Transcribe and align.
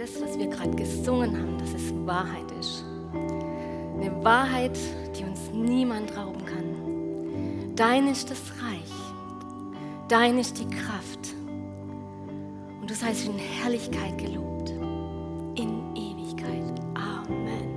das, 0.00 0.18
was 0.22 0.38
wir 0.38 0.46
gerade 0.46 0.74
gesungen 0.76 1.36
haben, 1.36 1.58
dass 1.58 1.74
es 1.74 1.92
Wahrheit 2.06 2.50
ist. 2.58 2.86
Eine 3.12 4.24
Wahrheit, 4.24 4.78
die 5.14 5.24
uns 5.24 5.50
niemand 5.52 6.16
rauben 6.16 6.42
kann. 6.46 7.74
Dein 7.76 8.08
ist 8.08 8.30
das 8.30 8.40
Reich. 8.62 8.90
Dein 10.08 10.38
ist 10.38 10.58
die 10.58 10.66
Kraft. 10.70 11.34
Und 12.80 12.88
du 12.88 12.94
seist 12.94 13.26
in 13.26 13.36
Herrlichkeit 13.36 14.16
gelobt. 14.16 14.70
In 15.56 15.94
Ewigkeit. 15.94 16.80
Amen. 16.94 17.68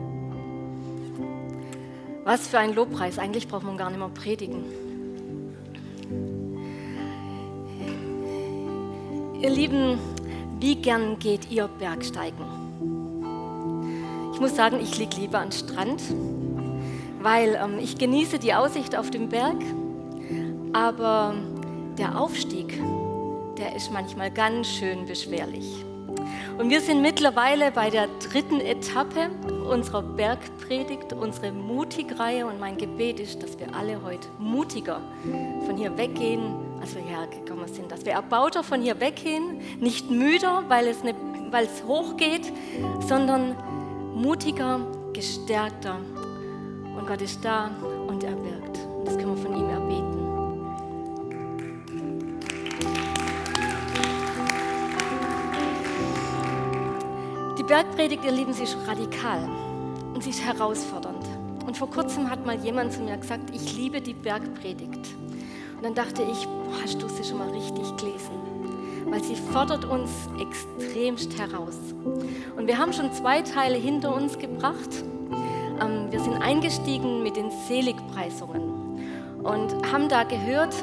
Was 2.24 2.48
für 2.48 2.60
ein 2.60 2.74
Lobpreis. 2.74 3.20
Eigentlich 3.20 3.50
braucht 3.50 3.66
man 3.66 3.76
gar 3.76 3.90
nicht 3.90 4.00
mehr 4.00 4.08
predigen. 4.08 4.64
Ihr 9.42 9.50
Lieben, 9.50 10.00
wie 10.64 10.76
gern 10.76 11.20
geht 11.20 11.52
ihr 11.52 11.68
Bergsteigen? 11.68 12.46
Ich 14.34 14.40
muss 14.40 14.56
sagen, 14.56 14.80
ich 14.82 14.98
liege 14.98 15.18
lieber 15.18 15.42
am 15.42 15.52
Strand, 15.52 16.02
weil 17.22 17.60
ähm, 17.62 17.80
ich 17.80 17.98
genieße 17.98 18.40
die 18.40 18.54
Aussicht 18.54 18.96
auf 18.96 19.12
den 19.12 19.28
Berg, 19.28 19.58
aber 20.72 21.36
der 21.98 22.18
Aufstieg, 22.18 22.82
der 23.58 23.76
ist 23.76 23.92
manchmal 23.92 24.32
ganz 24.32 24.70
schön 24.70 25.06
beschwerlich. 25.06 25.84
Und 26.58 26.70
wir 26.70 26.80
sind 26.80 27.02
mittlerweile 27.02 27.70
bei 27.72 27.90
der 27.90 28.08
dritten 28.32 28.62
Etappe 28.62 29.32
unserer 29.70 30.02
Bergpredigt, 30.02 31.12
unsere 31.12 31.52
Mutigreihe. 31.52 32.48
Und 32.48 32.62
mein 32.62 32.78
Gebet 32.78 33.20
ist, 33.20 33.44
dass 33.44 33.60
wir 33.60 33.76
alle 33.76 34.02
heute 34.02 34.30
mutiger 34.40 35.02
von 35.66 35.76
hier 35.76 35.98
weggehen 35.98 36.56
als 36.84 36.96
wir 36.96 37.02
hergekommen 37.02 37.74
sind, 37.74 37.90
dass 37.90 38.06
wir 38.06 38.12
erbauter 38.12 38.62
von 38.62 38.82
hier 38.82 39.00
weggehen, 39.00 39.62
nicht 39.80 40.12
müder, 40.12 40.66
weil 40.68 40.88
es, 40.88 41.02
ne, 41.02 41.16
weil 41.50 41.64
es 41.64 41.82
hochgeht, 41.86 42.52
sondern 43.08 43.56
mutiger, 44.14 44.82
gestärkter. 45.14 45.96
Und 46.98 47.08
Gott 47.08 47.22
ist 47.22 47.44
da 47.46 47.72
und 48.08 48.22
er 48.26 48.36
wirkt. 48.44 48.80
Und 48.98 49.08
das 49.08 49.18
können 49.18 49.34
wir 49.34 49.42
von 49.42 49.56
ihm 49.56 49.70
erbeten. 49.70 50.20
Die 57.58 57.64
Bergpredigt, 57.64 58.26
ihr 58.26 58.32
Lieben, 58.32 58.52
sie 58.52 58.64
ist 58.64 58.76
radikal 58.86 59.48
und 60.14 60.22
sie 60.22 60.32
ist 60.32 60.44
herausfordernd. 60.44 61.26
Und 61.66 61.78
vor 61.78 61.90
kurzem 61.90 62.30
hat 62.30 62.46
mal 62.46 62.60
jemand 62.60 62.92
zu 62.92 63.00
mir 63.00 63.16
gesagt, 63.16 63.52
ich 63.56 63.78
liebe 63.78 64.02
die 64.02 64.14
Bergpredigt. 64.14 65.23
Und 65.76 65.84
dann 65.84 65.96
dachte 65.96 66.24
ich, 66.24 66.48
hast 66.82 67.02
du 67.02 67.08
sie 67.08 67.24
schon 67.24 67.40
mal 67.40 67.50
richtig 67.50 67.96
gelesen? 67.98 68.32
Weil 69.06 69.24
sie 69.24 69.36
fordert 69.36 69.86
uns 69.86 70.10
extremst 70.40 71.38
heraus. 71.38 71.78
Und 72.56 72.68
wir 72.68 72.78
haben 72.78 72.94
schon 72.94 73.12
zwei 73.14 73.42
Teile 73.42 73.76
hinter 73.76 74.16
uns 74.16 74.38
gebracht. 74.38 75.04
Ähm, 75.82 76.12
wir 76.12 76.20
sind 76.20 76.42
eingestiegen 76.42 77.24
mit 77.24 77.36
den 77.36 77.52
Seligpreisungen 77.68 78.62
und 79.44 79.92
haben 79.92 80.08
da 80.08 80.24
gehört, 80.24 80.74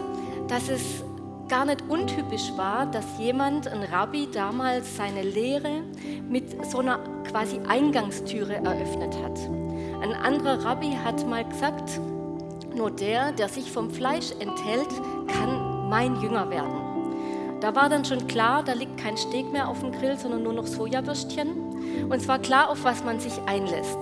dass 0.48 0.68
es 0.68 1.02
gar 1.48 1.64
nicht 1.64 1.82
untypisch 1.88 2.52
war, 2.56 2.86
dass 2.86 3.04
jemand, 3.18 3.66
ein 3.66 3.82
Rabbi, 3.82 4.28
damals 4.32 4.96
seine 4.96 5.22
Lehre 5.22 5.82
mit 6.28 6.64
so 6.70 6.78
einer 6.78 7.00
quasi 7.28 7.60
Eingangstüre 7.66 8.54
eröffnet 8.54 9.16
hat. 9.22 9.38
Ein 10.00 10.12
anderer 10.12 10.64
Rabbi 10.64 10.96
hat 11.04 11.26
mal 11.26 11.44
gesagt, 11.44 12.00
nur 12.74 12.90
der, 12.90 13.32
der 13.32 13.48
sich 13.48 13.70
vom 13.70 13.90
Fleisch 13.90 14.30
enthält, 14.38 14.88
kann 15.26 15.88
mein 15.88 16.20
Jünger 16.20 16.50
werden. 16.50 16.90
Da 17.60 17.74
war 17.74 17.88
dann 17.88 18.04
schon 18.04 18.26
klar, 18.26 18.62
da 18.62 18.72
liegt 18.72 18.96
kein 18.96 19.16
Steak 19.16 19.52
mehr 19.52 19.68
auf 19.68 19.80
dem 19.80 19.92
Grill, 19.92 20.16
sondern 20.16 20.42
nur 20.42 20.54
noch 20.54 20.66
Sojabürstchen. 20.66 21.48
Und 22.04 22.14
es 22.14 22.26
war 22.26 22.38
klar, 22.38 22.70
auf 22.70 22.84
was 22.84 23.04
man 23.04 23.20
sich 23.20 23.34
einlässt. 23.46 23.98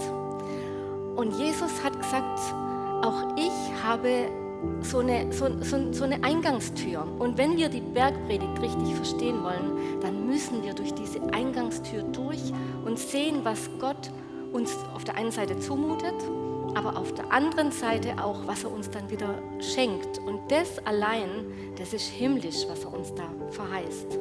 Und 1.17 1.35
Jesus 1.37 1.83
hat 1.83 1.99
gesagt, 1.99 2.39
auch 3.03 3.37
ich 3.37 3.85
habe 3.85 4.29
so 4.81 4.99
eine, 4.99 5.33
so, 5.33 5.47
so, 5.63 5.93
so 5.93 6.05
eine 6.05 6.23
Eingangstür. 6.23 7.07
Und 7.19 7.37
wenn 7.37 7.57
wir 7.57 7.69
die 7.69 7.81
Bergpredigt 7.81 8.61
richtig 8.63 8.95
verstehen 8.95 9.43
wollen, 9.43 10.01
dann 10.01 10.27
müssen 10.27 10.63
wir 10.63 10.75
durch 10.75 10.95
diese 10.95 11.21
Eingangstür 11.33 12.03
durch 12.03 12.53
und 12.85 12.99
sehen, 12.99 13.41
was 13.43 13.69
Gott 13.81 14.11
uns 14.53 14.77
auf 14.95 15.05
der 15.05 15.17
einen 15.17 15.33
Seite 15.33 15.59
zumutet 15.59 16.15
aber 16.75 16.97
auf 16.97 17.13
der 17.15 17.33
anderen 17.33 17.73
Seite 17.73 18.23
auch, 18.23 18.47
was 18.47 18.65
er 18.65 18.73
uns 18.73 18.91
dann 18.91 19.11
wieder 19.11 19.35
schenkt. 19.61 20.19
Und 20.19 20.41
das 20.51 20.79
allein, 20.87 21.29
das 21.77 21.93
ist 21.93 22.09
himmlisch, 22.09 22.67
was 22.69 22.85
er 22.85 22.93
uns 22.93 23.15
da 23.15 23.25
verheißt. 23.51 24.19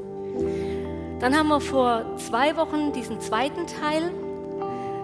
Dann 1.20 1.36
haben 1.36 1.48
wir 1.48 1.62
vor 1.62 2.06
zwei 2.18 2.56
Wochen 2.58 2.94
diesen 2.94 3.20
zweiten 3.20 3.66
Teil 3.66 4.12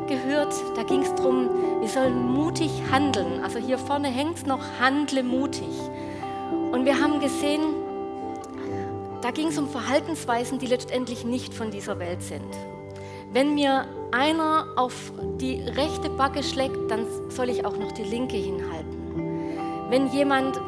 gehört. 0.07 0.53
Da 0.75 0.83
ging 0.83 1.01
es 1.01 1.13
darum, 1.15 1.49
wir 1.79 1.89
sollen 1.89 2.27
mutig 2.31 2.71
handeln. 2.91 3.43
Also 3.43 3.59
hier 3.59 3.77
vorne 3.77 4.09
hängt 4.09 4.37
es 4.37 4.45
noch, 4.45 4.61
handle 4.79 5.23
mutig. 5.23 5.69
Und 6.71 6.85
wir 6.85 6.99
haben 6.99 7.19
gesehen, 7.19 7.61
da 9.21 9.31
ging 9.31 9.47
es 9.47 9.57
um 9.57 9.69
Verhaltensweisen, 9.69 10.59
die 10.59 10.67
letztendlich 10.67 11.23
nicht 11.23 11.53
von 11.53 11.71
dieser 11.71 11.97
Welt 11.99 12.21
sind. 12.21 12.53
Wenn 13.33 13.55
mir 13.55 13.87
einer 14.11 14.67
auf 14.75 15.11
die 15.41 15.55
rechte 15.55 16.07
Backe 16.07 16.43
schlägt, 16.43 16.77
dann 16.91 17.07
soll 17.29 17.49
ich 17.49 17.65
auch 17.65 17.75
noch 17.75 17.91
die 17.93 18.03
linke 18.03 18.37
hinhalten. 18.37 19.89
Wenn 19.89 20.07
jemand 20.09 20.61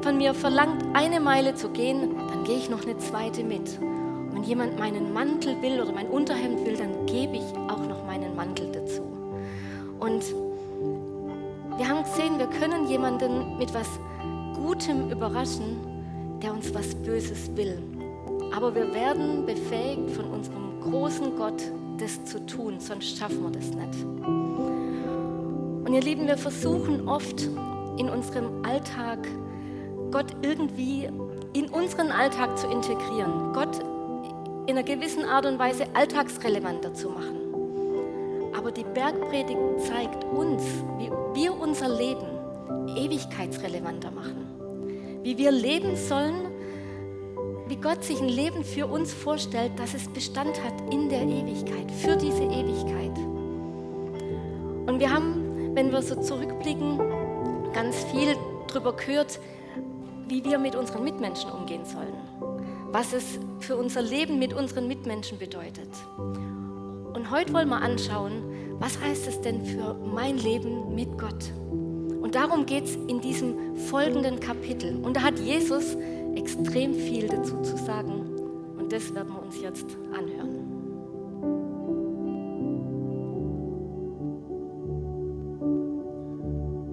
von 0.00 0.16
mir 0.16 0.32
verlangt, 0.32 0.82
eine 0.94 1.20
Meile 1.20 1.54
zu 1.54 1.68
gehen, 1.68 2.16
dann 2.16 2.44
gehe 2.44 2.56
ich 2.56 2.70
noch 2.70 2.84
eine 2.84 2.96
zweite 2.96 3.44
mit. 3.44 3.78
Und 3.82 4.34
wenn 4.34 4.44
jemand 4.44 4.78
meinen 4.78 5.12
Mantel 5.12 5.60
will 5.60 5.78
oder 5.78 5.92
mein 5.92 6.08
Unterhemd 6.08 6.64
will, 6.64 6.78
dann 6.78 7.04
gebe 7.04 7.36
ich 7.36 7.44
auch 7.68 7.86
noch 7.86 8.06
meinen 8.06 8.34
Mantel 8.34 8.72
dazu. 8.72 9.02
Und 10.00 10.24
wir 11.76 11.86
haben 11.86 12.02
gesehen, 12.02 12.38
wir 12.38 12.46
können 12.46 12.88
jemanden 12.88 13.58
mit 13.58 13.74
was 13.74 13.88
Gutem 14.54 15.10
überraschen, 15.10 15.76
der 16.42 16.54
uns 16.54 16.72
was 16.72 16.94
Böses 16.94 17.54
will. 17.56 17.78
Aber 18.56 18.74
wir 18.74 18.94
werden 18.94 19.44
befähigt 19.44 20.12
von 20.12 20.24
unserem 20.30 20.80
großen 20.80 21.36
Gott, 21.36 21.62
das 21.96 22.24
zu 22.24 22.44
tun, 22.46 22.80
sonst 22.80 23.16
schaffen 23.16 23.42
wir 23.42 23.50
das 23.50 23.70
nicht. 23.70 24.04
Und 25.86 25.92
ihr 25.92 26.00
Lieben, 26.00 26.26
wir 26.26 26.36
versuchen 26.36 27.08
oft 27.08 27.42
in 27.98 28.08
unserem 28.08 28.64
Alltag 28.64 29.26
Gott 30.10 30.26
irgendwie 30.42 31.08
in 31.52 31.68
unseren 31.68 32.10
Alltag 32.10 32.58
zu 32.58 32.66
integrieren, 32.68 33.52
Gott 33.52 33.78
in 34.66 34.76
einer 34.76 34.82
gewissen 34.82 35.24
Art 35.24 35.46
und 35.46 35.58
Weise 35.58 35.86
alltagsrelevanter 35.94 36.92
zu 36.92 37.08
machen. 37.10 37.36
Aber 38.56 38.72
die 38.72 38.84
Bergpredigt 38.84 39.58
zeigt 39.86 40.24
uns, 40.24 40.62
wie 40.98 41.10
wir 41.40 41.58
unser 41.58 41.88
Leben 41.88 42.26
ewigkeitsrelevanter 42.96 44.10
machen, 44.10 44.46
wie 45.22 45.38
wir 45.38 45.50
leben 45.50 45.96
sollen 45.96 46.55
wie 47.68 47.76
Gott 47.76 48.04
sich 48.04 48.20
ein 48.20 48.28
Leben 48.28 48.64
für 48.64 48.86
uns 48.86 49.12
vorstellt, 49.12 49.72
dass 49.78 49.94
es 49.94 50.08
Bestand 50.08 50.62
hat 50.62 50.74
in 50.92 51.08
der 51.08 51.22
Ewigkeit, 51.22 51.90
für 51.90 52.16
diese 52.16 52.44
Ewigkeit. 52.44 53.16
Und 54.86 55.00
wir 55.00 55.12
haben, 55.12 55.74
wenn 55.74 55.90
wir 55.90 56.00
so 56.00 56.14
zurückblicken, 56.20 56.98
ganz 57.72 58.04
viel 58.04 58.36
darüber 58.68 58.94
gehört, 58.94 59.40
wie 60.28 60.44
wir 60.44 60.58
mit 60.58 60.76
unseren 60.76 61.04
Mitmenschen 61.04 61.50
umgehen 61.50 61.84
sollen, 61.84 62.14
was 62.92 63.12
es 63.12 63.38
für 63.60 63.76
unser 63.76 64.02
Leben 64.02 64.38
mit 64.38 64.52
unseren 64.52 64.86
Mitmenschen 64.86 65.38
bedeutet. 65.38 65.90
Und 66.16 67.30
heute 67.30 67.52
wollen 67.52 67.68
wir 67.68 67.82
anschauen, 67.82 68.44
was 68.78 69.00
heißt 69.00 69.26
es 69.26 69.40
denn 69.40 69.64
für 69.64 69.94
mein 69.94 70.38
Leben 70.38 70.94
mit 70.94 71.18
Gott? 71.18 71.52
Und 72.20 72.34
darum 72.34 72.66
geht 72.66 72.84
es 72.84 72.96
in 72.96 73.20
diesem 73.20 73.76
folgenden 73.76 74.40
Kapitel. 74.40 74.96
Und 75.02 75.16
da 75.16 75.22
hat 75.22 75.38
Jesus 75.38 75.96
extrem 76.36 76.94
viel 76.94 77.28
dazu 77.28 77.60
zu 77.62 77.76
sagen 77.76 78.26
und 78.78 78.92
das 78.92 79.14
werden 79.14 79.32
wir 79.32 79.42
uns 79.42 79.60
jetzt 79.60 79.86
anhören. 80.12 80.76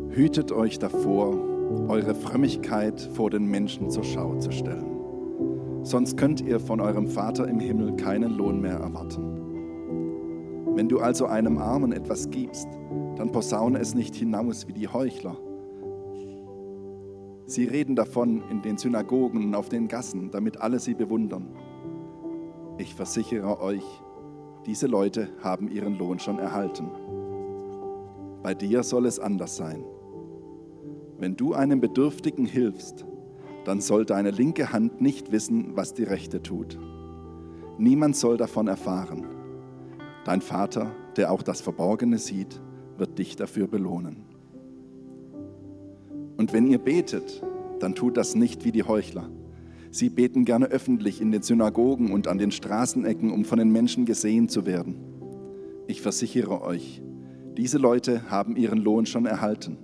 Hütet 0.10 0.52
euch 0.52 0.80
davor, 0.80 1.36
eure 1.88 2.14
Frömmigkeit 2.14 3.02
vor 3.14 3.30
den 3.30 3.46
Menschen 3.46 3.90
zur 3.90 4.04
Schau 4.04 4.36
zu 4.36 4.52
stellen. 4.52 4.86
Sonst 5.84 6.18
könnt 6.18 6.40
ihr 6.40 6.60
von 6.60 6.80
eurem 6.80 7.08
Vater 7.08 7.48
im 7.48 7.60
Himmel 7.60 7.96
keinen 7.96 8.32
Lohn 8.38 8.62
mehr 8.62 8.78
erwarten. 8.78 9.44
Wenn 10.76 10.88
du 10.88 11.00
also 11.00 11.26
einem 11.26 11.58
Armen 11.58 11.92
etwas 11.92 12.30
gibst, 12.30 12.68
dann 13.18 13.32
posaune 13.32 13.80
es 13.80 13.94
nicht 13.94 14.16
hinaus 14.16 14.68
wie 14.68 14.74
die 14.74 14.88
Heuchler 14.88 15.38
Sie 17.54 17.66
reden 17.66 17.96
davon 17.96 18.42
in 18.50 18.64
den 18.64 18.80
Synagogen 18.80 19.44
und 19.44 19.54
auf 19.54 19.70
den 19.70 19.88
Gassen, 19.88 20.32
damit 20.32 20.60
alle 20.60 20.80
sie 20.80 20.96
bewundern. 20.96 21.56
Ich 22.80 22.96
versichere 22.96 23.62
euch, 23.62 23.84
diese 24.66 24.88
Leute 24.88 25.30
haben 25.44 25.70
ihren 25.70 25.96
Lohn 26.00 26.18
schon 26.18 26.40
erhalten. 26.40 26.90
Bei 28.42 28.56
dir 28.56 28.82
soll 28.82 29.06
es 29.06 29.20
anders 29.20 29.56
sein. 29.56 29.86
Wenn 31.20 31.36
du 31.36 31.54
einem 31.54 31.80
Bedürftigen 31.80 32.48
hilfst, 32.48 33.06
dann 33.66 33.82
soll 33.82 34.04
deine 34.04 34.32
linke 34.32 34.74
Hand 34.74 35.00
nicht 35.00 35.32
wissen, 35.32 35.76
was 35.76 35.94
die 35.94 36.06
rechte 36.06 36.42
tut. 36.42 36.80
Niemand 37.78 38.16
soll 38.16 38.38
davon 38.38 38.68
erfahren. 38.68 39.28
Dein 40.26 40.42
Vater, 40.42 40.90
der 41.18 41.32
auch 41.32 41.44
das 41.44 41.62
Verborgene 41.62 42.18
sieht, 42.18 42.60
wird 42.98 43.20
dich 43.20 43.36
dafür 43.36 43.68
belohnen. 43.68 44.33
Und 46.44 46.52
wenn 46.52 46.68
ihr 46.68 46.78
betet, 46.78 47.42
dann 47.80 47.96
tut 47.96 48.18
das 48.18 48.36
nicht 48.36 48.66
wie 48.66 48.74
die 48.74 48.84
Heuchler. 48.84 49.30
Sie 49.92 50.10
beten 50.10 50.44
gerne 50.44 50.66
öffentlich 50.66 51.22
in 51.22 51.32
den 51.32 51.42
Synagogen 51.42 52.12
und 52.12 52.28
an 52.28 52.38
den 52.38 52.52
Straßenecken, 52.52 53.32
um 53.32 53.46
von 53.46 53.60
den 53.60 53.72
Menschen 53.72 54.04
gesehen 54.04 54.50
zu 54.50 54.66
werden. 54.66 54.98
Ich 55.88 56.02
versichere 56.02 56.62
euch, 56.62 57.02
diese 57.56 57.78
Leute 57.78 58.30
haben 58.30 58.58
ihren 58.58 58.80
Lohn 58.80 59.06
schon 59.06 59.26
erhalten. 59.26 59.78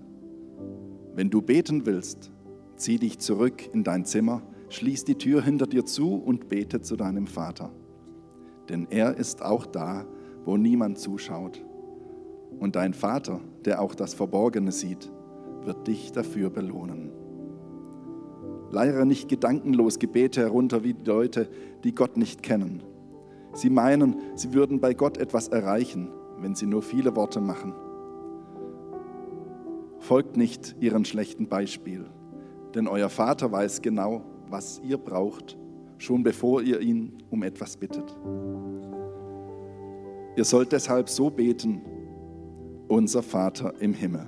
Wenn 1.15 1.29
du 1.29 1.41
beten 1.41 1.85
willst, 1.85 2.29
zieh 2.75 2.97
dich 2.97 3.19
zurück 3.19 3.69
in 3.71 3.85
dein 3.85 4.03
Zimmer, 4.03 4.41
schließ 4.67 5.05
die 5.05 5.15
Tür 5.15 5.41
hinter 5.41 5.65
dir 5.65 5.85
zu 5.85 6.15
und 6.15 6.49
bete 6.49 6.81
zu 6.81 6.97
deinem 6.97 7.27
Vater. 7.27 7.71
Denn 8.67 8.85
er 8.89 9.15
ist 9.15 9.41
auch 9.41 9.65
da, 9.65 10.05
wo 10.43 10.57
niemand 10.57 10.99
zuschaut. 10.99 11.63
Und 12.59 12.75
dein 12.75 12.93
Vater, 12.93 13.39
der 13.63 13.81
auch 13.81 13.95
das 13.95 14.13
Verborgene 14.13 14.73
sieht, 14.73 15.09
wird 15.65 15.87
dich 15.87 16.11
dafür 16.11 16.49
belohnen. 16.49 17.11
Leiere 18.71 19.05
nicht 19.05 19.29
gedankenlos 19.29 19.99
Gebete 19.99 20.41
herunter 20.41 20.83
wie 20.83 20.93
die 20.93 21.09
Leute, 21.09 21.49
die 21.83 21.95
Gott 21.95 22.17
nicht 22.17 22.43
kennen. 22.43 22.83
Sie 23.53 23.69
meinen, 23.69 24.17
sie 24.35 24.53
würden 24.53 24.79
bei 24.79 24.93
Gott 24.93 25.17
etwas 25.17 25.47
erreichen, 25.47 26.09
wenn 26.39 26.55
sie 26.55 26.67
nur 26.67 26.81
viele 26.81 27.15
Worte 27.15 27.41
machen. 27.41 27.73
Folgt 29.99 30.37
nicht 30.37 30.75
ihrem 30.79 31.03
schlechten 31.03 31.47
Beispiel, 31.47 32.05
denn 32.75 32.87
euer 32.87 33.09
Vater 33.09 33.51
weiß 33.51 33.81
genau, 33.81 34.23
was 34.47 34.81
ihr 34.87 34.97
braucht, 34.97 35.57
schon 35.97 36.23
bevor 36.23 36.61
ihr 36.61 36.79
ihn 36.79 37.17
um 37.29 37.43
etwas 37.43 37.75
bittet. 37.75 38.15
Ihr 40.35 40.45
sollt 40.45 40.71
deshalb 40.71 41.09
so 41.09 41.29
beten, 41.29 41.81
unser 42.87 43.21
Vater 43.21 43.73
im 43.81 43.93
Himmel. 43.93 44.27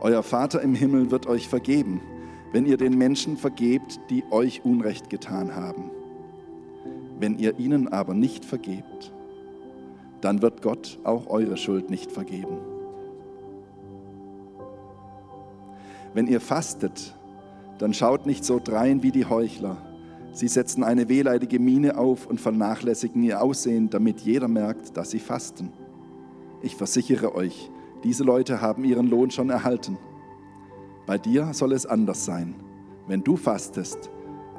Euer 0.00 0.22
Vater 0.22 0.62
im 0.62 0.74
Himmel 0.74 1.10
wird 1.10 1.26
euch 1.26 1.48
vergeben, 1.48 2.00
wenn 2.52 2.66
ihr 2.66 2.76
den 2.76 2.96
Menschen 2.96 3.36
vergebt, 3.36 3.98
die 4.10 4.24
euch 4.30 4.64
Unrecht 4.64 5.10
getan 5.10 5.56
haben. 5.56 5.90
Wenn 7.18 7.38
ihr 7.38 7.58
ihnen 7.58 7.88
aber 7.88 8.14
nicht 8.14 8.44
vergebt, 8.44 9.12
dann 10.20 10.40
wird 10.40 10.62
Gott 10.62 11.00
auch 11.02 11.26
eure 11.26 11.56
Schuld 11.56 11.90
nicht 11.90 12.12
vergeben. 12.12 12.58
Wenn 16.14 16.28
ihr 16.28 16.40
fastet, 16.40 17.14
dann 17.78 17.92
schaut 17.92 18.24
nicht 18.24 18.44
so 18.44 18.60
drein 18.62 19.02
wie 19.02 19.12
die 19.12 19.26
Heuchler. 19.26 19.78
Sie 20.32 20.48
setzen 20.48 20.84
eine 20.84 21.08
wehleidige 21.08 21.58
Miene 21.58 21.98
auf 21.98 22.26
und 22.26 22.40
vernachlässigen 22.40 23.22
ihr 23.24 23.42
Aussehen, 23.42 23.90
damit 23.90 24.20
jeder 24.20 24.48
merkt, 24.48 24.96
dass 24.96 25.10
sie 25.10 25.18
fasten. 25.18 25.72
Ich 26.62 26.76
versichere 26.76 27.34
euch, 27.34 27.70
diese 28.04 28.24
Leute 28.24 28.60
haben 28.60 28.84
ihren 28.84 29.08
Lohn 29.08 29.30
schon 29.30 29.50
erhalten. 29.50 29.98
Bei 31.06 31.18
dir 31.18 31.52
soll 31.52 31.72
es 31.72 31.86
anders 31.86 32.24
sein. 32.24 32.54
Wenn 33.06 33.24
du 33.24 33.36
fastest, 33.36 34.10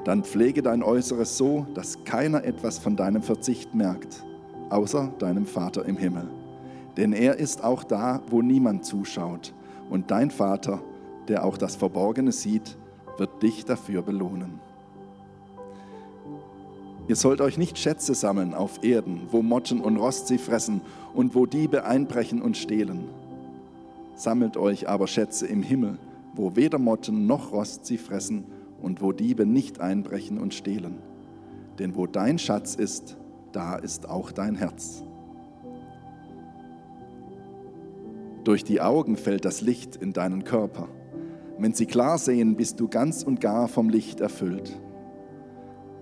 dann 0.06 0.24
pflege 0.24 0.62
dein 0.62 0.83
Äußeres 0.83 1.38
so, 1.38 1.68
dass 1.74 2.03
keiner 2.03 2.44
etwas 2.44 2.80
von 2.80 2.95
deinem 2.95 3.21
Verzicht 3.21 3.75
merkt 3.75 4.25
außer 4.69 5.12
deinem 5.19 5.45
Vater 5.45 5.86
im 5.86 5.97
Himmel. 5.97 6.30
Denn 6.97 7.13
er 7.13 7.38
ist 7.38 7.63
auch 7.63 7.83
da, 7.83 8.21
wo 8.30 8.41
niemand 8.41 8.86
zuschaut. 8.86 9.53
Und 9.89 10.12
dein 10.12 10.31
Vater, 10.31 10.81
der 11.27 11.45
auch 11.45 11.57
das 11.57 11.75
Verborgene 11.75 12.31
sieht, 12.31 12.77
wird 13.18 13.42
dich 13.42 13.65
dafür 13.65 14.01
belohnen. 14.01 14.59
Ihr 17.07 17.15
sollt 17.15 17.42
euch 17.42 17.57
nicht 17.57 17.77
Schätze 17.77 18.13
sammeln 18.13 18.53
auf 18.53 18.83
Erden, 18.83 19.21
wo 19.31 19.42
Motten 19.42 19.81
und 19.81 19.97
Rost 19.97 20.27
sie 20.27 20.38
fressen 20.38 20.81
und 21.13 21.33
wo 21.33 21.47
Diebe 21.47 21.83
einbrechen 21.83 22.42
und 22.42 22.56
stehlen. 22.56 23.09
Sammelt 24.19 24.57
euch 24.57 24.89
aber 24.89 25.07
Schätze 25.07 25.48
im 25.48 25.63
Himmel, 25.63 25.98
wo 26.33 26.57
weder 26.57 26.77
Motten 26.77 27.25
noch 27.25 27.54
Rost 27.54 27.86
sie 27.86 27.98
fressen 27.98 28.44
und 28.81 29.01
wo 29.01 29.13
Diebe 29.13 29.45
nicht 29.45 29.80
einbrechen 29.80 30.39
und 30.39 30.54
stehlen. 30.54 30.98
Denn 31.80 31.95
wo 31.95 32.06
dein 32.06 32.38
Schatz 32.38 32.75
ist, 32.75 33.16
da 33.54 33.77
ist 33.77 34.10
auch 34.10 34.33
dein 34.33 34.56
Herz. 34.56 35.06
Durch 38.44 38.66
die 38.66 38.81
Augen 38.81 39.16
fällt 39.16 39.45
das 39.45 39.62
Licht 39.62 39.95
in 39.95 40.12
deinen 40.12 40.44
Körper. 40.44 40.89
Wenn 41.57 41.74
sie 41.74 41.86
klar 41.86 42.18
sehen, 42.18 42.57
bist 42.57 42.77
du 42.81 42.89
ganz 42.89 43.24
und 43.24 43.39
gar 43.39 43.69
vom 43.69 43.88
Licht 43.88 44.19
erfüllt. 44.19 44.77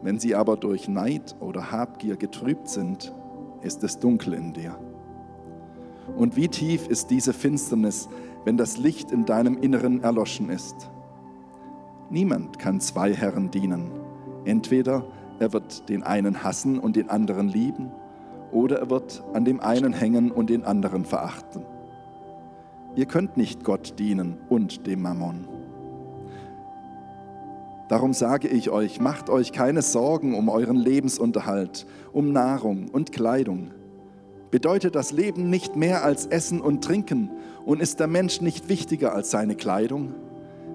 Wenn 0.01 0.17
sie 0.17 0.33
aber 0.33 0.57
durch 0.57 0.87
Neid 0.87 1.35
oder 1.39 1.71
Habgier 1.71 2.15
getrübt 2.15 2.67
sind, 2.67 3.13
ist 3.61 3.83
es 3.83 3.99
dunkel 3.99 4.33
in 4.33 4.53
dir. 4.53 4.75
Und 6.15 6.35
wie 6.35 6.47
tief 6.47 6.87
ist 6.87 7.09
diese 7.09 7.33
Finsternis, 7.33 8.09
wenn 8.45 8.57
das 8.57 8.77
Licht 8.77 9.11
in 9.11 9.25
deinem 9.25 9.57
Inneren 9.57 10.03
erloschen 10.03 10.49
ist? 10.49 10.89
Niemand 12.09 12.59
kann 12.59 12.79
zwei 12.79 13.13
Herren 13.13 13.51
dienen. 13.51 13.91
Entweder 14.45 15.05
er 15.39 15.53
wird 15.53 15.89
den 15.89 16.03
einen 16.03 16.43
hassen 16.43 16.79
und 16.79 16.95
den 16.95 17.09
anderen 17.09 17.49
lieben, 17.49 17.91
oder 18.51 18.79
er 18.79 18.89
wird 18.89 19.23
an 19.33 19.43
dem 19.43 19.59
einen 19.59 19.93
hängen 19.93 20.31
und 20.31 20.49
den 20.49 20.63
anderen 20.63 21.03
verachten. 21.05 21.65
Ihr 22.95 23.05
könnt 23.05 23.37
nicht 23.37 23.63
Gott 23.63 23.99
dienen 23.99 24.37
und 24.49 24.87
dem 24.87 25.01
Mammon. 25.01 25.47
Darum 27.89 28.13
sage 28.13 28.47
ich 28.47 28.69
euch, 28.69 28.99
macht 28.99 29.29
euch 29.29 29.51
keine 29.51 29.81
Sorgen 29.81 30.33
um 30.33 30.49
euren 30.49 30.75
Lebensunterhalt, 30.75 31.85
um 32.11 32.31
Nahrung 32.31 32.89
und 32.89 33.11
Kleidung. 33.11 33.71
Bedeutet 34.57 34.95
das 34.95 35.11
Leben 35.11 35.51
nicht 35.51 35.75
mehr 35.75 36.03
als 36.03 36.25
Essen 36.25 36.61
und 36.61 36.83
Trinken 36.83 37.29
und 37.63 37.79
ist 37.79 37.99
der 37.99 38.07
Mensch 38.07 38.41
nicht 38.41 38.69
wichtiger 38.69 39.13
als 39.13 39.29
seine 39.29 39.53
Kleidung? 39.53 40.15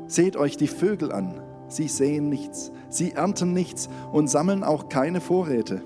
Seht 0.06 0.36
euch 0.36 0.56
die 0.56 0.68
Vögel 0.68 1.10
an 1.10 1.40
Sie 1.72 1.88
sehen 1.88 2.28
nichts, 2.28 2.70
sie 2.90 3.12
ernten 3.12 3.52
nichts 3.52 3.88
und 4.12 4.28
sammeln 4.28 4.62
auch 4.62 4.88
keine 4.90 5.20
Vorräte. 5.20 5.82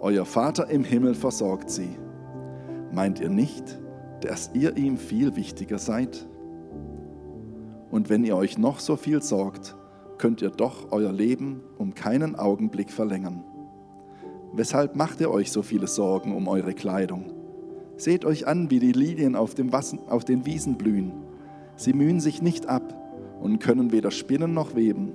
Euer 0.00 0.24
Vater 0.24 0.70
im 0.70 0.84
Himmel 0.84 1.14
versorgt 1.14 1.68
sie. 1.68 1.98
Meint 2.92 3.20
ihr 3.20 3.28
nicht, 3.30 3.78
dass 4.20 4.52
ihr 4.54 4.76
ihm 4.76 4.96
viel 4.96 5.34
wichtiger 5.34 5.78
seid? 5.78 6.26
Und 7.90 8.08
wenn 8.08 8.24
ihr 8.24 8.36
euch 8.36 8.56
noch 8.56 8.78
so 8.78 8.96
viel 8.96 9.22
sorgt, 9.22 9.76
könnt 10.18 10.40
ihr 10.40 10.50
doch 10.50 10.92
euer 10.92 11.12
Leben 11.12 11.60
um 11.76 11.94
keinen 11.94 12.36
Augenblick 12.36 12.90
verlängern. 12.90 13.44
Weshalb 14.56 14.96
macht 14.96 15.20
ihr 15.20 15.30
euch 15.30 15.52
so 15.52 15.60
viele 15.60 15.86
Sorgen 15.86 16.34
um 16.34 16.48
eure 16.48 16.72
Kleidung? 16.72 17.26
Seht 17.98 18.24
euch 18.24 18.46
an, 18.46 18.70
wie 18.70 18.78
die 18.78 18.92
Lilien 18.92 19.36
auf, 19.36 19.54
auf 20.08 20.24
den 20.24 20.46
Wiesen 20.46 20.78
blühen. 20.78 21.12
Sie 21.76 21.92
mühen 21.92 22.20
sich 22.20 22.40
nicht 22.40 22.66
ab 22.66 22.94
und 23.38 23.58
können 23.58 23.92
weder 23.92 24.10
spinnen 24.10 24.54
noch 24.54 24.74
weben. 24.74 25.12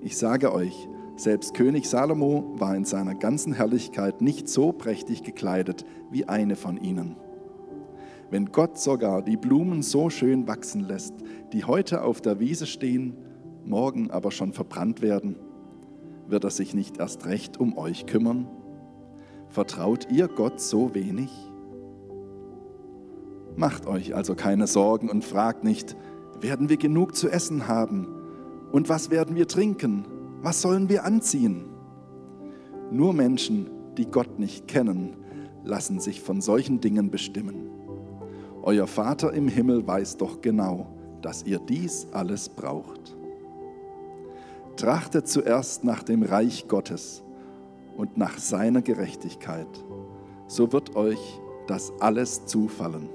Ich 0.00 0.16
sage 0.16 0.54
euch, 0.54 0.88
selbst 1.16 1.52
König 1.52 1.90
Salomo 1.90 2.54
war 2.56 2.74
in 2.74 2.86
seiner 2.86 3.14
ganzen 3.14 3.52
Herrlichkeit 3.52 4.22
nicht 4.22 4.48
so 4.48 4.72
prächtig 4.72 5.22
gekleidet 5.22 5.84
wie 6.10 6.26
eine 6.26 6.56
von 6.56 6.78
ihnen. 6.78 7.16
Wenn 8.30 8.50
Gott 8.50 8.78
sogar 8.78 9.20
die 9.20 9.36
Blumen 9.36 9.82
so 9.82 10.08
schön 10.08 10.48
wachsen 10.48 10.80
lässt, 10.80 11.12
die 11.52 11.64
heute 11.64 12.02
auf 12.02 12.22
der 12.22 12.40
Wiese 12.40 12.64
stehen, 12.64 13.14
morgen 13.66 14.10
aber 14.10 14.30
schon 14.30 14.54
verbrannt 14.54 15.02
werden, 15.02 15.36
wird 16.28 16.44
er 16.44 16.50
sich 16.50 16.74
nicht 16.74 16.98
erst 16.98 17.26
recht 17.26 17.58
um 17.58 17.76
euch 17.76 18.06
kümmern? 18.06 18.46
Vertraut 19.48 20.08
ihr 20.10 20.28
Gott 20.28 20.60
so 20.60 20.94
wenig? 20.94 21.30
Macht 23.56 23.86
euch 23.86 24.14
also 24.14 24.34
keine 24.34 24.66
Sorgen 24.66 25.08
und 25.08 25.24
fragt 25.24 25.64
nicht, 25.64 25.96
werden 26.40 26.68
wir 26.68 26.76
genug 26.76 27.16
zu 27.16 27.28
essen 27.30 27.68
haben? 27.68 28.08
Und 28.72 28.88
was 28.88 29.10
werden 29.10 29.36
wir 29.36 29.48
trinken? 29.48 30.04
Was 30.42 30.60
sollen 30.60 30.88
wir 30.88 31.04
anziehen? 31.04 31.64
Nur 32.90 33.14
Menschen, 33.14 33.70
die 33.96 34.06
Gott 34.06 34.38
nicht 34.38 34.68
kennen, 34.68 35.16
lassen 35.64 36.00
sich 36.00 36.20
von 36.20 36.40
solchen 36.40 36.80
Dingen 36.80 37.10
bestimmen. 37.10 37.70
Euer 38.62 38.86
Vater 38.86 39.32
im 39.32 39.48
Himmel 39.48 39.86
weiß 39.86 40.18
doch 40.18 40.40
genau, 40.40 40.88
dass 41.22 41.44
ihr 41.44 41.58
dies 41.58 42.08
alles 42.12 42.48
braucht. 42.48 43.15
Trachtet 44.76 45.26
zuerst 45.26 45.84
nach 45.84 46.02
dem 46.02 46.22
Reich 46.22 46.68
Gottes 46.68 47.22
und 47.96 48.18
nach 48.18 48.36
seiner 48.38 48.82
Gerechtigkeit, 48.82 49.68
so 50.46 50.72
wird 50.72 50.96
euch 50.96 51.40
das 51.66 51.92
alles 51.98 52.44
zufallen. 52.44 53.08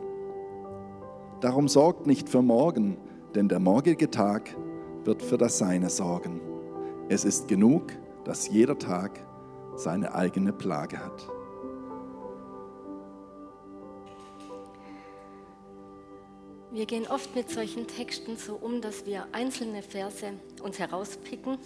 Darum 1.39 1.67
sorgt 1.67 2.07
nicht 2.07 2.29
für 2.29 2.41
morgen, 2.41 2.97
denn 3.35 3.47
der 3.47 3.59
morgige 3.59 4.09
Tag 4.09 4.55
wird 5.03 5.21
für 5.21 5.37
das 5.37 5.57
Seine 5.59 5.89
sorgen. 5.89 6.41
Es 7.09 7.25
ist 7.25 7.47
genug, 7.47 7.91
dass 8.23 8.49
jeder 8.49 8.77
Tag 8.77 9.19
seine 9.75 10.13
eigene 10.13 10.53
Plage 10.53 10.97
hat. 10.97 11.30
Wir 16.73 16.85
gehen 16.85 17.05
oft 17.05 17.35
mit 17.35 17.49
solchen 17.49 17.85
Texten 17.85 18.37
so 18.37 18.55
um, 18.55 18.79
dass 18.79 19.05
wir 19.05 19.27
einzelne 19.33 19.83
Verse 19.83 20.31
uns 20.63 20.79
herauspicken 20.79 21.57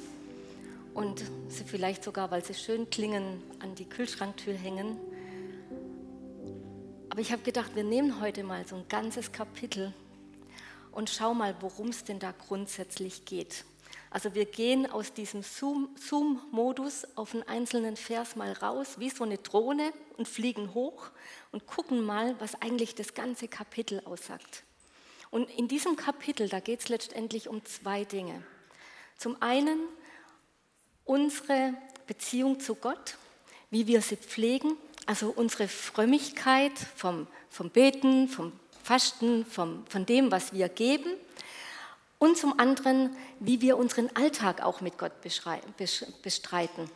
und 0.96 1.24
sie 1.48 1.64
vielleicht 1.64 2.04
sogar, 2.04 2.32
weil 2.32 2.44
sie 2.44 2.56
schön 2.56 2.90
klingen, 2.90 3.44
an 3.60 3.76
die 3.76 3.86
Kühlschranktür 3.86 4.56
hängen. 4.56 4.98
Aber 7.12 7.22
ich 7.22 7.32
habe 7.32 7.44
gedacht, 7.44 7.76
wir 7.76 7.84
nehmen 7.84 8.20
heute 8.20 8.44
mal 8.44 8.66
so 8.66 8.78
ein 8.78 8.88
ganzes 8.90 9.32
Kapitel 9.32 9.94
und 10.92 11.12
schau 11.12 11.36
mal, 11.36 11.56
worum 11.60 11.90
es 11.90 12.04
denn 12.04 12.18
da 12.18 12.32
grundsätzlich 12.32 13.26
geht. 13.26 13.64
Also 14.10 14.34
wir 14.34 14.46
gehen 14.46 14.90
aus 14.90 15.14
diesem 15.14 15.44
Zoom-Modus 15.44 17.06
auf 17.16 17.36
einen 17.36 17.44
einzelnen 17.44 17.96
Vers 17.96 18.36
mal 18.36 18.54
raus, 18.54 18.96
wie 18.98 19.12
so 19.12 19.24
eine 19.24 19.38
Drohne 19.38 19.94
und 20.18 20.28
fliegen 20.28 20.74
hoch 20.74 21.12
und 21.52 21.68
gucken 21.68 22.04
mal, 22.04 22.36
was 22.40 22.60
eigentlich 22.60 22.96
das 22.96 23.14
ganze 23.14 23.48
Kapitel 23.48 24.02
aussagt. 24.06 24.64
Und 25.36 25.50
in 25.50 25.68
diesem 25.68 25.98
Kapitel, 25.98 26.48
da 26.48 26.62
geht 26.62 26.80
es 26.80 26.88
letztendlich 26.88 27.50
um 27.50 27.65
zwei 27.65 28.06
Dinge. 28.06 28.42
Zum 29.18 29.36
einen 29.42 29.80
unsere 31.04 31.74
Beziehung 32.08 32.62
zu 32.62 32.75
Gott, 32.75 33.18
wie 33.70 33.86
wir 33.86 34.00
sie 34.00 34.15
pflegen, 34.15 34.77
also 35.06 35.34
unsere 35.36 35.68
Frömmigkeit 35.68 36.72
vom, 36.96 37.27
vom 37.50 37.70
Beten, 37.70 38.30
vom 38.30 38.54
Fasten, 38.82 39.46
vom, 39.46 39.86
von 39.88 40.06
dem, 40.06 40.32
was 40.32 40.54
wir 40.54 40.70
geben. 40.70 41.12
Und 42.18 42.38
zum 42.38 42.58
anderen, 42.58 43.13
wie 43.42 43.60
wir 43.60 43.75
unseren 43.75 44.15
Alltag 44.15 44.63
auch 44.63 44.80
mit 44.80 44.98
Gott 44.98 45.20
bestreiten. 45.20 46.89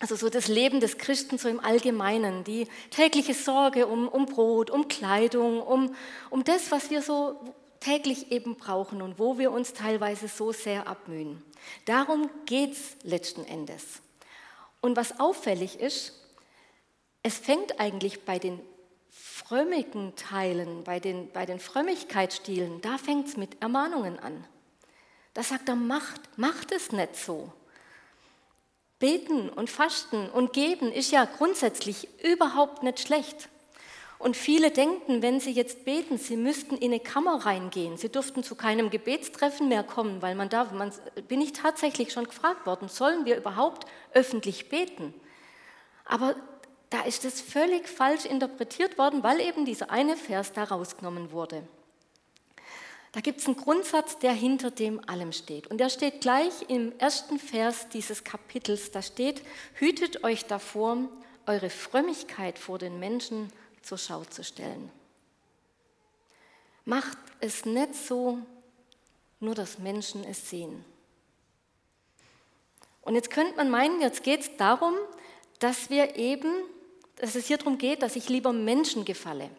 Also 0.00 0.16
so 0.16 0.30
das 0.30 0.48
Leben 0.48 0.80
des 0.80 0.96
Christen 0.96 1.36
so 1.36 1.50
im 1.50 1.60
Allgemeinen, 1.60 2.42
die 2.42 2.68
tägliche 2.88 3.34
Sorge 3.34 3.86
um, 3.86 4.08
um 4.08 4.24
Brot, 4.24 4.70
um 4.70 4.88
Kleidung, 4.88 5.60
um, 5.60 5.94
um 6.30 6.42
das, 6.42 6.70
was 6.70 6.88
wir 6.88 7.02
so 7.02 7.38
täglich 7.80 8.32
eben 8.32 8.56
brauchen 8.56 9.02
und 9.02 9.18
wo 9.18 9.38
wir 9.38 9.52
uns 9.52 9.72
teilweise 9.72 10.28
so 10.28 10.52
sehr 10.52 10.86
abmühen. 10.86 11.42
Darum 11.84 12.30
geht 12.46 12.72
es 12.72 12.96
letzten 13.02 13.44
Endes. 13.44 14.00
Und 14.80 14.96
was 14.96 15.18
auffällig 15.20 15.80
ist, 15.80 16.12
es 17.22 17.38
fängt 17.38 17.80
eigentlich 17.80 18.24
bei 18.24 18.38
den 18.38 18.60
frömmigen 19.10 20.14
Teilen, 20.16 20.84
bei 20.84 21.00
den, 21.00 21.30
bei 21.32 21.46
den 21.46 21.60
Frömmigkeitsstilen, 21.60 22.80
da 22.80 22.98
fängt 22.98 23.28
es 23.28 23.36
mit 23.36 23.62
Ermahnungen 23.62 24.18
an. 24.18 24.44
Da 25.34 25.42
sagt 25.42 25.68
er, 25.68 25.76
macht, 25.76 26.38
macht 26.38 26.72
es 26.72 26.92
nicht 26.92 27.16
so. 27.16 27.52
Beten 28.98 29.50
und 29.50 29.68
Fasten 29.68 30.30
und 30.30 30.52
Geben 30.52 30.90
ist 30.90 31.10
ja 31.10 31.26
grundsätzlich 31.26 32.08
überhaupt 32.24 32.82
nicht 32.82 33.00
schlecht. 33.00 33.48
Und 34.18 34.36
viele 34.36 34.70
denken, 34.70 35.20
wenn 35.20 35.40
sie 35.40 35.50
jetzt 35.50 35.84
beten, 35.84 36.16
sie 36.16 36.36
müssten 36.36 36.76
in 36.76 36.90
eine 36.90 37.00
Kammer 37.00 37.44
reingehen. 37.44 37.98
Sie 37.98 38.08
dürften 38.08 38.42
zu 38.42 38.54
keinem 38.54 38.88
Gebetstreffen 38.88 39.68
mehr 39.68 39.82
kommen, 39.82 40.22
weil 40.22 40.34
man 40.34 40.48
da, 40.48 40.64
man, 40.72 40.92
bin 41.28 41.42
ich 41.42 41.52
tatsächlich 41.52 42.12
schon 42.12 42.24
gefragt 42.24 42.64
worden, 42.66 42.88
sollen 42.88 43.26
wir 43.26 43.36
überhaupt 43.36 43.86
öffentlich 44.12 44.68
beten? 44.70 45.12
Aber 46.06 46.34
da 46.90 47.02
ist 47.02 47.24
es 47.24 47.40
völlig 47.40 47.88
falsch 47.88 48.24
interpretiert 48.24 48.96
worden, 48.96 49.22
weil 49.22 49.40
eben 49.40 49.64
dieser 49.64 49.90
eine 49.90 50.16
Vers 50.16 50.52
da 50.52 50.64
rausgenommen 50.64 51.32
wurde. 51.32 51.62
Da 53.12 53.20
gibt 53.20 53.40
es 53.40 53.46
einen 53.46 53.56
Grundsatz, 53.56 54.18
der 54.18 54.32
hinter 54.32 54.70
dem 54.70 55.00
allem 55.08 55.32
steht. 55.32 55.66
Und 55.68 55.78
der 55.78 55.88
steht 55.88 56.20
gleich 56.20 56.52
im 56.68 56.92
ersten 56.98 57.38
Vers 57.38 57.88
dieses 57.88 58.24
Kapitels. 58.24 58.90
Da 58.90 59.02
steht, 59.02 59.42
hütet 59.74 60.22
euch 60.22 60.44
davor, 60.44 60.98
eure 61.46 61.70
Frömmigkeit 61.70 62.58
vor 62.58 62.78
den 62.78 62.98
Menschen 63.00 63.50
zur 63.86 63.98
Schau 63.98 64.24
zu 64.24 64.42
stellen. 64.42 64.90
Macht 66.84 67.18
es 67.40 67.64
nicht 67.64 67.94
so, 67.94 68.38
nur 69.38 69.54
dass 69.54 69.78
Menschen 69.78 70.24
es 70.24 70.50
sehen. 70.50 70.84
Und 73.02 73.14
jetzt 73.14 73.30
könnte 73.30 73.56
man 73.56 73.70
meinen, 73.70 74.00
jetzt 74.00 74.24
geht 74.24 74.40
es 74.40 74.56
darum, 74.56 74.94
dass 75.60 75.88
wir 75.88 76.16
eben, 76.16 76.52
dass 77.16 77.36
es 77.36 77.46
hier 77.46 77.58
darum 77.58 77.78
geht, 77.78 78.02
dass 78.02 78.16
ich 78.16 78.28
lieber 78.28 78.52
Menschen 78.52 79.04
gefalle, 79.04 79.50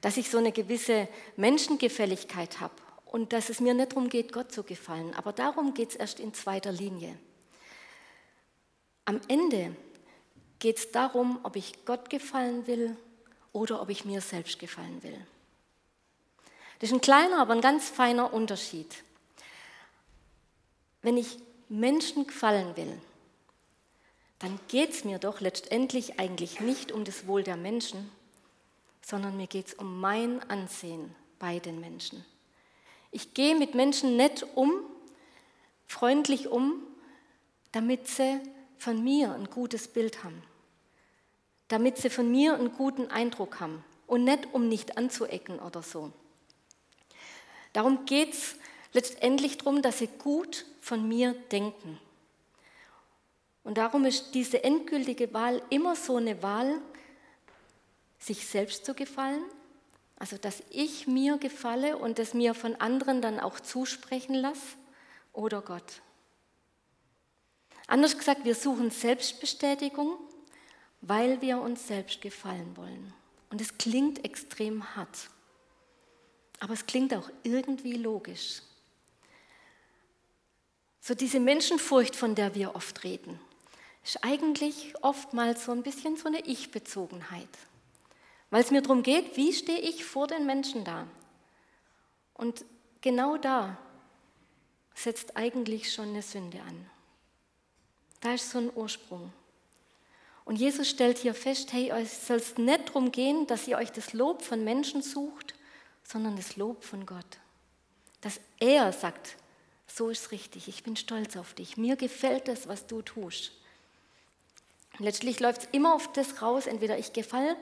dass 0.00 0.16
ich 0.16 0.28
so 0.28 0.38
eine 0.38 0.50
gewisse 0.50 1.08
Menschengefälligkeit 1.36 2.58
habe 2.58 2.74
und 3.06 3.32
dass 3.32 3.48
es 3.48 3.60
mir 3.60 3.74
nicht 3.74 3.92
darum 3.92 4.08
geht, 4.08 4.32
Gott 4.32 4.50
zu 4.50 4.64
gefallen. 4.64 5.14
Aber 5.14 5.32
darum 5.32 5.74
geht 5.74 5.90
es 5.90 5.96
erst 5.96 6.18
in 6.18 6.34
zweiter 6.34 6.72
Linie. 6.72 7.16
Am 9.04 9.20
Ende 9.28 9.76
geht 10.58 10.78
es 10.78 10.90
darum, 10.90 11.38
ob 11.44 11.54
ich 11.54 11.84
Gott 11.84 12.10
gefallen 12.10 12.66
will 12.66 12.96
oder 13.52 13.80
ob 13.82 13.90
ich 13.90 14.04
mir 14.04 14.20
selbst 14.20 14.58
gefallen 14.58 15.02
will. 15.02 15.18
Das 16.78 16.90
ist 16.90 16.94
ein 16.94 17.00
kleiner, 17.00 17.38
aber 17.38 17.52
ein 17.52 17.60
ganz 17.60 17.88
feiner 17.88 18.32
Unterschied. 18.32 19.04
Wenn 21.02 21.16
ich 21.16 21.38
Menschen 21.68 22.26
gefallen 22.26 22.76
will, 22.76 22.98
dann 24.38 24.58
geht 24.68 24.90
es 24.90 25.04
mir 25.04 25.18
doch 25.18 25.40
letztendlich 25.40 26.18
eigentlich 26.18 26.60
nicht 26.60 26.90
um 26.90 27.04
das 27.04 27.26
Wohl 27.26 27.44
der 27.44 27.56
Menschen, 27.56 28.10
sondern 29.04 29.36
mir 29.36 29.46
geht 29.46 29.68
es 29.68 29.74
um 29.74 30.00
mein 30.00 30.42
Ansehen 30.50 31.14
bei 31.38 31.58
den 31.58 31.80
Menschen. 31.80 32.24
Ich 33.10 33.34
gehe 33.34 33.54
mit 33.54 33.74
Menschen 33.74 34.16
nett 34.16 34.46
um, 34.54 34.72
freundlich 35.86 36.48
um, 36.48 36.82
damit 37.70 38.08
sie 38.08 38.40
von 38.78 39.02
mir 39.04 39.32
ein 39.34 39.50
gutes 39.50 39.86
Bild 39.86 40.24
haben 40.24 40.42
damit 41.72 41.96
sie 41.96 42.10
von 42.10 42.30
mir 42.30 42.52
einen 42.52 42.72
guten 42.72 43.10
Eindruck 43.10 43.58
haben 43.58 43.82
und 44.06 44.24
nicht 44.24 44.46
um 44.52 44.68
nicht 44.68 44.98
anzuecken 44.98 45.58
oder 45.58 45.80
so. 45.82 46.12
Darum 47.72 48.04
geht 48.04 48.34
es 48.34 48.56
letztendlich 48.92 49.56
darum, 49.56 49.80
dass 49.80 49.96
sie 49.96 50.06
gut 50.06 50.66
von 50.82 51.08
mir 51.08 51.32
denken. 51.50 51.98
Und 53.64 53.78
darum 53.78 54.04
ist 54.04 54.34
diese 54.34 54.62
endgültige 54.62 55.32
Wahl 55.32 55.62
immer 55.70 55.96
so 55.96 56.16
eine 56.16 56.42
Wahl, 56.42 56.78
sich 58.18 58.46
selbst 58.46 58.84
zu 58.84 58.92
gefallen, 58.92 59.42
also 60.16 60.36
dass 60.36 60.62
ich 60.68 61.06
mir 61.06 61.38
gefalle 61.38 61.96
und 61.96 62.18
es 62.18 62.34
mir 62.34 62.52
von 62.52 62.74
anderen 62.76 63.22
dann 63.22 63.40
auch 63.40 63.58
zusprechen 63.58 64.34
lasse, 64.34 64.76
oder 65.32 65.62
Gott. 65.62 66.02
Anders 67.86 68.18
gesagt, 68.18 68.44
wir 68.44 68.54
suchen 68.54 68.90
Selbstbestätigung 68.90 70.18
weil 71.02 71.40
wir 71.42 71.60
uns 71.60 71.86
selbst 71.86 72.20
gefallen 72.20 72.76
wollen. 72.76 73.12
Und 73.50 73.60
es 73.60 73.76
klingt 73.76 74.24
extrem 74.24 74.96
hart, 74.96 75.28
aber 76.60 76.72
es 76.72 76.86
klingt 76.86 77.12
auch 77.12 77.28
irgendwie 77.42 77.94
logisch. 77.94 78.62
So 81.00 81.14
diese 81.14 81.40
Menschenfurcht, 81.40 82.16
von 82.16 82.34
der 82.34 82.54
wir 82.54 82.76
oft 82.76 83.02
reden, 83.04 83.38
ist 84.04 84.24
eigentlich 84.24 84.94
oftmals 85.02 85.64
so 85.64 85.72
ein 85.72 85.82
bisschen 85.82 86.16
so 86.16 86.28
eine 86.28 86.46
Ich-Bezogenheit. 86.46 87.48
Weil 88.50 88.62
es 88.62 88.70
mir 88.70 88.82
darum 88.82 89.02
geht, 89.02 89.36
wie 89.36 89.52
stehe 89.52 89.80
ich 89.80 90.04
vor 90.04 90.28
den 90.28 90.46
Menschen 90.46 90.84
da? 90.84 91.06
Und 92.34 92.64
genau 93.00 93.36
da 93.36 93.76
setzt 94.94 95.36
eigentlich 95.36 95.92
schon 95.92 96.10
eine 96.10 96.22
Sünde 96.22 96.60
an. 96.60 96.90
Da 98.20 98.34
ist 98.34 98.50
so 98.50 98.58
ein 98.58 98.70
Ursprung. 98.74 99.32
Und 100.44 100.56
Jesus 100.56 100.88
stellt 100.88 101.18
hier 101.18 101.34
fest, 101.34 101.72
hey, 101.72 101.90
es 101.90 102.26
soll 102.26 102.42
nicht 102.56 102.88
darum 102.88 103.12
gehen, 103.12 103.46
dass 103.46 103.68
ihr 103.68 103.76
euch 103.76 103.92
das 103.92 104.12
Lob 104.12 104.42
von 104.42 104.64
Menschen 104.64 105.02
sucht, 105.02 105.54
sondern 106.02 106.36
das 106.36 106.56
Lob 106.56 106.84
von 106.84 107.06
Gott. 107.06 107.38
Dass 108.20 108.40
er 108.58 108.92
sagt, 108.92 109.36
so 109.86 110.08
ist 110.10 110.32
richtig, 110.32 110.68
ich 110.68 110.82
bin 110.82 110.96
stolz 110.96 111.36
auf 111.36 111.54
dich, 111.54 111.76
mir 111.76 111.96
gefällt 111.96 112.48
das, 112.48 112.66
was 112.66 112.86
du 112.86 113.02
tust. 113.02 113.52
letztlich 114.98 115.40
läuft 115.40 115.62
es 115.62 115.68
immer 115.72 115.94
auf 115.94 116.12
das 116.12 116.42
raus, 116.42 116.66
entweder 116.66 116.98
ich 116.98 117.12
gefalle 117.12 117.56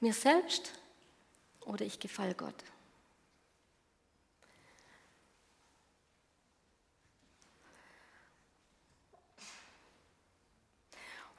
mir 0.00 0.12
selbst 0.12 0.72
oder 1.60 1.84
ich 1.84 1.98
gefalle 1.98 2.34
Gott. 2.34 2.54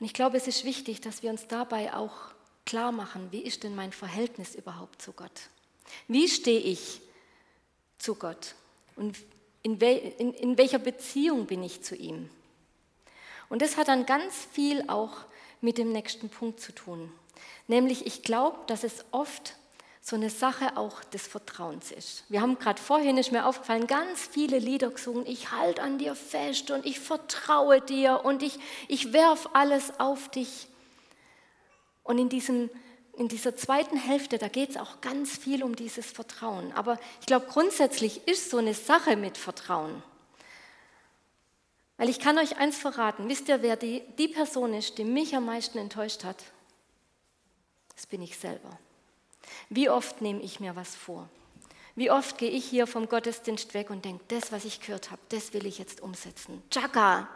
Und 0.03 0.07
ich 0.07 0.13
glaube, 0.13 0.35
es 0.35 0.49
ist 0.49 0.65
wichtig, 0.65 0.99
dass 0.99 1.23
wir 1.23 1.29
uns 1.29 1.47
dabei 1.47 1.93
auch 1.93 2.11
klar 2.65 2.91
machen, 2.91 3.29
wie 3.31 3.39
ist 3.39 3.63
denn 3.63 3.73
mein 3.73 3.93
Verhältnis 3.93 4.53
überhaupt 4.53 5.01
zu 5.01 5.13
Gott? 5.13 5.47
Wie 6.09 6.27
stehe 6.27 6.59
ich 6.59 6.99
zu 7.99 8.15
Gott? 8.15 8.55
Und 8.97 9.17
in, 9.61 9.79
wel, 9.79 10.13
in, 10.17 10.33
in 10.33 10.57
welcher 10.57 10.79
Beziehung 10.79 11.45
bin 11.45 11.63
ich 11.63 11.83
zu 11.83 11.95
ihm? 11.95 12.29
Und 13.47 13.61
das 13.61 13.77
hat 13.77 13.87
dann 13.87 14.05
ganz 14.05 14.35
viel 14.51 14.83
auch 14.89 15.19
mit 15.61 15.77
dem 15.77 15.93
nächsten 15.93 16.27
Punkt 16.27 16.59
zu 16.59 16.73
tun. 16.73 17.09
Nämlich, 17.69 18.05
ich 18.05 18.23
glaube, 18.23 18.57
dass 18.67 18.83
es 18.83 19.05
oft 19.11 19.55
so 20.05 20.17
eine 20.17 20.29
Sache 20.29 20.75
auch 20.75 21.01
des 21.05 21.25
Vertrauens 21.25 21.89
ist. 21.89 22.25
Wir 22.27 22.41
haben 22.41 22.59
gerade 22.59 22.81
vorhin, 22.81 23.17
ist 23.17 23.31
mir 23.31 23.45
aufgefallen, 23.45 23.87
ganz 23.87 24.19
viele 24.19 24.59
Lieder 24.59 24.89
gesungen. 24.89 25.25
Ich 25.25 25.51
halte 25.51 25.81
an 25.81 25.97
dir 25.97 26.13
fest 26.13 26.71
und 26.71 26.85
ich 26.85 26.99
vertraue 26.99 27.79
dir 27.79 28.25
und 28.25 28.43
ich, 28.43 28.59
ich 28.89 29.13
werf 29.13 29.49
alles 29.53 29.97
auf 30.01 30.27
dich. 30.27 30.67
Und 32.03 32.17
in, 32.17 32.27
diesem, 32.27 32.69
in 33.15 33.29
dieser 33.29 33.55
zweiten 33.55 33.95
Hälfte, 33.95 34.37
da 34.37 34.49
geht 34.49 34.71
es 34.71 34.77
auch 34.77 34.99
ganz 34.99 35.37
viel 35.37 35.63
um 35.63 35.73
dieses 35.73 36.11
Vertrauen. 36.11 36.73
Aber 36.73 36.99
ich 37.21 37.25
glaube, 37.25 37.45
grundsätzlich 37.47 38.27
ist 38.27 38.49
so 38.49 38.57
eine 38.57 38.73
Sache 38.73 39.15
mit 39.15 39.37
Vertrauen. 39.37 40.03
Weil 41.95 42.09
ich 42.09 42.19
kann 42.19 42.37
euch 42.37 42.57
eins 42.57 42.77
verraten, 42.77 43.29
wisst 43.29 43.47
ihr, 43.47 43.61
wer 43.61 43.77
die, 43.77 44.03
die 44.17 44.27
Person 44.27 44.73
ist, 44.73 44.97
die 44.97 45.05
mich 45.05 45.33
am 45.33 45.45
meisten 45.45 45.77
enttäuscht 45.77 46.25
hat? 46.25 46.43
Das 47.95 48.05
bin 48.05 48.21
ich 48.21 48.37
selber. 48.37 48.77
Wie 49.69 49.89
oft 49.89 50.21
nehme 50.21 50.41
ich 50.41 50.59
mir 50.59 50.75
was 50.75 50.95
vor? 50.95 51.29
Wie 51.95 52.09
oft 52.09 52.37
gehe 52.37 52.49
ich 52.49 52.65
hier 52.65 52.87
vom 52.87 53.07
Gottesdienst 53.07 53.73
weg 53.75 53.89
und 53.89 54.03
denke, 54.03 54.23
das, 54.27 54.51
was 54.51 54.65
ich 54.65 54.79
gehört 54.81 55.11
habe, 55.11 55.21
das 55.29 55.53
will 55.53 55.65
ich 55.65 55.77
jetzt 55.77 56.01
umsetzen. 56.01 56.63
Chaka, 56.71 57.29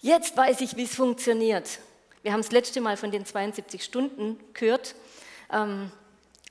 jetzt 0.00 0.36
weiß 0.36 0.60
ich, 0.60 0.76
wie 0.76 0.84
es 0.84 0.94
funktioniert. 0.94 1.80
Wir 2.22 2.32
haben 2.32 2.42
das 2.42 2.52
letzte 2.52 2.80
Mal 2.80 2.96
von 2.96 3.10
den 3.10 3.26
72 3.26 3.82
Stunden 3.82 4.38
gehört, 4.52 4.94
ähm, 5.52 5.90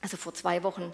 also 0.02 0.18
vor 0.18 0.34
zwei 0.34 0.62
Wochen. 0.62 0.92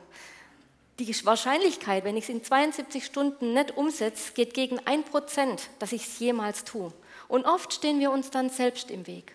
Die 1.01 1.27
Wahrscheinlichkeit, 1.27 2.05
wenn 2.05 2.17
ich 2.17 2.25
es 2.25 2.31
in 2.31 2.45
72 2.45 3.05
Stunden 3.05 3.55
nicht 3.55 3.77
umsetze, 3.77 4.33
geht 4.33 4.55
gegen 4.55 4.79
ein 4.87 5.03
Prozent, 5.03 5.69
dass 5.81 5.93
ich 5.93 6.07
es 6.07 6.19
jemals 6.21 6.65
tue. 6.65 6.93
Und 7.27 7.45
oft 7.45 7.73
stehen 7.73 7.99
wir 7.99 8.13
uns 8.13 8.31
dann 8.31 8.51
selbst 8.51 8.91
im 8.91 9.07
Weg. 9.07 9.35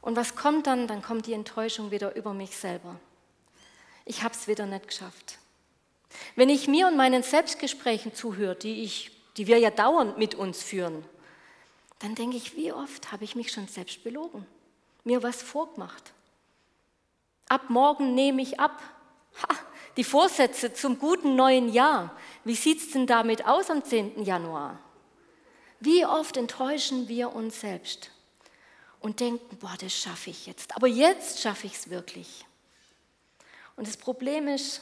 Und 0.00 0.16
was 0.16 0.34
kommt 0.34 0.66
dann? 0.66 0.88
Dann 0.88 1.02
kommt 1.02 1.26
die 1.26 1.32
Enttäuschung 1.32 1.90
wieder 1.90 2.16
über 2.16 2.34
mich 2.34 2.56
selber 2.56 2.98
ich 4.04 4.22
habe 4.22 4.34
es 4.34 4.48
wieder 4.48 4.66
nicht 4.66 4.88
geschafft. 4.88 5.38
Wenn 6.36 6.48
ich 6.48 6.68
mir 6.68 6.86
und 6.86 6.96
meinen 6.96 7.22
Selbstgesprächen 7.22 8.14
zuhöre, 8.14 8.54
die, 8.54 8.82
ich, 8.82 9.10
die 9.36 9.46
wir 9.46 9.58
ja 9.58 9.70
dauernd 9.70 10.18
mit 10.18 10.34
uns 10.34 10.62
führen, 10.62 11.04
dann 11.98 12.14
denke 12.14 12.36
ich, 12.36 12.56
wie 12.56 12.72
oft 12.72 13.12
habe 13.12 13.24
ich 13.24 13.34
mich 13.34 13.50
schon 13.50 13.68
selbst 13.68 14.04
belogen, 14.04 14.46
mir 15.04 15.22
was 15.22 15.42
vorgemacht. 15.42 16.12
Ab 17.48 17.70
morgen 17.70 18.14
nehme 18.14 18.42
ich 18.42 18.60
ab. 18.60 18.82
Ha, 19.42 19.54
die 19.96 20.04
Vorsätze 20.04 20.72
zum 20.72 20.98
guten 20.98 21.36
neuen 21.36 21.72
Jahr. 21.72 22.16
Wie 22.44 22.54
sieht 22.54 22.80
es 22.80 22.90
denn 22.90 23.06
damit 23.06 23.46
aus 23.46 23.70
am 23.70 23.84
10. 23.84 24.24
Januar? 24.24 24.78
Wie 25.80 26.06
oft 26.06 26.36
enttäuschen 26.36 27.08
wir 27.08 27.34
uns 27.34 27.60
selbst 27.60 28.10
und 29.00 29.20
denken, 29.20 29.56
boah, 29.58 29.74
das 29.78 29.92
schaffe 29.94 30.30
ich 30.30 30.46
jetzt. 30.46 30.74
Aber 30.76 30.86
jetzt 30.86 31.40
schaffe 31.40 31.66
ich 31.66 31.74
es 31.74 31.90
wirklich. 31.90 32.46
Und 33.76 33.86
das 33.86 33.96
Problem 33.96 34.48
ist, 34.48 34.80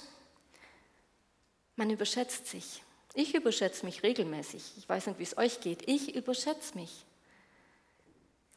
man 1.77 1.91
überschätzt 1.91 2.47
sich. 2.47 2.83
Ich 3.15 3.35
überschätze 3.35 3.85
mich 3.85 4.03
regelmäßig. 4.03 4.63
Ich 4.79 4.89
weiß 4.89 5.07
nicht, 5.07 5.19
wie 5.19 5.25
es 5.25 5.37
euch 5.37 5.61
geht. 5.61 5.89
Ich 5.89 6.15
überschätze 6.15 6.77
mich. 6.77 7.05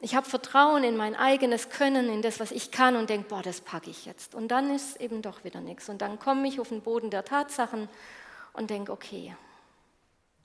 Ich 0.01 0.15
habe 0.15 0.29
Vertrauen 0.29 0.83
in 0.83 0.97
mein 0.97 1.15
eigenes 1.15 1.69
Können, 1.69 2.09
in 2.09 2.21
das, 2.21 2.39
was 2.39 2.51
ich 2.51 2.71
kann 2.71 2.95
und 2.95 3.09
denke, 3.09 3.29
boah, 3.29 3.41
das 3.41 3.61
packe 3.61 3.89
ich 3.89 4.05
jetzt. 4.05 4.35
Und 4.35 4.49
dann 4.49 4.73
ist 4.73 4.97
eben 4.97 5.21
doch 5.21 5.43
wieder 5.43 5.61
nichts. 5.61 5.87
Und 5.89 6.01
dann 6.01 6.19
komme 6.19 6.47
ich 6.47 6.59
auf 6.59 6.69
den 6.69 6.81
Boden 6.81 7.09
der 7.09 7.23
Tatsachen 7.23 7.89
und 8.53 8.69
denke, 8.69 8.91
okay, 8.91 9.35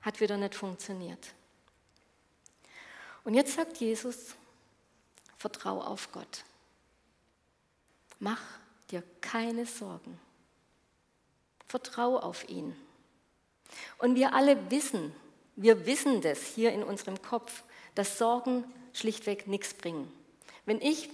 hat 0.02 0.20
wieder 0.20 0.36
nicht 0.36 0.54
funktioniert. 0.54 1.34
Und 3.24 3.34
jetzt 3.34 3.54
sagt 3.54 3.78
Jesus, 3.78 4.34
vertrau 5.36 5.80
auf 5.80 6.10
Gott. 6.12 6.44
Mach 8.18 8.40
dir 8.90 9.02
keine 9.20 9.66
Sorgen. 9.66 10.18
Vertrau 11.66 12.18
auf 12.18 12.48
ihn. 12.48 12.74
Und 13.98 14.16
wir 14.16 14.34
alle 14.34 14.70
wissen, 14.70 15.14
wir 15.56 15.86
wissen 15.86 16.20
das 16.22 16.40
hier 16.40 16.72
in 16.72 16.82
unserem 16.82 17.22
Kopf, 17.22 17.62
dass 17.94 18.18
Sorgen 18.18 18.64
schlichtweg 18.92 19.46
nichts 19.46 19.74
bringen. 19.74 20.12
Wenn 20.66 20.80
ich 20.80 21.08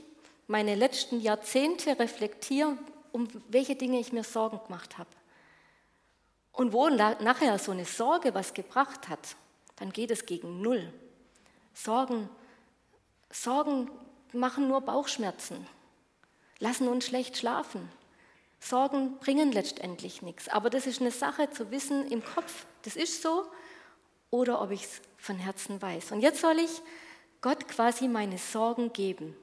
meine 0.46 0.74
letzten 0.74 1.20
Jahrzehnte 1.20 1.98
reflektiere, 1.98 2.78
um 3.12 3.28
welche 3.48 3.76
Dinge 3.76 3.98
ich 3.98 4.12
mir 4.12 4.24
Sorgen 4.24 4.60
gemacht 4.64 4.98
habe 4.98 5.10
und 6.52 6.72
wo 6.72 6.88
nachher 6.88 7.58
so 7.58 7.72
eine 7.72 7.84
Sorge 7.84 8.34
was 8.34 8.54
gebracht 8.54 9.08
hat, 9.08 9.36
dann 9.76 9.92
geht 9.92 10.10
es 10.10 10.24
gegen 10.24 10.62
Null. 10.62 10.92
Sorgen, 11.74 12.30
Sorgen 13.30 13.90
machen 14.32 14.68
nur 14.68 14.80
Bauchschmerzen 14.80 15.66
lassen 16.58 16.88
uns 16.88 17.06
schlecht 17.06 17.36
schlafen. 17.36 17.88
Sorgen 18.60 19.18
bringen 19.18 19.52
letztendlich 19.52 20.22
nichts. 20.22 20.48
Aber 20.48 20.70
das 20.70 20.86
ist 20.86 21.00
eine 21.00 21.10
Sache 21.10 21.50
zu 21.50 21.70
wissen 21.70 22.10
im 22.10 22.24
Kopf, 22.24 22.66
das 22.82 22.96
ist 22.96 23.22
so, 23.22 23.46
oder 24.30 24.60
ob 24.60 24.70
ich 24.70 24.84
es 24.84 25.00
von 25.18 25.36
Herzen 25.36 25.80
weiß. 25.80 26.12
Und 26.12 26.20
jetzt 26.20 26.40
soll 26.40 26.58
ich 26.58 26.82
Gott 27.40 27.68
quasi 27.68 28.08
meine 28.08 28.38
Sorgen 28.38 28.92
geben. 28.92 29.36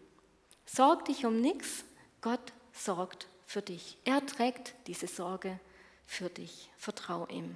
Sorg 0.66 1.06
dich 1.06 1.26
um 1.26 1.42
nichts, 1.42 1.86
Gott 2.22 2.54
sorgt 2.74 3.28
für 3.46 3.62
dich. 3.62 3.98
Er 4.04 4.26
trägt 4.26 4.74
diese 4.88 5.08
Sorge 5.08 5.60
für 6.06 6.30
dich. 6.30 6.70
Vertrau 6.78 7.28
ihm. 7.28 7.56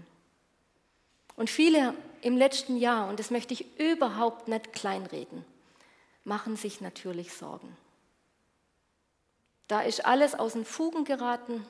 Und 1.35 1.49
viele 1.49 1.93
im 2.21 2.35
letzten 2.35 2.77
Jahr, 2.77 3.09
und 3.09 3.19
das 3.19 3.29
möchte 3.29 3.53
ich 3.53 3.79
überhaupt 3.79 4.47
nicht 4.47 4.73
kleinreden, 4.73 5.45
machen 6.23 6.55
sich 6.55 6.81
natürlich 6.81 7.33
Sorgen. 7.33 7.75
Da 9.67 9.81
ist 9.81 10.05
alles 10.05 10.35
aus 10.35 10.53
den 10.53 10.65
Fugen 10.65 11.03
geraten 11.03 11.65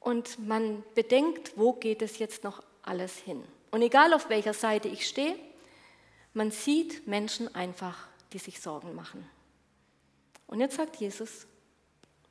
und 0.00 0.38
man 0.46 0.82
bedenkt, 0.94 1.56
wo 1.56 1.72
geht 1.72 2.02
es 2.02 2.18
jetzt 2.18 2.44
noch 2.44 2.62
alles 2.82 3.16
hin. 3.16 3.44
Und 3.70 3.82
egal 3.82 4.12
auf 4.12 4.28
welcher 4.28 4.54
Seite 4.54 4.88
ich 4.88 5.06
stehe, 5.06 5.38
man 6.34 6.50
sieht 6.50 7.06
Menschen 7.06 7.54
einfach, 7.54 8.08
die 8.32 8.38
sich 8.38 8.60
Sorgen 8.60 8.94
machen. 8.94 9.28
Und 10.46 10.60
jetzt 10.60 10.76
sagt 10.76 10.96
Jesus, 10.96 11.46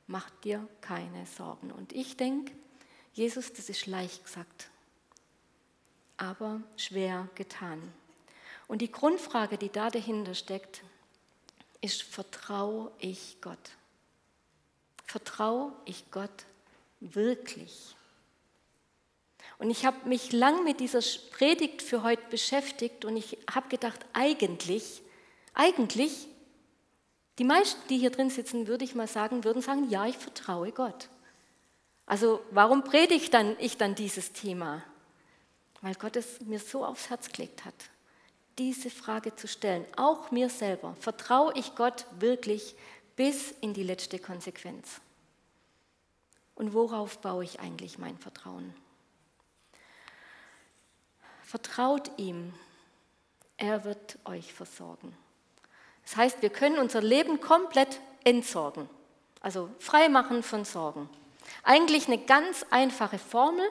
mach 0.06 0.30
dir 0.42 0.66
keine 0.80 1.26
Sorgen. 1.26 1.70
Und 1.70 1.92
ich 1.92 2.16
denke, 2.16 2.52
Jesus, 3.12 3.52
das 3.52 3.68
ist 3.68 3.86
leicht 3.86 4.24
gesagt, 4.24 4.70
aber 6.16 6.62
schwer 6.76 7.28
getan. 7.34 7.92
Und 8.68 8.82
die 8.82 8.90
Grundfrage, 8.90 9.58
die 9.58 9.70
da 9.70 9.90
dahinter 9.90 10.34
steckt, 10.34 10.82
ist, 11.80 12.02
vertraue 12.02 12.90
ich 12.98 13.38
Gott? 13.40 13.70
Vertraue 15.06 15.72
ich 15.84 16.10
Gott 16.10 16.44
wirklich? 17.00 17.96
Und 19.58 19.70
ich 19.70 19.86
habe 19.86 20.08
mich 20.08 20.32
lang 20.32 20.64
mit 20.64 20.80
dieser 20.80 21.00
Predigt 21.30 21.80
für 21.80 22.02
heute 22.02 22.22
beschäftigt 22.28 23.04
und 23.04 23.16
ich 23.16 23.38
habe 23.50 23.68
gedacht, 23.68 24.00
eigentlich, 24.12 25.00
eigentlich, 25.54 26.28
die 27.38 27.44
meisten, 27.44 27.80
die 27.88 27.98
hier 27.98 28.10
drin 28.10 28.30
sitzen, 28.30 28.66
würde 28.66 28.84
ich 28.84 28.94
mal 28.94 29.08
sagen, 29.08 29.44
würden 29.44 29.62
sagen, 29.62 29.88
ja, 29.88 30.06
ich 30.06 30.16
vertraue 30.16 30.72
Gott. 30.72 31.08
Also 32.06 32.40
warum 32.50 32.84
predige 32.84 33.30
dann 33.30 33.56
ich 33.58 33.76
dann 33.76 33.94
dieses 33.94 34.32
Thema? 34.32 34.82
Weil 35.80 35.94
Gott 35.94 36.16
es 36.16 36.40
mir 36.40 36.58
so 36.58 36.84
aufs 36.84 37.10
Herz 37.10 37.30
gelegt 37.30 37.64
hat, 37.64 37.74
diese 38.58 38.90
Frage 38.90 39.34
zu 39.36 39.48
stellen, 39.48 39.84
auch 39.96 40.30
mir 40.30 40.48
selber. 40.48 40.96
Vertraue 41.00 41.52
ich 41.56 41.74
Gott 41.74 42.06
wirklich 42.18 42.74
bis 43.16 43.52
in 43.60 43.74
die 43.74 43.82
letzte 43.82 44.18
Konsequenz. 44.18 45.00
Und 46.54 46.72
worauf 46.72 47.18
baue 47.18 47.44
ich 47.44 47.60
eigentlich 47.60 47.98
mein 47.98 48.18
Vertrauen? 48.18 48.74
Vertraut 51.42 52.10
ihm, 52.18 52.52
er 53.56 53.84
wird 53.84 54.18
euch 54.24 54.52
versorgen. 54.52 55.16
Das 56.02 56.16
heißt, 56.16 56.42
wir 56.42 56.50
können 56.50 56.78
unser 56.78 57.00
Leben 57.00 57.40
komplett 57.40 58.00
entsorgen, 58.24 58.88
also 59.40 59.70
freimachen 59.78 60.42
von 60.42 60.64
Sorgen. 60.64 61.08
Eigentlich 61.62 62.06
eine 62.06 62.18
ganz 62.18 62.64
einfache 62.70 63.18
Formel. 63.18 63.66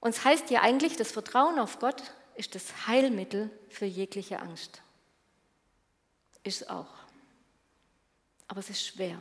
Und 0.00 0.10
es 0.10 0.24
heißt 0.24 0.50
ja 0.50 0.62
eigentlich, 0.62 0.96
das 0.96 1.12
Vertrauen 1.12 1.58
auf 1.58 1.78
Gott 1.78 2.02
ist 2.34 2.54
das 2.54 2.86
Heilmittel 2.86 3.50
für 3.68 3.86
jegliche 3.86 4.40
Angst. 4.40 4.82
Ist 6.42 6.70
auch. 6.70 7.05
Aber 8.48 8.60
es 8.60 8.70
ist 8.70 8.86
schwer. 8.86 9.18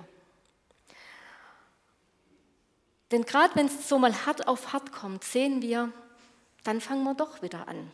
Denn 3.12 3.24
gerade 3.24 3.56
wenn 3.56 3.68
es 3.68 3.88
so 3.88 4.00
mal 4.00 4.26
hart 4.26 4.48
auf 4.48 4.74
hart 4.74 4.92
kommt, 4.92 5.24
sehen 5.24 5.62
wir, 5.62 5.92
dann 6.64 6.82
fangen 6.82 7.04
wir 7.04 7.14
doch 7.14 7.42
wieder 7.42 7.68
an. 7.68 7.92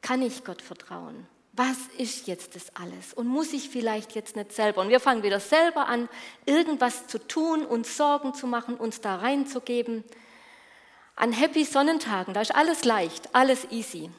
Kann 0.00 0.22
ich 0.22 0.44
Gott 0.44 0.60
vertrauen? 0.60 1.26
Was 1.54 1.76
ist 1.98 2.26
jetzt 2.26 2.56
das 2.56 2.74
alles? 2.76 3.12
Und 3.12 3.26
muss 3.26 3.52
ich 3.52 3.68
vielleicht 3.68 4.14
jetzt 4.14 4.36
nicht 4.36 4.52
selber? 4.52 4.80
Und 4.80 4.88
wir 4.88 5.00
fangen 5.00 5.22
wieder 5.22 5.40
selber 5.40 5.86
an, 5.86 6.08
irgendwas 6.46 7.06
zu 7.06 7.18
tun, 7.18 7.64
uns 7.66 7.96
Sorgen 7.96 8.34
zu 8.34 8.46
machen, 8.46 8.76
uns 8.76 9.00
da 9.00 9.16
reinzugeben. 9.16 10.02
An 11.14 11.32
Happy 11.32 11.64
Sonnentagen, 11.64 12.32
da 12.32 12.40
ist 12.40 12.54
alles 12.54 12.84
leicht, 12.84 13.34
alles 13.34 13.70
easy. 13.70 14.10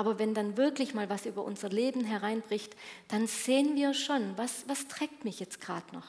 Aber 0.00 0.18
wenn 0.18 0.32
dann 0.32 0.56
wirklich 0.56 0.94
mal 0.94 1.10
was 1.10 1.26
über 1.26 1.44
unser 1.44 1.68
Leben 1.68 2.06
hereinbricht, 2.06 2.74
dann 3.08 3.26
sehen 3.26 3.76
wir 3.76 3.92
schon, 3.92 4.38
was, 4.38 4.66
was 4.66 4.88
trägt 4.88 5.26
mich 5.26 5.40
jetzt 5.40 5.60
gerade 5.60 5.94
noch? 5.94 6.06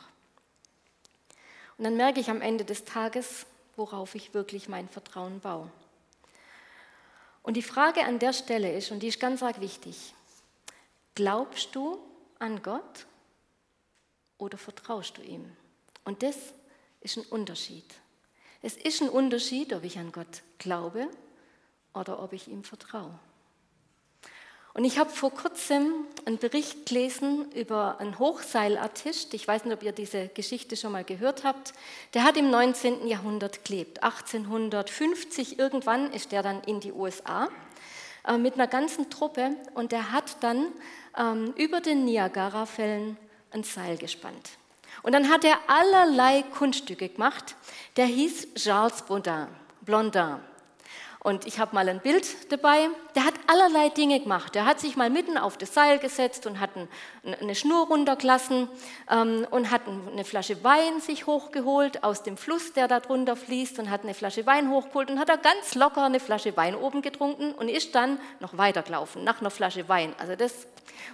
Und 1.77 1.83
dann 1.83 1.97
merke 1.97 2.21
ich 2.21 2.29
am 2.29 2.39
Ende 2.39 2.63
des 2.63 2.85
Tages, 2.85 3.45
worauf 3.75 4.15
ich 4.15 4.33
wirklich 4.33 4.69
mein 4.69 4.87
Vertrauen 4.87 5.41
baue. 5.41 5.69
Und 7.43 7.57
die 7.57 7.61
Frage 7.61 8.05
an 8.05 8.17
der 8.17 8.31
Stelle 8.31 8.71
ist, 8.71 8.91
und 8.91 9.03
die 9.03 9.09
ist 9.09 9.19
ganz 9.19 9.43
arg 9.43 9.59
wichtig, 9.59 10.13
glaubst 11.13 11.75
du 11.75 11.99
an 12.39 12.63
Gott 12.63 13.05
oder 14.37 14.57
vertraust 14.57 15.17
du 15.17 15.21
ihm? 15.21 15.51
Und 16.05 16.23
das 16.23 16.37
ist 17.01 17.17
ein 17.17 17.25
Unterschied. 17.25 17.93
Es 18.61 18.77
ist 18.77 19.01
ein 19.01 19.09
Unterschied, 19.09 19.73
ob 19.73 19.83
ich 19.83 19.99
an 19.99 20.13
Gott 20.13 20.43
glaube 20.59 21.09
oder 21.93 22.23
ob 22.23 22.31
ich 22.31 22.47
ihm 22.47 22.63
vertraue. 22.63 23.19
Und 24.73 24.85
ich 24.85 24.97
habe 24.97 25.09
vor 25.09 25.31
kurzem 25.31 26.05
einen 26.25 26.37
Bericht 26.37 26.85
gelesen 26.85 27.51
über 27.51 27.99
einen 27.99 28.19
Hochseilartist. 28.19 29.33
Ich 29.33 29.45
weiß 29.47 29.65
nicht, 29.65 29.73
ob 29.73 29.83
ihr 29.83 29.91
diese 29.91 30.29
Geschichte 30.29 30.77
schon 30.77 30.93
mal 30.93 31.03
gehört 31.03 31.43
habt. 31.43 31.73
Der 32.13 32.23
hat 32.23 32.37
im 32.37 32.49
19. 32.49 33.05
Jahrhundert 33.07 33.65
gelebt. 33.65 34.01
1850 34.01 35.59
irgendwann 35.59 36.11
ist 36.13 36.31
der 36.31 36.41
dann 36.41 36.61
in 36.63 36.79
die 36.79 36.93
USA 36.93 37.49
äh, 38.25 38.37
mit 38.37 38.53
einer 38.53 38.67
ganzen 38.67 39.09
Truppe 39.09 39.55
und 39.73 39.91
der 39.91 40.13
hat 40.13 40.37
dann 40.41 40.67
ähm, 41.17 41.53
über 41.57 41.81
den 41.81 42.05
Niagara-Fällen 42.05 43.17
ein 43.51 43.63
Seil 43.63 43.97
gespannt. 43.97 44.51
Und 45.03 45.13
dann 45.13 45.29
hat 45.29 45.43
er 45.43 45.57
allerlei 45.67 46.43
Kunststücke 46.43 47.09
gemacht. 47.09 47.55
Der 47.97 48.05
hieß 48.05 48.53
Charles 48.55 49.01
Blondin. 49.01 49.47
Blondin. 49.81 50.50
Und 51.23 51.45
ich 51.45 51.59
habe 51.59 51.75
mal 51.75 51.87
ein 51.87 51.99
Bild 51.99 52.51
dabei. 52.51 52.89
Der 53.13 53.25
hat 53.25 53.35
allerlei 53.45 53.89
Dinge 53.89 54.19
gemacht. 54.19 54.55
Der 54.55 54.65
hat 54.65 54.79
sich 54.79 54.95
mal 54.95 55.11
mitten 55.11 55.37
auf 55.37 55.55
das 55.55 55.71
Seil 55.71 55.99
gesetzt 55.99 56.47
und 56.47 56.59
hat 56.59 56.71
eine 57.23 57.53
Schnur 57.53 57.85
runtergelassen 57.87 58.67
ähm, 59.07 59.45
und 59.51 59.69
hat 59.69 59.81
eine 59.87 60.25
Flasche 60.25 60.63
Wein 60.63 60.99
sich 60.99 61.27
hochgeholt 61.27 62.03
aus 62.03 62.23
dem 62.23 62.37
Fluss, 62.37 62.73
der 62.73 62.87
da 62.87 62.99
drunter 62.99 63.35
fließt 63.35 63.77
und 63.77 63.91
hat 63.91 64.01
eine 64.01 64.15
Flasche 64.15 64.47
Wein 64.47 64.71
hochgeholt 64.71 65.11
und 65.11 65.19
hat 65.19 65.29
da 65.29 65.35
ganz 65.35 65.75
locker 65.75 66.05
eine 66.05 66.19
Flasche 66.19 66.57
Wein 66.57 66.73
oben 66.73 67.03
getrunken 67.03 67.53
und 67.53 67.69
ist 67.69 67.93
dann 67.93 68.19
noch 68.39 68.57
weitergelaufen 68.57 69.23
nach 69.23 69.41
einer 69.41 69.51
Flasche 69.51 69.87
Wein. 69.87 70.15
Also 70.17 70.35
das 70.35 70.65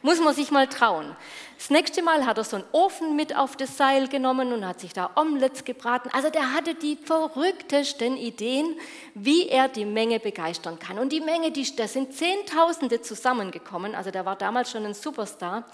muss 0.02 0.20
man 0.20 0.34
sich 0.34 0.52
mal 0.52 0.68
trauen. 0.68 1.16
Das 1.58 1.70
nächste 1.70 2.04
Mal 2.04 2.26
hat 2.26 2.38
er 2.38 2.44
so 2.44 2.58
einen 2.58 2.66
Ofen 2.72 3.16
mit 3.16 3.36
auf 3.36 3.56
das 3.56 3.78
Seil 3.78 4.08
genommen 4.08 4.54
und 4.54 4.66
hat 4.66 4.80
sich 4.80 4.94
da 4.94 5.10
Omelettes 5.16 5.66
gebraten. 5.66 6.10
Also 6.14 6.30
der 6.30 6.54
hatte 6.54 6.76
die 6.76 6.98
verrücktesten 6.98 8.16
Ideen, 8.16 8.76
wie 9.16 9.48
er 9.50 9.68
die 9.68 9.86
Menge 9.98 10.20
begeistern 10.20 10.78
kann. 10.78 11.00
Und 11.00 11.12
die 11.12 11.22
Menge, 11.22 11.52
die, 11.52 11.76
da 11.76 11.88
sind 11.88 12.14
Zehntausende 12.14 13.02
zusammengekommen. 13.02 13.96
Also 13.96 14.12
der 14.12 14.26
war 14.26 14.36
damals 14.36 14.70
schon 14.72 14.86
ein 14.86 14.94
Superstar. 14.94 15.66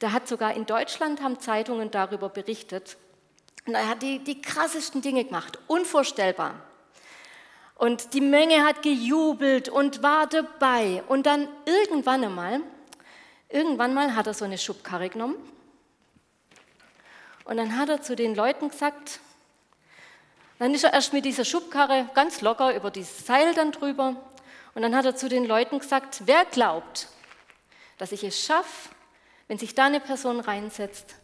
Der 0.00 0.12
hat 0.12 0.28
sogar 0.28 0.54
in 0.54 0.66
Deutschland 0.66 1.20
haben 1.22 1.40
Zeitungen 1.40 1.90
darüber 1.90 2.28
berichtet. 2.28 2.96
Und 3.66 3.74
er 3.74 3.88
hat 3.88 4.02
die, 4.02 4.18
die 4.18 4.40
krassesten 4.40 5.02
Dinge 5.02 5.24
gemacht. 5.24 5.58
Unvorstellbar. 5.66 6.54
Und 7.74 8.14
die 8.14 8.20
Menge 8.20 8.64
hat 8.64 8.82
gejubelt 8.82 9.68
und 9.68 10.02
war 10.02 10.28
dabei. 10.28 11.02
Und 11.08 11.26
dann 11.26 11.48
irgendwann 11.66 12.22
einmal 12.22 12.60
Irgendwann 13.54 13.94
mal 13.94 14.16
hat 14.16 14.26
er 14.26 14.34
so 14.34 14.44
eine 14.44 14.58
Schubkarre 14.58 15.08
genommen 15.08 15.36
und 17.44 17.56
dann 17.56 17.78
hat 17.78 17.88
er 17.88 18.02
zu 18.02 18.16
den 18.16 18.34
Leuten 18.34 18.68
gesagt, 18.68 19.20
dann 20.58 20.74
ist 20.74 20.84
er 20.84 20.92
erst 20.92 21.12
mit 21.12 21.24
dieser 21.24 21.44
Schubkarre 21.44 22.08
ganz 22.14 22.40
locker 22.40 22.74
über 22.74 22.90
dieses 22.90 23.26
Seil 23.26 23.54
dann 23.54 23.72
drüber 23.72 24.16
und 24.74 24.82
dann 24.82 24.94
hat 24.94 25.04
er 25.04 25.16
zu 25.16 25.28
den 25.28 25.44
Leuten 25.44 25.78
gesagt, 25.78 26.22
wer 26.24 26.44
glaubt, 26.44 27.08
dass 27.98 28.12
ich 28.12 28.24
es 28.24 28.44
schaffe, 28.44 28.90
wenn 29.48 29.58
sich 29.58 29.74
da 29.74 29.86
eine 29.86 30.00
Person 30.00 30.40
reinsetzt, 30.40 31.16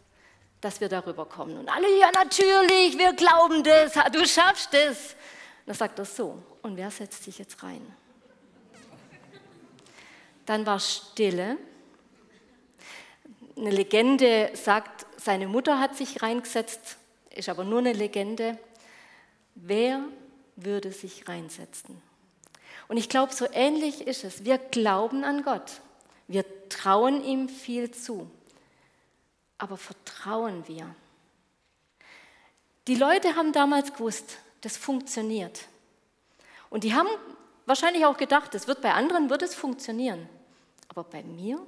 dass 0.61 0.81
wir 0.81 0.89
darüber 0.89 1.25
kommen. 1.25 1.57
Und 1.59 1.69
alle, 1.69 1.99
ja 1.99 2.11
natürlich, 2.13 2.99
wir 2.99 3.13
glauben 3.15 3.65
das, 3.65 3.93
du 4.13 4.27
schaffst 4.27 4.75
es. 4.75 5.17
dann 5.67 5.75
sagt 5.75 5.99
er 5.99 6.05
so, 6.05 6.43
und 6.63 6.77
wer 6.77 6.91
setzt 6.91 7.25
sich 7.25 7.39
jetzt 7.39 7.63
rein? 7.63 7.85
Dann 10.45 10.67
war 10.67 10.79
Stille 10.81 11.57
eine 13.61 13.71
Legende 13.71 14.51
sagt, 14.55 15.07
seine 15.17 15.47
Mutter 15.47 15.79
hat 15.79 15.97
sich 15.97 16.23
reingesetzt, 16.23 16.97
ist 17.31 17.49
aber 17.49 17.65
nur 17.65 17.81
eine 17.81 17.93
Legende. 17.93 18.59
Wer 19.55 20.03
würde 20.57 20.93
sich 20.93 21.29
reinsetzen? 21.29 22.01
Und 22.89 22.97
ich 22.97 23.09
glaube, 23.09 23.33
so 23.33 23.47
ähnlich 23.53 24.07
ist 24.07 24.25
es. 24.25 24.45
Wir 24.45 24.59
glauben 24.59 25.25
an 25.25 25.43
Gott. 25.43 25.81
Wir 26.29 26.45
trauen 26.69 27.23
ihm 27.25 27.49
viel 27.49 27.91
zu. 27.91 28.31
Aber 29.59 29.77
vertrauen 29.77 30.67
wir? 30.67 30.95
Die 32.87 32.95
Leute 32.95 33.37
haben 33.37 33.53
damals 33.53 33.93
gewusst, 33.93 34.39
das 34.63 34.77
funktioniert. 34.77 35.67
Und 36.71 36.85
die 36.85 36.95
haben 36.95 37.09
wahrscheinlich 37.67 38.07
auch 38.07 38.17
gedacht, 38.17 38.55
das 38.55 38.67
wird 38.67 38.81
bei 38.81 38.93
anderen 38.93 39.31
wird 39.31 39.43
es 39.43 39.55
funktionieren. 39.55 40.29
Aber 40.89 41.05
bei 41.05 41.23
mir 41.23 41.65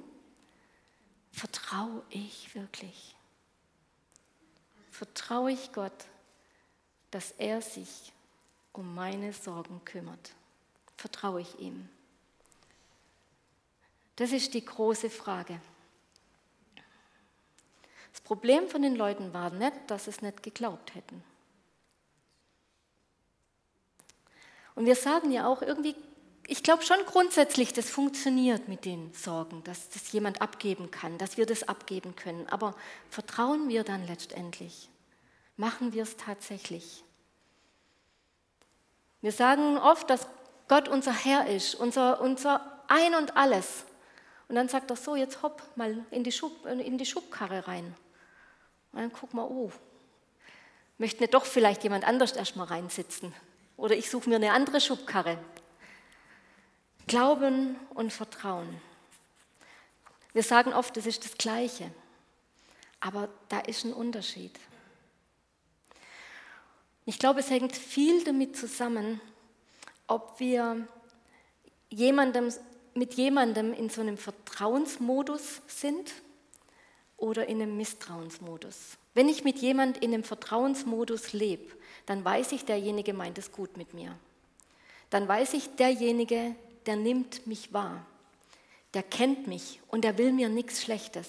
Vertraue 1.33 2.03
ich 2.11 2.53
wirklich? 2.53 3.15
Vertraue 4.91 5.51
ich 5.51 5.73
Gott, 5.73 6.05
dass 7.13 7.31
er 7.37 7.61
sich 7.61 8.11
um 8.71 8.95
meine 8.95 9.33
Sorgen 9.33 9.83
kümmert? 9.85 10.33
Vertraue 10.97 11.41
ich 11.41 11.59
ihm? 11.59 11.87
Das 14.15 14.31
ist 14.31 14.53
die 14.53 14.63
große 14.63 15.09
Frage. 15.09 15.59
Das 18.11 18.21
Problem 18.21 18.67
von 18.67 18.81
den 18.81 18.95
Leuten 18.95 19.33
war 19.33 19.49
nicht, 19.49 19.73
dass 19.87 20.05
sie 20.05 20.11
es 20.11 20.21
nicht 20.21 20.43
geglaubt 20.43 20.95
hätten. 20.95 21.23
Und 24.75 24.85
wir 24.85 24.95
sagen 24.95 25.31
ja 25.31 25.47
auch, 25.47 25.61
irgendwie 25.61 25.95
ich 26.47 26.61
glaube 26.61 26.83
schon 26.83 26.97
grundsätzlich, 27.05 27.71
das 27.73 27.89
funktioniert 27.89 28.67
mit 28.67 28.85
den 28.85 29.13
Sorgen, 29.13 29.63
dass 29.63 29.89
das 29.89 30.11
jemand 30.11 30.41
abgeben 30.41 30.91
kann, 30.91 31.17
dass 31.17 31.37
wir 31.37 31.45
das 31.45 31.63
abgeben 31.63 32.15
können. 32.15 32.47
Aber 32.49 32.75
vertrauen 33.09 33.69
wir 33.69 33.83
dann 33.83 34.05
letztendlich? 34.05 34.89
Machen 35.55 35.93
wir 35.93 36.03
es 36.03 36.17
tatsächlich? 36.17 37.03
Wir 39.21 39.31
sagen 39.31 39.77
oft, 39.77 40.09
dass 40.09 40.27
Gott 40.67 40.87
unser 40.87 41.13
Herr 41.13 41.47
ist, 41.47 41.75
unser, 41.75 42.19
unser 42.21 42.83
Ein 42.87 43.15
und 43.15 43.37
alles. 43.37 43.85
Und 44.47 44.55
dann 44.55 44.67
sagt 44.67 44.89
er 44.89 44.95
so, 44.95 45.15
jetzt 45.15 45.41
hopp 45.41 45.61
mal 45.75 46.05
in 46.11 46.23
die, 46.23 46.31
Schub, 46.31 46.65
in 46.65 46.97
die 46.97 47.05
Schubkarre 47.05 47.67
rein. 47.67 47.95
Und 48.91 48.99
dann 48.99 49.13
guck 49.13 49.33
mal, 49.33 49.43
oh, 49.43 49.71
möchte 50.97 51.21
nicht 51.21 51.33
doch 51.33 51.45
vielleicht 51.45 51.83
jemand 51.83 52.05
anders 52.05 52.33
erstmal 52.33 52.67
reinsitzen? 52.67 53.33
Oder 53.77 53.95
ich 53.95 54.09
suche 54.09 54.29
mir 54.29 54.35
eine 54.35 54.51
andere 54.51 54.81
Schubkarre. 54.81 55.37
Glauben 57.07 57.75
und 57.93 58.11
Vertrauen. 58.13 58.81
Wir 60.33 60.43
sagen 60.43 60.73
oft, 60.73 60.97
es 60.97 61.05
ist 61.05 61.25
das 61.25 61.37
Gleiche, 61.37 61.91
aber 62.99 63.29
da 63.49 63.59
ist 63.59 63.85
ein 63.85 63.93
Unterschied. 63.93 64.59
Ich 67.05 67.19
glaube, 67.19 67.41
es 67.41 67.49
hängt 67.49 67.75
viel 67.75 68.23
damit 68.23 68.55
zusammen, 68.55 69.19
ob 70.07 70.39
wir 70.39 70.87
jemandem, 71.89 72.51
mit 72.93 73.15
jemandem 73.15 73.73
in 73.73 73.89
so 73.89 74.01
einem 74.01 74.17
Vertrauensmodus 74.17 75.61
sind 75.67 76.13
oder 77.17 77.47
in 77.47 77.61
einem 77.61 77.77
Misstrauensmodus. 77.77 78.97
Wenn 79.13 79.29
ich 79.29 79.43
mit 79.43 79.59
jemandem 79.59 80.01
in 80.01 80.13
einem 80.13 80.23
Vertrauensmodus 80.23 81.33
lebe, 81.33 81.71
dann 82.05 82.23
weiß 82.23 82.51
ich, 82.53 82.65
derjenige 82.65 83.13
meint 83.13 83.37
es 83.37 83.51
gut 83.51 83.77
mit 83.77 83.93
mir. 83.93 84.17
Dann 85.09 85.27
weiß 85.27 85.53
ich, 85.53 85.75
derjenige 85.75 86.55
der 86.85 86.95
nimmt 86.95 87.47
mich 87.47 87.73
wahr. 87.73 88.05
Der 88.93 89.03
kennt 89.03 89.47
mich 89.47 89.79
und 89.87 90.03
der 90.03 90.17
will 90.17 90.33
mir 90.33 90.49
nichts 90.49 90.81
Schlechtes. 90.81 91.27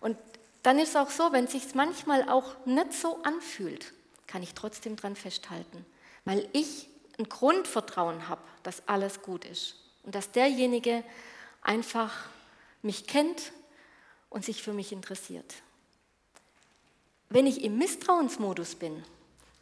Und 0.00 0.16
dann 0.62 0.78
ist 0.78 0.90
es 0.90 0.96
auch 0.96 1.10
so, 1.10 1.32
wenn 1.32 1.44
es 1.44 1.52
sich 1.52 1.74
manchmal 1.74 2.28
auch 2.28 2.54
nicht 2.66 2.92
so 2.92 3.22
anfühlt, 3.22 3.92
kann 4.26 4.42
ich 4.42 4.54
trotzdem 4.54 4.96
dran 4.96 5.16
festhalten, 5.16 5.84
weil 6.24 6.48
ich 6.52 6.88
ein 7.18 7.28
Grundvertrauen 7.28 8.28
habe, 8.28 8.42
dass 8.62 8.86
alles 8.86 9.22
gut 9.22 9.44
ist 9.44 9.76
und 10.04 10.14
dass 10.14 10.30
derjenige 10.30 11.04
einfach 11.62 12.12
mich 12.82 13.06
kennt 13.06 13.52
und 14.28 14.44
sich 14.44 14.62
für 14.62 14.72
mich 14.72 14.92
interessiert. 14.92 15.54
Wenn 17.28 17.46
ich 17.46 17.62
im 17.62 17.78
Misstrauensmodus 17.78 18.74
bin, 18.74 19.04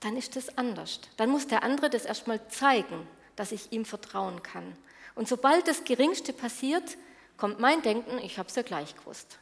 dann 0.01 0.17
ist 0.17 0.37
das 0.37 0.57
anders. 0.57 1.01
Dann 1.17 1.31
muss 1.31 1.49
der 1.49 1.63
andere 1.63 1.91
das 1.91 2.05
erstmal 2.05 2.47
zeigen, 2.49 3.07
dass 3.37 3.53
ich 3.53 3.73
ihm 3.73 3.85
vertrauen 3.85 4.43
kann. 4.43 4.77
Und 5.15 5.29
sobald 5.29 5.67
das 5.67 5.85
Geringste 5.85 6.33
passiert, 6.33 6.97
kommt 7.37 7.61
mein 7.61 7.83
Denken, 7.83 8.19
ich 8.19 8.39
habe 8.39 8.49
es 8.49 8.55
ja 8.55 8.63
gleich 8.63 8.97
gewusst. 8.97 9.39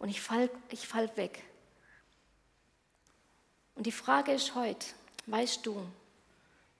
Und 0.00 0.08
ich 0.08 0.20
fall, 0.20 0.50
ich 0.70 0.88
fall 0.88 1.14
weg. 1.16 1.44
Und 3.76 3.86
die 3.86 3.92
Frage 3.92 4.32
ist 4.32 4.54
heute, 4.54 4.86
weißt 5.26 5.64
du, 5.64 5.86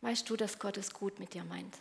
weißt 0.01 0.29
du, 0.29 0.37
dass 0.37 0.59
Gott 0.59 0.77
es 0.77 0.93
gut 0.93 1.21
mit 1.21 1.35
dir 1.35 1.45
meint? 1.45 1.77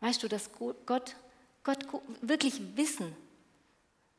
Weißt 0.00 0.22
du, 0.22 0.28
dass 0.28 0.50
Gott, 0.52 1.16
Gott 1.64 1.86
wirklich 2.20 2.76
Wissen, 2.76 3.16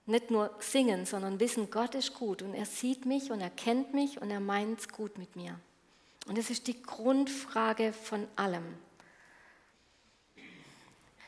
nicht 0.06 0.32
nur 0.32 0.54
singen, 0.60 1.06
sondern 1.06 1.40
wissen, 1.40 1.70
Gott 1.70 1.94
ist 1.94 2.16
gut 2.16 2.42
und 2.42 2.56
er 2.56 2.66
sieht 2.66 3.06
mich 3.06 3.32
und 3.32 3.40
er 3.40 3.52
kennt 3.52 3.94
mich 3.94 4.20
und 4.20 4.32
er 4.32 4.40
meint 4.40 4.80
es 4.80 4.90
gut 4.90 5.18
mit 5.20 5.36
mir. 5.36 5.60
Und 6.26 6.38
das 6.38 6.50
ist 6.50 6.68
die 6.68 6.82
Grundfrage 6.82 7.94
von 7.94 8.28
allem. 8.36 8.66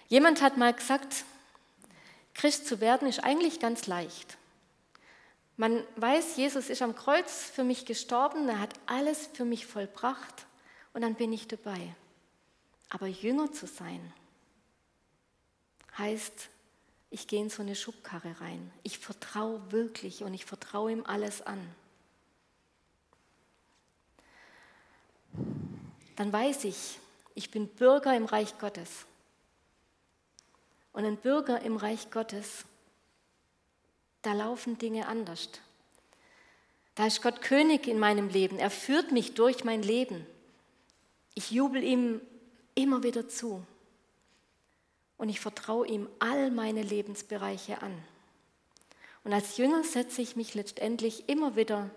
Jemand 0.10 0.42
hat 0.42 0.58
mal 0.58 0.74
gesagt, 0.74 1.26
Christ 2.34 2.68
zu 2.68 2.80
werden 2.80 3.08
ist 3.08 3.24
eigentlich 3.24 3.60
ganz 3.60 3.88
leicht. 3.88 4.38
Man 5.58 5.84
weiß, 5.96 6.38
Jesus 6.38 6.70
ist 6.70 6.82
am 6.82 6.96
Kreuz 6.96 7.52
für 7.54 7.64
mich 7.64 7.86
gestorben, 7.86 8.50
er 8.50 8.60
hat 8.60 8.74
alles 8.88 9.30
für 9.34 9.46
mich 9.46 9.66
vollbracht 9.66 10.48
und 10.94 11.02
dann 11.02 11.16
bin 11.16 11.32
ich 11.34 11.48
dabei. 11.48 11.96
Aber 12.90 13.08
Jünger 13.08 13.52
zu 13.52 13.68
sein, 13.68 14.02
heißt, 15.98 16.50
ich 17.10 17.28
gehe 17.28 17.42
in 17.42 17.50
so 17.50 17.62
eine 17.62 17.76
Schubkarre 17.76 18.40
rein. 18.40 18.72
Ich 18.84 18.98
vertraue 18.98 19.72
wirklich 19.72 20.24
und 20.24 20.34
ich 20.34 20.46
vertraue 20.46 20.92
ihm 20.92 21.06
alles 21.06 21.42
an. 21.42 21.60
Dann 26.16 26.32
weiß 26.32 26.64
ich, 26.66 27.00
ich 27.36 27.52
bin 27.52 27.68
Bürger 27.68 28.16
im 28.16 28.26
Reich 28.26 28.58
Gottes. 28.60 29.06
Und 30.94 31.06
ein 31.06 31.18
Bürger 31.18 31.62
im 31.62 31.78
Reich 31.78 32.12
Gottes, 32.12 32.66
da 34.22 34.34
laufen 34.34 34.78
Dinge 34.78 35.08
anders. 35.08 35.50
Da 36.96 37.08
ist 37.08 37.22
Gott 37.22 37.42
König 37.42 37.88
in 37.88 38.00
meinem 38.00 38.30
Leben. 38.30 38.60
Er 38.60 38.70
führt 38.70 39.12
mich 39.12 39.34
durch 39.34 39.64
mein 39.64 39.82
Leben. 39.82 40.26
Ich 41.34 41.52
jubel 41.52 41.84
ihm 41.84 42.22
immer 42.76 43.04
wieder 43.04 43.30
zu. 43.30 43.66
Und 45.18 45.30
ich 45.30 45.40
vertraue 45.40 45.88
ihm 45.88 46.10
all 46.20 46.52
meine 46.52 46.84
Lebensbereiche 46.84 47.82
an. 47.82 47.98
Und 49.24 49.34
als 49.34 49.58
Jünger 49.58 49.84
setze 49.84 50.22
ich 50.22 50.36
mich 50.36 50.56
letztendlich 50.56 51.30
immer 51.30 51.56
wieder 51.56 51.90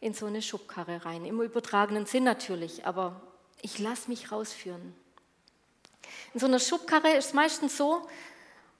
in 0.00 0.14
so 0.14 0.26
eine 0.26 0.40
Schubkarre 0.40 1.04
rein. 1.04 1.24
Im 1.24 1.40
übertragenen 1.40 2.06
Sinn 2.06 2.24
natürlich, 2.24 2.86
aber 2.86 3.20
ich 3.60 3.78
lasse 3.78 4.08
mich 4.08 4.30
rausführen. 4.30 4.94
In 6.32 6.40
so 6.40 6.46
einer 6.46 6.58
Schubkarre 6.58 7.16
ist 7.16 7.26
es 7.26 7.32
meistens 7.32 7.76
so, 7.76 8.06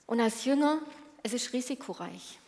und 0.06 0.20
als 0.20 0.44
Jünger, 0.44 0.80
es 1.22 1.32
ist 1.32 1.52
risikoreich. 1.52 2.38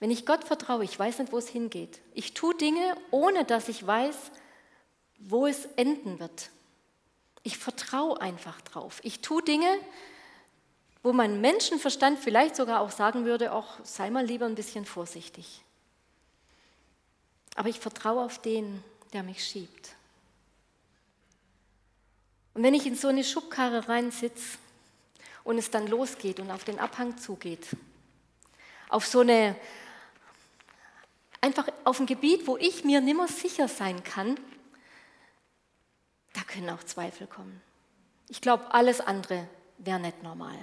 Wenn 0.00 0.10
ich 0.10 0.26
Gott 0.26 0.44
vertraue, 0.44 0.84
ich 0.84 0.98
weiß 0.98 1.18
nicht, 1.18 1.32
wo 1.32 1.38
es 1.38 1.48
hingeht. 1.48 2.00
Ich 2.14 2.34
tue 2.34 2.54
Dinge, 2.54 2.96
ohne 3.10 3.44
dass 3.44 3.68
ich 3.68 3.86
weiß, 3.86 4.16
wo 5.18 5.46
es 5.46 5.66
enden 5.76 6.18
wird. 6.18 6.50
Ich 7.44 7.58
vertraue 7.58 8.20
einfach 8.20 8.60
drauf. 8.62 9.00
Ich 9.02 9.20
tue 9.20 9.42
Dinge, 9.42 9.68
wo 11.02 11.12
mein 11.12 11.40
Menschenverstand 11.40 12.18
vielleicht 12.18 12.56
sogar 12.56 12.80
auch 12.80 12.90
sagen 12.90 13.24
würde, 13.24 13.52
auch 13.52 13.74
sei 13.84 14.10
mal 14.10 14.24
lieber 14.24 14.46
ein 14.46 14.54
bisschen 14.54 14.84
vorsichtig. 14.84 15.62
Aber 17.56 17.68
ich 17.68 17.80
vertraue 17.80 18.24
auf 18.24 18.40
den, 18.40 18.82
der 19.12 19.22
mich 19.22 19.44
schiebt. 19.44 19.90
Und 22.54 22.62
wenn 22.62 22.74
ich 22.74 22.86
in 22.86 22.96
so 22.96 23.08
eine 23.08 23.24
Schubkarre 23.24 23.88
reinsitze 23.88 24.58
und 25.44 25.58
es 25.58 25.70
dann 25.70 25.86
losgeht 25.86 26.40
und 26.40 26.50
auf 26.50 26.64
den 26.64 26.78
Abhang 26.78 27.16
zugeht, 27.18 27.66
auf 28.88 29.06
so 29.06 29.20
eine, 29.20 29.56
einfach 31.40 31.68
auf 31.84 31.98
ein 31.98 32.06
Gebiet, 32.06 32.46
wo 32.46 32.56
ich 32.58 32.84
mir 32.84 33.00
nimmer 33.00 33.28
sicher 33.28 33.68
sein 33.68 34.04
kann, 34.04 34.38
da 36.34 36.42
können 36.42 36.70
auch 36.70 36.82
Zweifel 36.84 37.26
kommen. 37.26 37.60
Ich 38.28 38.40
glaube, 38.40 38.72
alles 38.72 39.00
andere 39.00 39.48
wäre 39.78 40.00
nicht 40.00 40.22
normal. 40.22 40.56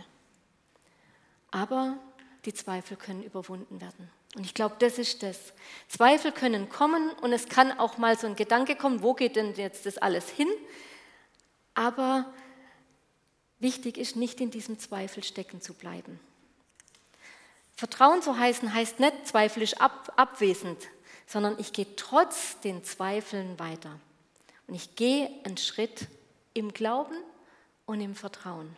Aber 1.51 1.97
die 2.45 2.53
Zweifel 2.53 2.97
können 2.97 3.23
überwunden 3.23 3.81
werden. 3.81 4.09
Und 4.35 4.45
ich 4.45 4.53
glaube, 4.53 4.75
das 4.79 4.99
ist 4.99 5.23
das. 5.23 5.53
Zweifel 5.87 6.31
können 6.31 6.69
kommen 6.69 7.09
und 7.21 7.33
es 7.33 7.49
kann 7.49 7.77
auch 7.79 7.97
mal 7.97 8.17
so 8.17 8.27
ein 8.27 8.35
Gedanke 8.35 8.75
kommen, 8.75 9.01
wo 9.01 9.15
geht 9.15 9.35
denn 9.35 9.55
jetzt 9.55 9.85
das 9.85 9.97
alles 9.97 10.29
hin? 10.29 10.47
Aber 11.79 12.25
wichtig 13.59 13.97
ist, 13.97 14.17
nicht 14.17 14.41
in 14.41 14.51
diesem 14.51 14.79
Zweifel 14.79 15.23
stecken 15.23 15.61
zu 15.61 15.73
bleiben. 15.73 16.19
Vertrauen 17.73 18.21
zu 18.21 18.37
heißen 18.37 18.73
heißt 18.73 18.99
nicht, 18.99 19.25
Zweifel 19.25 19.63
ist 19.63 19.79
ab, 19.79 20.11
abwesend, 20.17 20.89
sondern 21.25 21.57
ich 21.57 21.71
gehe 21.71 21.95
trotz 21.95 22.59
den 22.59 22.83
Zweifeln 22.83 23.57
weiter. 23.59 23.97
Und 24.67 24.75
ich 24.75 24.97
gehe 24.97 25.31
einen 25.45 25.55
Schritt 25.55 26.09
im 26.53 26.73
Glauben 26.73 27.15
und 27.85 28.01
im 28.01 28.13
Vertrauen. 28.13 28.75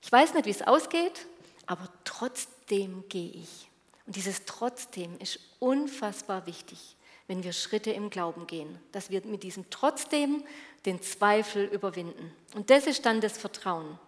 Ich 0.00 0.10
weiß 0.10 0.32
nicht, 0.32 0.46
wie 0.46 0.52
es 0.52 0.62
ausgeht, 0.62 1.26
aber 1.66 1.86
trotzdem 2.04 3.04
gehe 3.10 3.30
ich. 3.30 3.68
Und 4.06 4.16
dieses 4.16 4.46
trotzdem 4.46 5.18
ist 5.18 5.38
unfassbar 5.58 6.46
wichtig 6.46 6.96
wenn 7.26 7.42
wir 7.42 7.52
Schritte 7.52 7.90
im 7.90 8.10
Glauben 8.10 8.46
gehen, 8.46 8.78
dass 8.92 9.10
wir 9.10 9.24
mit 9.24 9.42
diesem 9.42 9.68
trotzdem 9.70 10.44
den 10.86 11.02
Zweifel 11.02 11.64
überwinden. 11.64 12.34
Und 12.54 12.70
das 12.70 12.86
ist 12.86 13.06
dann 13.06 13.20
das 13.20 13.38
Vertrauen. 13.38 13.98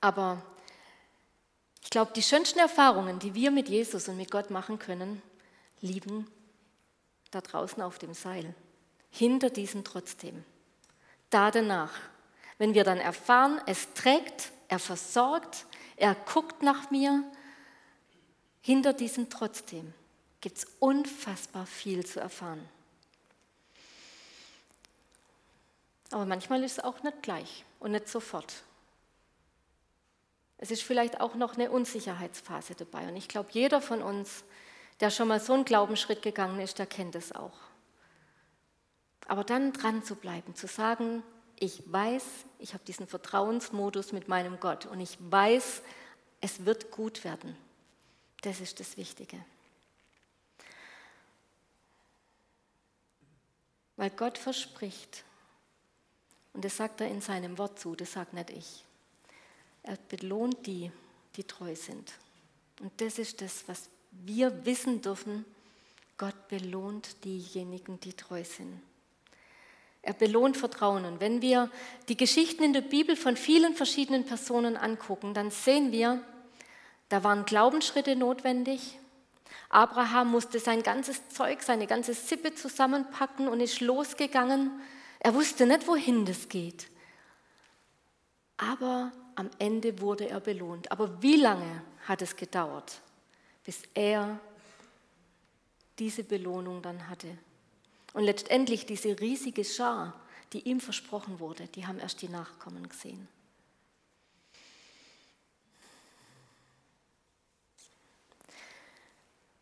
Aber 0.00 0.42
ich 1.82 1.90
glaube, 1.90 2.12
die 2.14 2.22
schönsten 2.22 2.58
Erfahrungen, 2.58 3.18
die 3.18 3.34
wir 3.34 3.50
mit 3.50 3.68
Jesus 3.68 4.08
und 4.08 4.16
mit 4.16 4.30
Gott 4.30 4.50
machen 4.50 4.78
können, 4.78 5.22
liegen 5.80 6.26
da 7.30 7.40
draußen 7.40 7.82
auf 7.82 7.98
dem 7.98 8.14
Seil, 8.14 8.54
hinter 9.10 9.50
diesem 9.50 9.84
trotzdem. 9.84 10.44
Da 11.30 11.50
danach, 11.50 11.92
wenn 12.58 12.74
wir 12.74 12.84
dann 12.84 12.98
erfahren, 12.98 13.60
es 13.66 13.92
trägt, 13.94 14.52
er 14.68 14.78
versorgt, 14.78 15.66
er 15.96 16.14
guckt 16.14 16.62
nach 16.62 16.90
mir, 16.90 17.24
hinter 18.60 18.92
diesem 18.92 19.28
trotzdem 19.28 19.92
gibt 20.40 20.58
es 20.58 20.66
unfassbar 20.78 21.66
viel 21.66 22.04
zu 22.06 22.20
erfahren. 22.20 22.68
Aber 26.12 26.26
manchmal 26.26 26.62
ist 26.62 26.78
es 26.78 26.84
auch 26.84 27.02
nicht 27.02 27.22
gleich 27.22 27.64
und 27.80 27.92
nicht 27.92 28.08
sofort. 28.08 28.62
Es 30.58 30.70
ist 30.70 30.82
vielleicht 30.82 31.20
auch 31.20 31.34
noch 31.34 31.54
eine 31.54 31.70
Unsicherheitsphase 31.70 32.74
dabei. 32.74 33.08
Und 33.08 33.16
ich 33.16 33.28
glaube, 33.28 33.48
jeder 33.52 33.80
von 33.80 34.02
uns, 34.02 34.44
der 35.00 35.10
schon 35.10 35.28
mal 35.28 35.40
so 35.40 35.54
einen 35.54 35.64
Glaubensschritt 35.64 36.22
gegangen 36.22 36.60
ist, 36.60 36.78
der 36.78 36.86
kennt 36.86 37.16
es 37.16 37.32
auch. 37.32 37.58
Aber 39.26 39.42
dann 39.42 39.72
dran 39.72 40.04
zu 40.04 40.14
bleiben, 40.14 40.54
zu 40.54 40.66
sagen, 40.66 41.22
ich 41.58 41.82
weiß, 41.90 42.24
ich 42.58 42.74
habe 42.74 42.84
diesen 42.84 43.06
Vertrauensmodus 43.06 44.12
mit 44.12 44.28
meinem 44.28 44.60
Gott 44.60 44.86
und 44.86 45.00
ich 45.00 45.16
weiß, 45.18 45.82
es 46.40 46.64
wird 46.66 46.90
gut 46.90 47.24
werden. 47.24 47.56
Das 48.42 48.60
ist 48.60 48.80
das 48.80 48.96
Wichtige. 48.96 49.38
Weil 53.96 54.10
Gott 54.10 54.38
verspricht, 54.38 55.24
und 56.54 56.64
das 56.64 56.76
sagt 56.76 57.00
er 57.00 57.08
in 57.08 57.20
seinem 57.20 57.58
Wort 57.58 57.78
zu, 57.78 57.94
das 57.94 58.12
sagt 58.12 58.34
nicht 58.34 58.50
ich. 58.50 58.84
Er 59.82 59.96
belohnt 60.08 60.66
die, 60.66 60.90
die 61.36 61.44
treu 61.44 61.74
sind. 61.74 62.12
Und 62.80 62.92
das 63.00 63.18
ist 63.18 63.40
das, 63.40 63.64
was 63.66 63.88
wir 64.10 64.64
wissen 64.64 65.00
dürfen. 65.00 65.44
Gott 66.18 66.48
belohnt 66.48 67.24
diejenigen, 67.24 67.98
die 68.00 68.12
treu 68.12 68.44
sind. 68.44 68.80
Er 70.02 70.12
belohnt 70.12 70.56
Vertrauen. 70.56 71.04
Und 71.04 71.20
wenn 71.20 71.42
wir 71.42 71.70
die 72.08 72.16
Geschichten 72.16 72.62
in 72.62 72.72
der 72.72 72.80
Bibel 72.80 73.16
von 73.16 73.36
vielen 73.36 73.74
verschiedenen 73.74 74.26
Personen 74.26 74.76
angucken, 74.76 75.32
dann 75.32 75.50
sehen 75.50 75.92
wir, 75.92 76.22
da 77.08 77.24
waren 77.24 77.44
Glaubensschritte 77.44 78.16
notwendig, 78.16 78.98
Abraham 79.68 80.30
musste 80.30 80.58
sein 80.58 80.82
ganzes 80.82 81.28
Zeug, 81.30 81.62
seine 81.62 81.86
ganze 81.86 82.12
Sippe 82.12 82.54
zusammenpacken 82.54 83.48
und 83.48 83.60
ist 83.60 83.80
losgegangen. 83.80 84.70
Er 85.24 85.34
wusste 85.34 85.66
nicht, 85.66 85.86
wohin 85.86 86.24
das 86.24 86.48
geht. 86.48 86.88
Aber 88.56 89.12
am 89.36 89.50
Ende 89.60 90.00
wurde 90.00 90.28
er 90.28 90.40
belohnt. 90.40 90.90
Aber 90.90 91.22
wie 91.22 91.36
lange 91.36 91.84
hat 92.08 92.22
es 92.22 92.34
gedauert, 92.34 93.00
bis 93.62 93.82
er 93.94 94.40
diese 96.00 96.24
Belohnung 96.24 96.82
dann 96.82 97.08
hatte? 97.08 97.38
Und 98.14 98.24
letztendlich 98.24 98.84
diese 98.84 99.20
riesige 99.20 99.64
Schar, 99.64 100.20
die 100.52 100.68
ihm 100.68 100.80
versprochen 100.80 101.38
wurde, 101.38 101.68
die 101.68 101.86
haben 101.86 102.00
erst 102.00 102.20
die 102.22 102.28
Nachkommen 102.28 102.88
gesehen. 102.88 103.28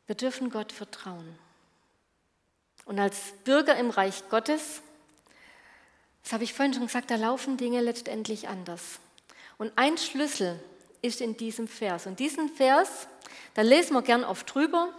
Wir 0.06 0.14
dürfen 0.14 0.48
Gott 0.48 0.72
vertrauen. 0.72 1.38
Und 2.86 2.98
als 2.98 3.32
Bürger 3.44 3.76
im 3.76 3.90
Reich 3.90 4.26
Gottes, 4.30 4.80
das 6.22 6.32
habe 6.32 6.44
ich 6.44 6.54
vorhin 6.54 6.74
schon 6.74 6.86
gesagt, 6.86 7.10
da 7.10 7.16
laufen 7.16 7.56
Dinge 7.56 7.80
letztendlich 7.80 8.48
anders. 8.48 9.00
Und 9.58 9.72
ein 9.76 9.98
Schlüssel 9.98 10.62
ist 11.02 11.20
in 11.20 11.36
diesem 11.36 11.68
Vers. 11.68 12.06
Und 12.06 12.18
diesen 12.18 12.48
Vers, 12.48 13.08
da 13.54 13.62
lesen 13.62 13.94
wir 13.94 14.02
gern 14.02 14.24
oft 14.24 14.54
drüber. 14.54 14.92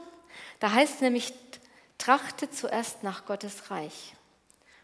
Da 0.60 0.72
heißt 0.72 0.96
es 0.96 1.02
nämlich, 1.02 1.34
trachte 1.98 2.50
zuerst 2.50 3.04
nach 3.04 3.26
Gottes 3.26 3.70
Reich 3.70 4.14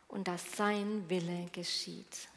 und 0.08 0.28
dass 0.28 0.56
sein 0.56 1.06
Wille 1.10 1.48
geschieht. 1.52 2.28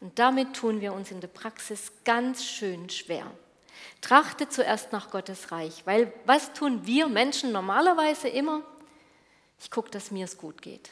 Und 0.00 0.18
damit 0.18 0.54
tun 0.54 0.80
wir 0.80 0.92
uns 0.92 1.10
in 1.10 1.20
der 1.20 1.28
Praxis 1.28 1.92
ganz 2.04 2.44
schön 2.44 2.90
schwer. 2.90 3.30
Trachte 4.00 4.48
zuerst 4.48 4.92
nach 4.92 5.10
Gottes 5.10 5.50
Reich, 5.50 5.82
weil 5.86 6.12
was 6.26 6.52
tun 6.52 6.86
wir 6.86 7.08
Menschen 7.08 7.52
normalerweise 7.52 8.28
immer? 8.28 8.62
Ich 9.60 9.70
gucke, 9.70 9.90
dass 9.90 10.10
mir 10.10 10.24
es 10.24 10.36
gut 10.36 10.60
geht. 10.60 10.90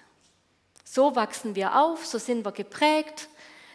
So 0.95 1.17
wachsen 1.17 1.55
wir 1.55 1.81
auf, 1.81 2.05
so 2.05 2.19
sind 2.19 2.45
wir 2.45 2.53
geprägt. 2.53 3.31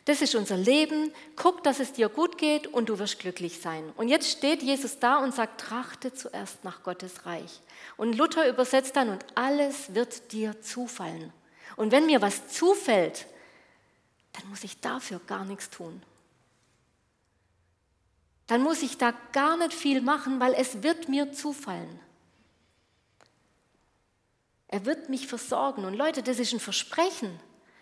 Das 0.05 0.21
ist 0.21 0.35
unser 0.35 0.55
Leben. 0.55 1.11
Guck, 1.35 1.63
dass 1.63 1.79
es 1.79 1.91
dir 1.93 2.09
gut 2.09 2.37
geht 2.37 2.67
und 2.67 2.89
du 2.89 2.99
wirst 2.99 3.17
glücklich 3.17 3.59
sein. 3.59 3.91
Und 3.97 4.07
jetzt 4.07 4.29
steht 4.29 4.61
Jesus 4.61 4.99
da 4.99 5.17
und 5.17 5.33
sagt, 5.33 5.61
trachte 5.61 6.13
zuerst 6.13 6.63
nach 6.63 6.83
Gottes 6.83 7.25
Reich. 7.25 7.59
Und 7.97 8.15
Luther 8.15 8.47
übersetzt 8.47 8.95
dann, 8.95 9.09
und 9.09 9.25
alles 9.33 9.95
wird 9.95 10.31
dir 10.31 10.61
zufallen. 10.61 11.33
Und 11.75 11.91
wenn 11.91 12.05
mir 12.05 12.21
was 12.21 12.49
zufällt, 12.49 13.25
dann 14.33 14.47
muss 14.51 14.63
ich 14.63 14.79
dafür 14.79 15.19
gar 15.25 15.43
nichts 15.43 15.71
tun. 15.71 16.03
Dann 18.45 18.61
muss 18.61 18.83
ich 18.83 18.99
da 18.99 19.11
gar 19.31 19.57
nicht 19.57 19.73
viel 19.73 20.01
machen, 20.01 20.39
weil 20.39 20.53
es 20.53 20.83
wird 20.83 21.09
mir 21.09 21.33
zufallen. 21.33 21.99
Er 24.67 24.85
wird 24.85 25.09
mich 25.09 25.27
versorgen. 25.27 25.85
Und 25.85 25.93
Leute, 25.93 26.23
das 26.23 26.39
ist 26.39 26.53
ein 26.53 26.59
Versprechen. 26.59 27.39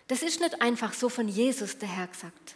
Das 0.08 0.22
ist 0.22 0.40
nicht 0.40 0.62
einfach 0.62 0.94
so 0.94 1.10
von 1.10 1.28
Jesus 1.28 1.78
der 1.78 1.90
Herr 1.90 2.08
gesagt. 2.08 2.56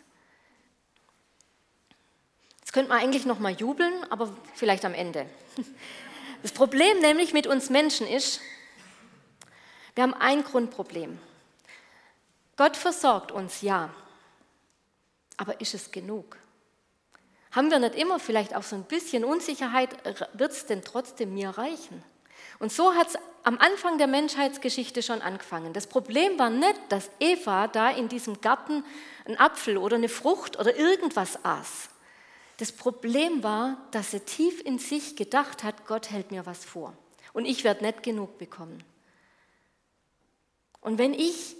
Jetzt 2.60 2.74
könnte 2.74 2.90
man 2.90 3.00
eigentlich 3.00 3.26
noch 3.26 3.40
mal 3.40 3.54
jubeln, 3.54 3.94
aber 4.12 4.36
vielleicht 4.56 4.86
am 4.86 4.94
Ende. 4.94 5.26
Das 6.42 6.54
Problem 6.54 7.00
nämlich 7.00 7.34
mit 7.34 7.48
uns 7.48 7.70
Menschen 7.70 8.08
ist, 8.08 8.40
wir 9.94 10.04
haben 10.04 10.14
ein 10.14 10.42
Grundproblem. 10.42 11.20
Gott 12.56 12.78
versorgt 12.78 13.34
uns, 13.34 13.62
ja. 13.62 13.94
Aber 15.36 15.60
ist 15.60 15.74
es 15.74 15.92
genug? 15.92 16.38
Haben 17.52 17.72
wir 17.72 17.80
nicht 17.80 17.96
immer 17.96 18.20
vielleicht 18.20 18.56
auch 18.56 18.64
so 18.64 18.78
ein 18.78 18.86
bisschen 18.86 19.26
Unsicherheit, 19.26 19.90
wird 20.32 20.54
es 20.54 20.66
denn 20.66 20.82
trotzdem 20.82 21.34
mir 21.34 21.50
reichen? 21.50 22.04
Und 22.60 22.72
so 22.74 22.94
hat 22.94 23.08
es 23.08 23.18
am 23.44 23.58
Anfang 23.58 23.98
der 23.98 24.08
Menschheitsgeschichte 24.08 25.02
schon 25.02 25.22
angefangen. 25.22 25.72
Das 25.74 25.88
Problem 25.88 26.38
war 26.38 26.50
nicht, 26.50 26.80
dass 26.90 27.10
Eva 27.20 27.68
da 27.68 27.90
in 27.90 28.10
diesem 28.10 28.42
Garten 28.42 28.84
einen 29.26 29.38
Apfel 29.38 29.78
oder 29.78 29.96
eine 29.96 30.10
Frucht 30.10 30.60
oder 30.60 30.76
irgendwas 30.76 31.44
aß. 31.44 31.90
Das 32.58 32.74
Problem 32.74 33.42
war, 33.42 33.78
dass 33.92 34.12
sie 34.12 34.20
tief 34.20 34.62
in 34.66 34.80
sich 34.80 35.16
gedacht 35.16 35.64
hat, 35.64 35.88
Gott 35.88 36.12
hält 36.12 36.32
mir 36.32 36.46
was 36.46 36.66
vor 36.66 36.94
und 37.32 37.46
ich 37.46 37.64
werde 37.64 37.86
nicht 37.86 38.04
genug 38.04 38.38
bekommen. 38.38 38.84
Und 40.82 40.98
wenn 40.98 41.14
ich 41.14 41.56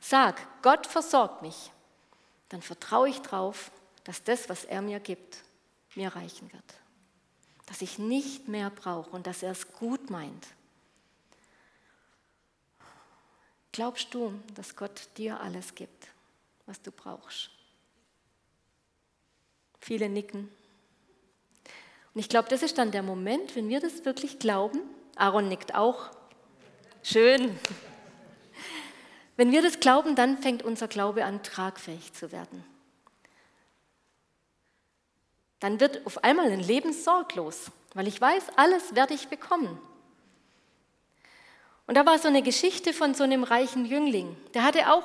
sage, 0.00 0.42
Gott 0.62 0.86
versorgt 0.88 1.42
mich, 1.42 1.70
dann 2.48 2.62
vertraue 2.62 3.08
ich 3.08 3.20
darauf, 3.20 3.70
dass 4.02 4.24
das, 4.24 4.48
was 4.48 4.64
er 4.64 4.82
mir 4.82 4.98
gibt, 4.98 5.38
mir 5.94 6.14
reichen 6.14 6.52
wird 6.52 6.85
dass 7.66 7.82
ich 7.82 7.98
nicht 7.98 8.48
mehr 8.48 8.70
brauche 8.70 9.10
und 9.10 9.26
dass 9.26 9.42
er 9.42 9.50
es 9.50 9.72
gut 9.72 10.08
meint. 10.10 10.46
Glaubst 13.72 14.14
du, 14.14 14.32
dass 14.54 14.76
Gott 14.76 15.08
dir 15.18 15.40
alles 15.40 15.74
gibt, 15.74 16.08
was 16.64 16.80
du 16.80 16.90
brauchst? 16.90 17.50
Viele 19.80 20.08
nicken. 20.08 20.48
Und 22.14 22.20
ich 22.20 22.28
glaube, 22.28 22.48
das 22.48 22.62
ist 22.62 22.78
dann 22.78 22.92
der 22.92 23.02
Moment, 23.02 23.54
wenn 23.54 23.68
wir 23.68 23.80
das 23.80 24.04
wirklich 24.04 24.38
glauben. 24.38 24.80
Aaron 25.16 25.48
nickt 25.48 25.74
auch. 25.74 26.10
Schön. 27.02 27.58
Wenn 29.36 29.52
wir 29.52 29.60
das 29.60 29.80
glauben, 29.80 30.16
dann 30.16 30.38
fängt 30.38 30.62
unser 30.62 30.88
Glaube 30.88 31.26
an, 31.26 31.42
tragfähig 31.42 32.14
zu 32.14 32.32
werden 32.32 32.64
dann 35.60 35.80
wird 35.80 36.04
auf 36.06 36.22
einmal 36.22 36.50
ein 36.50 36.60
Leben 36.60 36.92
sorglos, 36.92 37.70
weil 37.94 38.06
ich 38.06 38.20
weiß, 38.20 38.44
alles 38.56 38.94
werde 38.94 39.14
ich 39.14 39.28
bekommen. 39.28 39.78
Und 41.86 41.94
da 41.94 42.04
war 42.04 42.18
so 42.18 42.28
eine 42.28 42.42
Geschichte 42.42 42.92
von 42.92 43.14
so 43.14 43.24
einem 43.24 43.44
reichen 43.44 43.86
Jüngling. 43.86 44.36
Der 44.54 44.64
hatte 44.64 44.92
auch, 44.92 45.04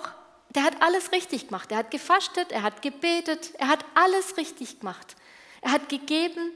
der 0.50 0.64
hat 0.64 0.82
alles 0.82 1.12
richtig 1.12 1.48
gemacht. 1.48 1.72
Er 1.72 1.78
hat 1.78 1.92
gefastet, 1.92 2.52
er 2.52 2.64
hat 2.64 2.82
gebetet, 2.82 3.54
er 3.60 3.68
hat 3.68 3.86
alles 3.94 4.36
richtig 4.38 4.80
gemacht. 4.80 5.16
Er 5.62 5.72
hat 5.72 5.90
gegeben 5.90 6.52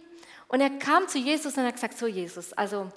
und 0.48 0.62
er 0.62 0.72
kam 0.72 1.08
zu 1.08 1.20
Jesus 1.20 1.56
und 1.58 1.64
hat 1.64 1.76
gesagt: 1.76 1.98
So, 1.98 2.08
Jesus, 2.08 2.54
also 2.54 2.92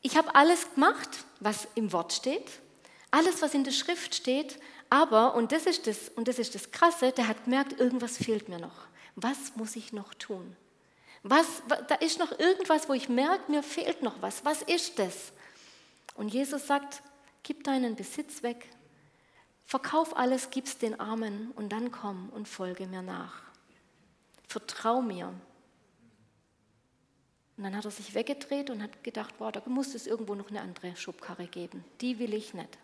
ich 0.00 0.16
habe 0.16 0.34
alles 0.34 0.72
gemacht, 0.74 1.10
was 1.40 1.68
im 1.74 1.92
Wort 1.92 2.12
steht, 2.12 2.50
alles, 3.10 3.42
was 3.42 3.54
in 3.54 3.64
der 3.64 3.72
Schrift 3.72 4.14
steht, 4.14 4.58
aber, 4.88 5.34
und 5.34 5.52
das 5.52 5.66
ist 5.66 5.86
das, 5.86 6.08
und 6.10 6.28
das 6.28 6.38
ist 6.38 6.54
das 6.54 6.70
Krasse, 6.70 7.12
der 7.12 7.28
hat 7.28 7.44
gemerkt, 7.44 7.78
irgendwas 7.78 8.16
fehlt 8.16 8.48
mir 8.48 8.58
noch 8.58 8.85
was 9.16 9.56
muss 9.56 9.74
ich 9.76 9.92
noch 9.92 10.14
tun? 10.14 10.56
Was, 11.22 11.62
da 11.88 11.96
ist 11.96 12.18
noch 12.18 12.38
irgendwas, 12.38 12.88
wo 12.88 12.92
ich 12.92 13.08
merke, 13.08 13.50
mir 13.50 13.62
fehlt 13.62 14.02
noch 14.02 14.22
was. 14.22 14.44
Was 14.44 14.62
ist 14.62 14.98
das? 14.98 15.32
Und 16.14 16.28
Jesus 16.28 16.66
sagt, 16.66 17.02
gib 17.42 17.64
deinen 17.64 17.96
Besitz 17.96 18.42
weg, 18.42 18.68
verkauf 19.64 20.16
alles, 20.16 20.50
gib's 20.50 20.78
den 20.78 21.00
Armen 21.00 21.50
und 21.56 21.70
dann 21.70 21.90
komm 21.90 22.28
und 22.30 22.46
folge 22.46 22.86
mir 22.86 23.02
nach. 23.02 23.42
Vertrau 24.46 25.02
mir. 25.02 25.34
Und 27.56 27.64
dann 27.64 27.74
hat 27.74 27.86
er 27.86 27.90
sich 27.90 28.14
weggedreht 28.14 28.70
und 28.70 28.82
hat 28.82 29.02
gedacht, 29.02 29.34
wow, 29.38 29.50
da 29.50 29.62
muss 29.66 29.94
es 29.94 30.06
irgendwo 30.06 30.34
noch 30.34 30.50
eine 30.50 30.60
andere 30.60 30.94
Schubkarre 30.94 31.46
geben. 31.46 31.84
Die 32.02 32.18
will 32.18 32.34
ich 32.34 32.52
nicht. 32.54 32.78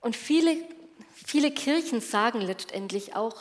Und 0.00 0.16
viele 0.16 0.56
Viele 1.14 1.52
Kirchen 1.52 2.00
sagen 2.00 2.40
letztendlich 2.40 3.14
auch, 3.14 3.36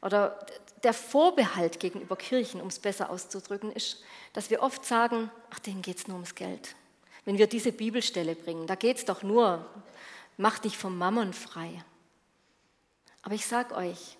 oder 0.00 0.44
der 0.82 0.94
Vorbehalt 0.94 1.80
gegenüber 1.80 2.16
Kirchen, 2.16 2.60
um 2.60 2.68
es 2.68 2.78
besser 2.78 3.10
auszudrücken, 3.10 3.72
ist, 3.72 4.02
dass 4.32 4.50
wir 4.50 4.62
oft 4.62 4.84
sagen, 4.84 5.30
ach, 5.50 5.58
denen 5.60 5.82
geht 5.82 5.98
es 5.98 6.08
nur 6.08 6.16
ums 6.16 6.34
Geld. 6.34 6.74
Wenn 7.24 7.38
wir 7.38 7.46
diese 7.46 7.72
Bibelstelle 7.72 8.34
bringen, 8.34 8.66
da 8.66 8.74
geht 8.74 8.98
es 8.98 9.04
doch 9.04 9.22
nur, 9.22 9.64
mach 10.36 10.58
dich 10.58 10.76
vom 10.76 10.98
Mammon 10.98 11.32
frei. 11.32 11.84
Aber 13.22 13.34
ich 13.34 13.46
sage 13.46 13.74
euch, 13.76 14.16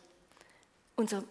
unser 0.95 1.25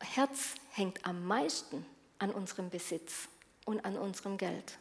Herz 0.00 0.54
hängt 0.72 1.06
am 1.06 1.24
meisten 1.24 1.86
an 2.18 2.30
unserem 2.30 2.68
Besitz 2.68 3.28
und 3.64 3.84
an 3.84 3.96
unserem 3.96 4.36
Geld. 4.38 4.78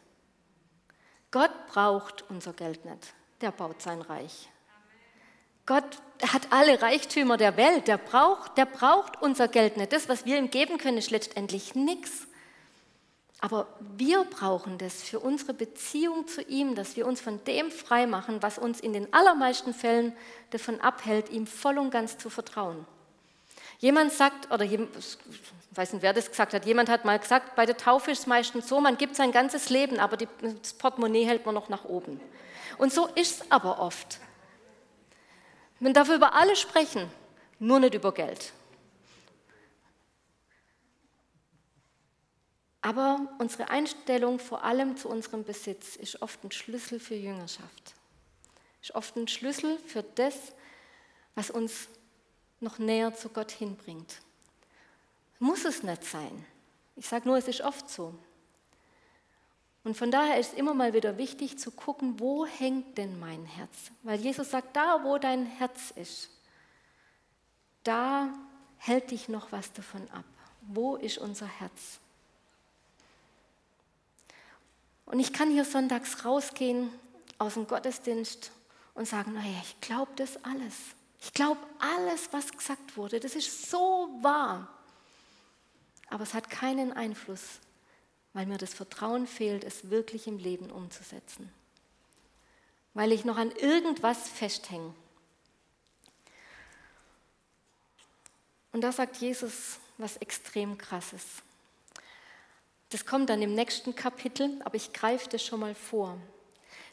Gott 1.29 1.51
braucht 1.67 2.23
unser 2.29 2.53
Geld 2.53 2.85
nicht, 2.85 3.13
der 3.41 3.51
baut 3.51 3.81
sein 3.81 4.01
Reich. 4.01 4.49
Gott 5.65 5.83
hat 6.31 6.51
alle 6.51 6.81
Reichtümer 6.81 7.37
der 7.37 7.57
Welt, 7.57 7.87
der 7.87 7.97
braucht, 7.97 8.57
der 8.57 8.65
braucht 8.65 9.21
unser 9.21 9.47
Geld 9.47 9.77
nicht. 9.77 9.91
Das, 9.93 10.09
was 10.09 10.25
wir 10.25 10.37
ihm 10.37 10.49
geben 10.49 10.77
können, 10.77 10.97
ist 10.97 11.11
letztendlich 11.11 11.75
nichts. 11.75 12.27
Aber 13.39 13.67
wir 13.97 14.23
brauchen 14.23 14.77
das 14.77 15.03
für 15.03 15.19
unsere 15.19 15.53
Beziehung 15.53 16.27
zu 16.29 16.41
ihm, 16.41 16.75
dass 16.75 16.95
wir 16.95 17.05
uns 17.05 17.19
von 17.19 17.43
dem 17.43 17.71
frei 17.71 18.07
machen, 18.07 18.41
was 18.41 18.57
uns 18.57 18.79
in 18.79 18.93
den 18.93 19.13
allermeisten 19.13 19.73
Fällen 19.73 20.13
davon 20.51 20.79
abhält, 20.79 21.29
ihm 21.29 21.45
voll 21.45 21.77
und 21.77 21.91
ganz 21.91 22.17
zu 22.17 22.29
vertrauen. 22.29 22.85
Jemand 23.79 24.13
sagt, 24.13 24.49
oder 24.49 24.63
ich 24.63 24.79
weiß 25.71 25.91
nicht, 25.91 26.03
wer 26.03 26.13
das 26.13 26.29
gesagt 26.29 26.53
hat, 26.53 26.65
jemand 26.65 26.87
hat 26.87 27.03
mal 27.03 27.19
gesagt, 27.19 27.57
bei 27.57 27.65
der 27.65 27.75
Taufe 27.75 28.11
ist 28.11 28.19
es 28.19 28.27
meistens 28.27 28.69
so, 28.69 28.79
man 28.79 28.97
gibt 28.97 29.17
sein 29.17 29.33
ganzes 29.33 29.69
Leben, 29.69 29.99
aber 29.99 30.15
das 30.15 30.73
Portemonnaie 30.73 31.25
hält 31.25 31.45
man 31.45 31.53
noch 31.53 31.67
nach 31.67 31.83
oben. 31.83 32.21
Und 32.77 32.93
so 32.93 33.07
ist 33.07 33.41
es 33.41 33.51
aber 33.51 33.79
oft. 33.79 34.19
Man 35.79 35.93
darf 35.93 36.09
über 36.09 36.33
alles 36.33 36.59
sprechen, 36.59 37.09
nur 37.59 37.79
nicht 37.79 37.93
über 37.93 38.13
Geld. 38.13 38.53
Aber 42.81 43.33
unsere 43.39 43.69
Einstellung 43.69 44.39
vor 44.39 44.63
allem 44.63 44.97
zu 44.97 45.07
unserem 45.07 45.45
Besitz 45.45 45.95
ist 45.95 46.21
oft 46.21 46.43
ein 46.43 46.51
Schlüssel 46.51 46.99
für 46.99 47.15
Jüngerschaft. 47.15 47.95
Ist 48.81 48.93
oft 48.93 49.15
ein 49.15 49.29
Schlüssel 49.29 49.79
für 49.79 50.03
das, 50.03 50.35
was 51.33 51.49
uns 51.49 51.87
noch 52.59 52.79
näher 52.79 53.15
zu 53.15 53.29
Gott 53.29 53.51
hinbringt. 53.51 54.21
Muss 55.39 55.63
es 55.63 55.81
nicht 55.81 56.03
sein. 56.03 56.45
Ich 56.97 57.07
sage 57.07 57.27
nur, 57.27 57.37
es 57.37 57.47
ist 57.47 57.61
oft 57.61 57.89
so. 57.89 58.13
Und 59.83 59.97
von 59.97 60.11
daher 60.11 60.39
ist 60.39 60.53
es 60.53 60.57
immer 60.57 60.73
mal 60.73 60.93
wieder 60.93 61.17
wichtig 61.17 61.59
zu 61.59 61.69
gucken, 61.71 62.19
wo 62.19 62.45
hängt 62.45 62.97
denn 62.97 63.19
mein 63.19 63.45
Herz? 63.45 63.91
Weil 64.03 64.19
Jesus 64.19 64.51
sagt, 64.51 64.75
da 64.75 65.03
wo 65.03 65.17
dein 65.17 65.45
Herz 65.45 65.91
ist, 65.95 66.29
da 67.83 68.33
hält 68.77 69.11
dich 69.11 69.27
noch 69.27 69.51
was 69.51 69.73
davon 69.73 70.09
ab. 70.11 70.23
Wo 70.61 70.95
ist 70.95 71.17
unser 71.17 71.47
Herz? 71.47 71.99
Und 75.05 75.19
ich 75.19 75.33
kann 75.33 75.51
hier 75.51 75.65
sonntags 75.65 76.23
rausgehen 76.23 76.89
aus 77.37 77.55
dem 77.55 77.67
Gottesdienst 77.67 78.51
und 78.93 79.05
sagen, 79.05 79.33
naja, 79.33 79.61
ich 79.63 79.81
glaube 79.81 80.11
das 80.15 80.41
alles. 80.45 80.75
Ich 81.19 81.33
glaube 81.33 81.59
alles, 81.79 82.29
was 82.31 82.51
gesagt 82.51 82.95
wurde. 82.95 83.19
Das 83.19 83.35
ist 83.35 83.69
so 83.69 84.09
wahr. 84.21 84.69
Aber 86.09 86.23
es 86.23 86.33
hat 86.33 86.49
keinen 86.49 86.93
Einfluss 86.93 87.59
weil 88.33 88.45
mir 88.45 88.57
das 88.57 88.73
Vertrauen 88.73 89.27
fehlt, 89.27 89.63
es 89.63 89.89
wirklich 89.89 90.27
im 90.27 90.37
Leben 90.37 90.71
umzusetzen. 90.71 91.51
Weil 92.93 93.11
ich 93.11 93.25
noch 93.25 93.37
an 93.37 93.51
irgendwas 93.51 94.29
festhänge. 94.29 94.93
Und 98.71 98.81
da 98.81 98.91
sagt 98.91 99.17
Jesus 99.17 99.79
was 99.97 100.17
extrem 100.17 100.77
Krasses. 100.77 101.23
Das 102.89 103.05
kommt 103.05 103.29
dann 103.29 103.41
im 103.41 103.53
nächsten 103.53 103.95
Kapitel, 103.95 104.61
aber 104.63 104.75
ich 104.75 104.93
greife 104.93 105.29
das 105.29 105.43
schon 105.43 105.59
mal 105.59 105.75
vor. 105.75 106.17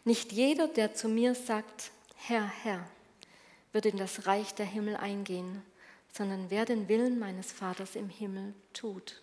Nicht 0.05 0.32
jeder, 0.32 0.68
der 0.68 0.95
zu 0.95 1.09
mir 1.09 1.34
sagt, 1.34 1.91
Herr, 2.16 2.47
Herr, 2.62 2.86
wird 3.72 3.86
in 3.86 3.97
das 3.97 4.26
Reich 4.26 4.55
der 4.55 4.66
Himmel 4.66 4.97
eingehen, 4.97 5.62
sondern 6.12 6.51
wer 6.51 6.64
den 6.64 6.88
Willen 6.88 7.18
meines 7.18 7.53
Vaters 7.53 7.97
im 7.97 8.09
Himmel 8.09 8.55
tut. 8.72 9.22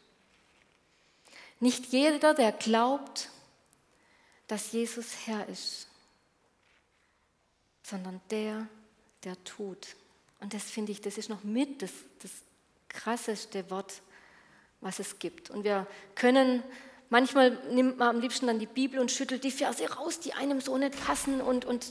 Nicht 1.60 1.88
jeder, 1.88 2.34
der 2.34 2.52
glaubt, 2.52 3.30
dass 4.48 4.72
Jesus 4.72 5.08
Herr 5.26 5.48
ist, 5.50 5.88
sondern 7.84 8.22
der, 8.30 8.68
der 9.24 9.42
tut. 9.44 9.96
Und 10.40 10.54
das 10.54 10.64
finde 10.64 10.92
ich, 10.92 11.02
das 11.02 11.18
ist 11.18 11.30
noch 11.30 11.44
mit 11.44 11.82
das, 11.82 11.92
das 12.22 12.32
krasseste 12.90 13.70
Wort, 13.72 14.02
was 14.82 15.00
es 15.00 15.20
gibt. 15.20 15.50
Und 15.50 15.64
wir 15.64 15.88
können, 16.16 16.64
manchmal 17.10 17.52
nimmt 17.74 17.98
man 17.98 18.16
am 18.16 18.22
liebsten 18.22 18.48
dann 18.48 18.60
die 18.60 18.68
Bibel 18.68 19.00
und 19.00 19.12
schüttelt 19.12 19.44
die 19.44 19.52
Verse 19.52 19.90
raus, 19.96 20.20
die 20.20 20.34
einem 20.34 20.62
so 20.62 20.78
nicht 20.78 21.04
passen 21.06 21.42
und, 21.42 21.66
und 21.66 21.86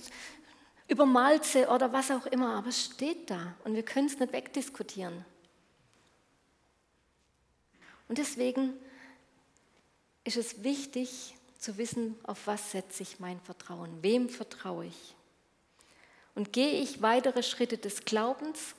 übermalt 0.88 1.44
sie 1.44 1.66
oder 1.66 1.92
was 1.92 2.10
auch 2.10 2.26
immer, 2.26 2.54
aber 2.54 2.68
es 2.68 2.84
steht 2.84 3.30
da 3.30 3.54
und 3.64 3.74
wir 3.74 3.82
können 3.82 4.06
es 4.06 4.18
nicht 4.18 4.32
wegdiskutieren. 4.32 5.24
Und 8.08 8.18
deswegen 8.18 8.74
ist 10.26 10.36
es 10.36 10.64
wichtig 10.64 11.36
zu 11.58 11.78
wissen, 11.78 12.16
auf 12.24 12.46
was 12.46 12.72
setze 12.72 13.02
ich 13.02 13.20
mein 13.20 13.40
Vertrauen, 13.40 14.02
wem 14.02 14.28
vertraue 14.28 14.86
ich. 14.86 15.14
Und 16.34 16.52
gehe 16.52 16.80
ich 16.80 17.00
weitere 17.00 17.42
Schritte 17.42 17.78
des 17.78 18.04
Glaubens 18.04 18.74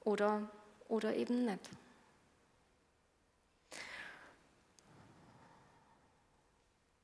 oder, 0.00 0.48
oder 0.88 1.14
eben 1.16 1.44
nicht. 1.44 1.60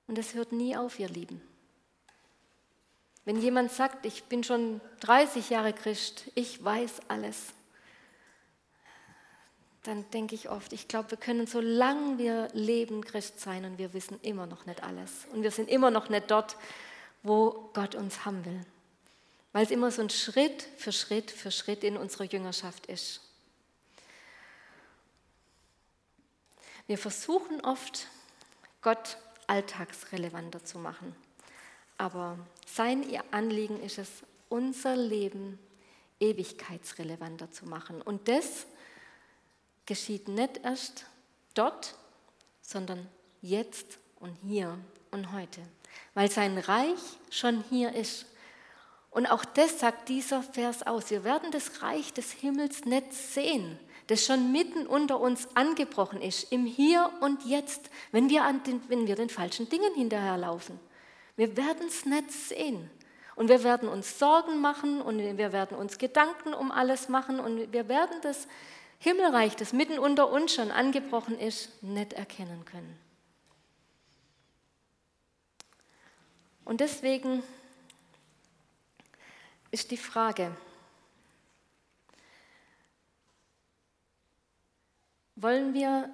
Und 0.07 0.19
es 0.19 0.35
hört 0.35 0.53
nie 0.53 0.77
auf, 0.77 0.99
ihr 1.01 1.09
Lieben. 1.09 1.43
Wenn 3.25 3.41
jemand 3.41 3.73
sagt, 3.73 4.07
ich 4.07 4.25
bin 4.25 4.45
schon 4.45 4.81
30 5.01 5.51
Jahre 5.51 5.73
Christ, 5.73 6.31
ich 6.35 6.63
weiß 6.63 7.01
alles, 7.09 7.54
dann 9.85 10.11
denke 10.11 10.35
ich 10.35 10.49
oft, 10.49 10.73
ich 10.73 10.89
glaube, 10.89 11.13
wir 11.13 11.19
können 11.19 11.47
so 11.47 11.61
lange 11.61 12.19
wir 12.19 12.49
leben 12.53 13.05
Christ 13.05 13.39
sein 13.39 13.65
und 13.65 13.79
wir 13.79 13.93
wissen 13.93 14.19
immer 14.23 14.47
noch 14.47 14.67
nicht 14.67 14.83
alles. 14.83 15.27
Und 15.33 15.43
wir 15.43 15.51
sind 15.51 15.69
immer 15.69 15.91
noch 15.91 16.09
nicht 16.09 16.31
dort, 16.31 16.57
wo 17.23 17.71
Gott 17.75 17.95
uns 17.95 18.25
haben 18.25 18.45
will. 18.45 18.61
Weil 19.53 19.65
es 19.65 19.71
immer 19.71 19.91
so 19.91 20.03
ein 20.03 20.11
Schritt 20.11 20.67
für 20.79 20.91
Schritt 20.91 21.31
für 21.31 21.51
Schritt 21.51 21.85
in 21.85 21.97
unserer 21.97 22.25
Jüngerschaft 22.25 22.87
ist. 22.87 23.21
Wir 26.87 26.99
versuchen 26.99 27.61
oft, 27.61 28.09
Gott 28.83 29.19
alltagsrelevanter 29.47 30.65
zu 30.65 30.79
machen. 30.79 31.15
Aber 31.99 32.39
sein 32.67 33.05
Anliegen 33.31 33.81
ist 33.83 33.99
es, 33.99 34.09
unser 34.49 34.97
Leben 34.97 35.59
ewigkeitsrelevanter 36.21 37.51
zu 37.53 37.67
machen. 37.67 38.03
Und 38.03 38.29
das 38.29 38.67
geschieht 39.87 40.29
nicht 40.29 40.61
erst 40.65 41.07
dort, 41.55 41.95
sondern 42.63 43.09
jetzt 43.43 43.99
und 44.21 44.35
hier 44.43 44.79
und 45.11 45.33
heute, 45.33 45.61
weil 46.15 46.31
sein 46.31 46.59
Reich 46.59 47.01
schon 47.31 47.65
hier 47.71 47.93
ist. 47.95 48.27
Und 49.11 49.27
auch 49.27 49.45
das 49.45 49.79
sagt 49.79 50.09
dieser 50.09 50.43
Vers 50.43 50.85
aus. 50.85 51.11
Wir 51.11 51.23
werden 51.23 51.53
das 51.53 51.83
Reich 51.83 52.13
des 52.13 52.33
Himmels 52.33 52.85
nicht 52.85 53.13
sehen, 53.13 53.79
das 54.09 54.25
schon 54.25 54.51
mitten 54.51 54.87
unter 54.87 55.21
uns 55.21 55.49
angebrochen 55.55 56.21
ist, 56.21 56.51
im 56.51 56.67
Hier 56.67 57.11
und 57.21 57.45
Jetzt, 57.45 57.91
wenn 58.11 58.29
wir, 58.29 58.43
den, 58.67 58.83
wenn 58.89 59.07
wir 59.07 59.15
den 59.15 59.31
falschen 59.31 59.69
Dingen 59.69 59.95
hinterherlaufen. 59.95 60.81
Wir 61.37 61.57
werden 61.57 61.87
es 61.87 62.05
nicht 62.05 62.33
sehen. 62.33 62.91
Und 63.37 63.49
wir 63.49 63.65
werden 63.65 63.89
uns 63.89 64.19
Sorgen 64.19 64.61
machen 64.61 65.01
und 65.01 65.19
wir 65.19 65.53
werden 65.53 65.77
uns 65.77 65.99
Gedanken 65.99 66.55
um 66.55 66.71
alles 66.71 67.09
machen 67.09 67.41
und 67.41 67.73
wir 67.73 67.89
werden 67.89 68.17
das 68.23 68.47
Himmelreich, 69.05 69.55
das 69.55 69.75
mitten 69.75 69.99
unter 69.99 70.31
uns 70.31 70.55
schon 70.55 70.71
angebrochen 70.71 71.39
ist, 71.39 71.83
nicht 71.83 72.15
erkennen 72.15 72.65
können. 72.65 72.99
Und 76.65 76.81
deswegen 76.81 77.43
ist 79.71 79.91
die 79.91 79.99
Frage, 79.99 80.57
wollen 85.37 85.75
wir 85.75 86.09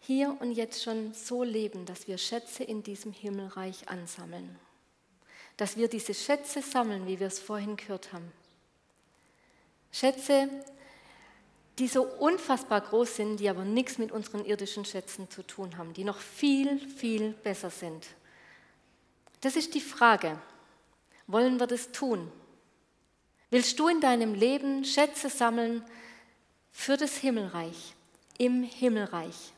hier 0.00 0.36
und 0.38 0.52
jetzt 0.52 0.82
schon 0.82 1.14
so 1.14 1.42
leben, 1.42 1.86
dass 1.86 2.06
wir 2.06 2.18
Schätze 2.18 2.64
in 2.64 2.82
diesem 2.82 3.14
Himmelreich 3.14 3.88
ansammeln. 3.88 4.58
Dass 5.56 5.78
wir 5.78 5.88
diese 5.88 6.12
Schätze 6.12 6.60
sammeln, 6.60 7.06
wie 7.06 7.18
wir 7.18 7.28
es 7.28 7.38
vorhin 7.38 7.78
gehört 7.78 8.12
haben. 8.12 8.30
Schätze, 9.90 10.50
die 11.78 11.88
so 11.88 12.02
unfassbar 12.02 12.80
groß 12.80 13.16
sind, 13.16 13.36
die 13.38 13.48
aber 13.48 13.64
nichts 13.64 13.98
mit 13.98 14.10
unseren 14.10 14.44
irdischen 14.44 14.84
Schätzen 14.84 15.28
zu 15.30 15.42
tun 15.42 15.76
haben, 15.76 15.92
die 15.92 16.04
noch 16.04 16.18
viel, 16.18 16.78
viel 16.88 17.32
besser 17.32 17.70
sind. 17.70 18.06
Das 19.42 19.56
ist 19.56 19.74
die 19.74 19.80
Frage. 19.80 20.38
Wollen 21.26 21.60
wir 21.60 21.66
das 21.66 21.92
tun? 21.92 22.30
Willst 23.50 23.78
du 23.78 23.88
in 23.88 24.00
deinem 24.00 24.34
Leben 24.34 24.84
Schätze 24.84 25.28
sammeln 25.28 25.84
für 26.72 26.96
das 26.96 27.16
Himmelreich, 27.16 27.94
im 28.38 28.62
Himmelreich? 28.62 29.52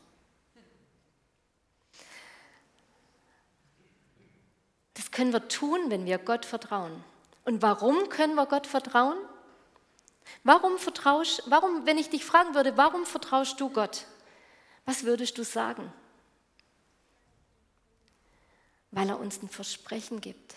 Das 4.93 5.11
können 5.11 5.31
wir 5.31 5.47
tun, 5.47 5.89
wenn 5.89 6.05
wir 6.05 6.17
Gott 6.17 6.45
vertrauen. 6.45 7.03
Und 7.45 7.61
warum 7.61 8.09
können 8.09 8.35
wir 8.35 8.45
Gott 8.45 8.67
vertrauen? 8.67 9.17
Warum 10.43 10.77
vertraust, 10.77 11.43
warum, 11.47 11.85
wenn 11.85 11.97
ich 11.97 12.09
dich 12.09 12.25
fragen 12.25 12.55
würde, 12.55 12.77
warum 12.77 13.05
vertraust 13.05 13.59
du 13.59 13.69
Gott? 13.69 14.05
Was 14.85 15.03
würdest 15.03 15.37
du 15.37 15.43
sagen? 15.43 15.91
Weil 18.91 19.09
er 19.09 19.19
uns 19.19 19.41
ein 19.41 19.49
Versprechen 19.49 20.21
gibt 20.21 20.55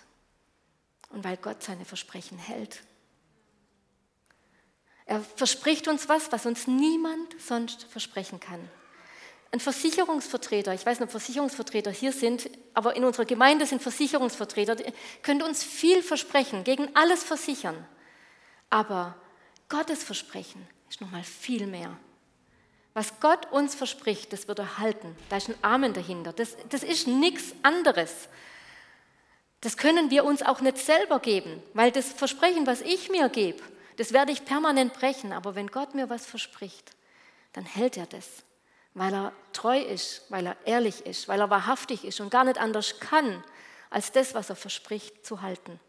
und 1.10 1.24
weil 1.24 1.36
Gott 1.36 1.62
seine 1.62 1.84
Versprechen 1.84 2.38
hält. 2.38 2.82
Er 5.04 5.20
verspricht 5.20 5.88
uns 5.88 6.08
was, 6.08 6.32
was 6.32 6.46
uns 6.46 6.66
niemand 6.66 7.34
sonst 7.40 7.84
versprechen 7.84 8.40
kann 8.40 8.68
ein 9.52 9.60
Versicherungsvertreter, 9.60 10.72
ich 10.72 10.84
weiß 10.84 10.98
nicht, 10.98 11.08
ob 11.08 11.10
Versicherungsvertreter 11.10 11.90
hier 11.90 12.12
sind, 12.12 12.48
aber 12.72 12.96
in 12.96 13.04
unserer 13.04 13.26
Gemeinde 13.26 13.66
sind 13.66 13.82
Versicherungsvertreter, 13.82 14.76
die 14.76 14.92
können 15.22 15.42
uns 15.42 15.62
viel 15.62 16.02
versprechen, 16.02 16.64
gegen 16.64 16.88
alles 16.96 17.22
versichern. 17.22 17.86
Aber 18.70 19.14
Gottes 19.72 20.04
Versprechen 20.04 20.64
ist 20.88 21.00
nochmal 21.00 21.24
viel 21.24 21.66
mehr. 21.66 21.96
Was 22.94 23.18
Gott 23.20 23.50
uns 23.50 23.74
verspricht, 23.74 24.32
das 24.32 24.46
wird 24.46 24.60
er 24.60 24.78
halten. 24.78 25.16
Da 25.30 25.38
ist 25.38 25.48
ein 25.48 25.54
Amen 25.62 25.94
dahinter. 25.94 26.32
Das, 26.32 26.56
das 26.68 26.84
ist 26.84 27.08
nichts 27.08 27.54
anderes. 27.62 28.28
Das 29.62 29.76
können 29.76 30.10
wir 30.10 30.24
uns 30.24 30.42
auch 30.42 30.60
nicht 30.60 30.78
selber 30.78 31.18
geben, 31.18 31.62
weil 31.74 31.90
das 31.90 32.12
Versprechen, 32.12 32.66
was 32.66 32.82
ich 32.82 33.10
mir 33.10 33.28
gebe, 33.28 33.62
das 33.96 34.12
werde 34.12 34.30
ich 34.30 34.44
permanent 34.44 34.92
brechen. 34.92 35.32
Aber 35.32 35.54
wenn 35.54 35.68
Gott 35.68 35.94
mir 35.94 36.08
was 36.08 36.26
verspricht, 36.26 36.92
dann 37.54 37.64
hält 37.64 37.96
er 37.96 38.06
das 38.06 38.44
weil 38.94 39.14
er 39.14 39.32
treu 39.52 39.78
ist, 39.78 40.22
weil 40.28 40.46
er 40.46 40.56
ehrlich 40.64 41.06
ist, 41.06 41.28
weil 41.28 41.40
er 41.40 41.50
wahrhaftig 41.50 42.04
ist 42.04 42.20
und 42.20 42.30
gar 42.30 42.44
nicht 42.44 42.58
anders 42.58 43.00
kann, 43.00 43.42
als 43.90 44.12
das, 44.12 44.34
was 44.34 44.50
er 44.50 44.56
verspricht, 44.56 45.24
zu 45.24 45.42
halten. 45.42 45.80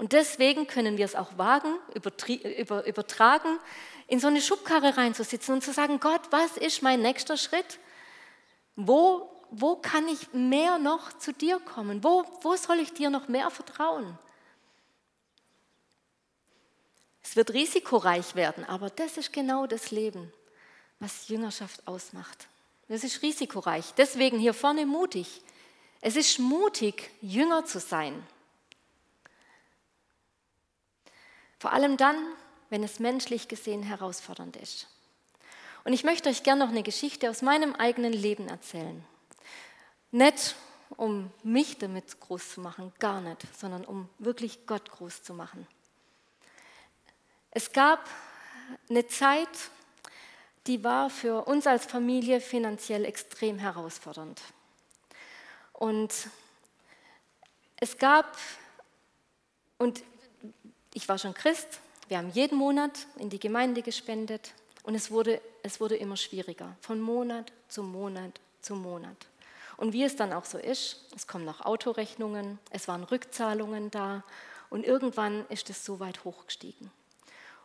Und 0.00 0.14
deswegen 0.14 0.66
können 0.66 0.96
wir 0.96 1.04
es 1.04 1.14
auch 1.14 1.36
wagen, 1.36 1.76
übertragen, 1.92 3.58
in 4.06 4.18
so 4.18 4.28
eine 4.28 4.40
Schubkarre 4.40 4.96
reinzusitzen 4.96 5.52
und 5.52 5.62
zu 5.62 5.74
sagen, 5.74 6.00
Gott, 6.00 6.22
was 6.30 6.56
ist 6.56 6.80
mein 6.80 7.02
nächster 7.02 7.36
Schritt? 7.36 7.78
Wo, 8.76 9.30
wo 9.50 9.76
kann 9.76 10.08
ich 10.08 10.32
mehr 10.32 10.78
noch 10.78 11.12
zu 11.18 11.34
dir 11.34 11.60
kommen? 11.60 12.02
Wo, 12.02 12.24
wo 12.40 12.56
soll 12.56 12.78
ich 12.78 12.94
dir 12.94 13.10
noch 13.10 13.28
mehr 13.28 13.50
vertrauen? 13.50 14.18
Es 17.22 17.36
wird 17.36 17.52
risikoreich 17.52 18.34
werden, 18.34 18.64
aber 18.64 18.88
das 18.88 19.18
ist 19.18 19.34
genau 19.34 19.66
das 19.66 19.90
Leben 19.90 20.32
was 21.00 21.28
Jüngerschaft 21.28 21.86
ausmacht. 21.86 22.46
Das 22.88 23.04
ist 23.04 23.22
risikoreich. 23.22 23.94
Deswegen 23.96 24.38
hier 24.38 24.54
vorne 24.54 24.86
mutig. 24.86 25.42
Es 26.00 26.16
ist 26.16 26.38
mutig, 26.38 27.10
Jünger 27.20 27.64
zu 27.64 27.80
sein. 27.80 28.22
Vor 31.60 31.74
allem 31.74 31.98
dann, 31.98 32.16
wenn 32.70 32.82
es 32.82 33.00
menschlich 33.00 33.46
gesehen 33.46 33.82
herausfordernd 33.82 34.56
ist. 34.56 34.88
Und 35.84 35.92
ich 35.92 36.04
möchte 36.04 36.30
euch 36.30 36.42
gerne 36.42 36.64
noch 36.64 36.70
eine 36.70 36.82
Geschichte 36.82 37.28
aus 37.28 37.42
meinem 37.42 37.74
eigenen 37.74 38.14
Leben 38.14 38.48
erzählen. 38.48 39.04
Nicht, 40.10 40.56
um 40.96 41.30
mich 41.42 41.76
damit 41.76 42.18
groß 42.18 42.54
zu 42.54 42.60
machen, 42.62 42.94
gar 42.98 43.20
nicht, 43.20 43.46
sondern 43.54 43.84
um 43.84 44.08
wirklich 44.18 44.66
Gott 44.66 44.90
groß 44.90 45.22
zu 45.22 45.34
machen. 45.34 45.66
Es 47.50 47.72
gab 47.72 48.08
eine 48.88 49.06
Zeit, 49.06 49.48
die 50.66 50.82
war 50.82 51.10
für 51.10 51.44
uns 51.44 51.66
als 51.66 51.84
Familie 51.84 52.40
finanziell 52.40 53.04
extrem 53.04 53.58
herausfordernd. 53.58 54.40
Und 55.74 56.14
es 57.76 57.98
gab, 57.98 58.34
und 59.76 60.02
ich 61.00 61.08
war 61.08 61.16
schon 61.16 61.32
Christ, 61.32 61.80
wir 62.08 62.18
haben 62.18 62.28
jeden 62.28 62.58
Monat 62.58 63.06
in 63.16 63.30
die 63.30 63.38
Gemeinde 63.38 63.80
gespendet 63.80 64.52
und 64.82 64.94
es 64.94 65.10
wurde, 65.10 65.40
es 65.62 65.80
wurde 65.80 65.96
immer 65.96 66.18
schwieriger, 66.18 66.76
von 66.82 67.00
Monat 67.00 67.50
zu 67.68 67.82
Monat 67.82 68.38
zu 68.60 68.74
Monat. 68.74 69.16
Und 69.78 69.94
wie 69.94 70.04
es 70.04 70.16
dann 70.16 70.34
auch 70.34 70.44
so 70.44 70.58
ist, 70.58 71.06
es 71.16 71.26
kommen 71.26 71.46
noch 71.46 71.62
Autorechnungen, 71.62 72.58
es 72.68 72.86
waren 72.86 73.02
Rückzahlungen 73.02 73.90
da 73.90 74.24
und 74.68 74.84
irgendwann 74.84 75.46
ist 75.48 75.70
es 75.70 75.86
so 75.86 76.00
weit 76.00 76.22
hochgestiegen. 76.24 76.90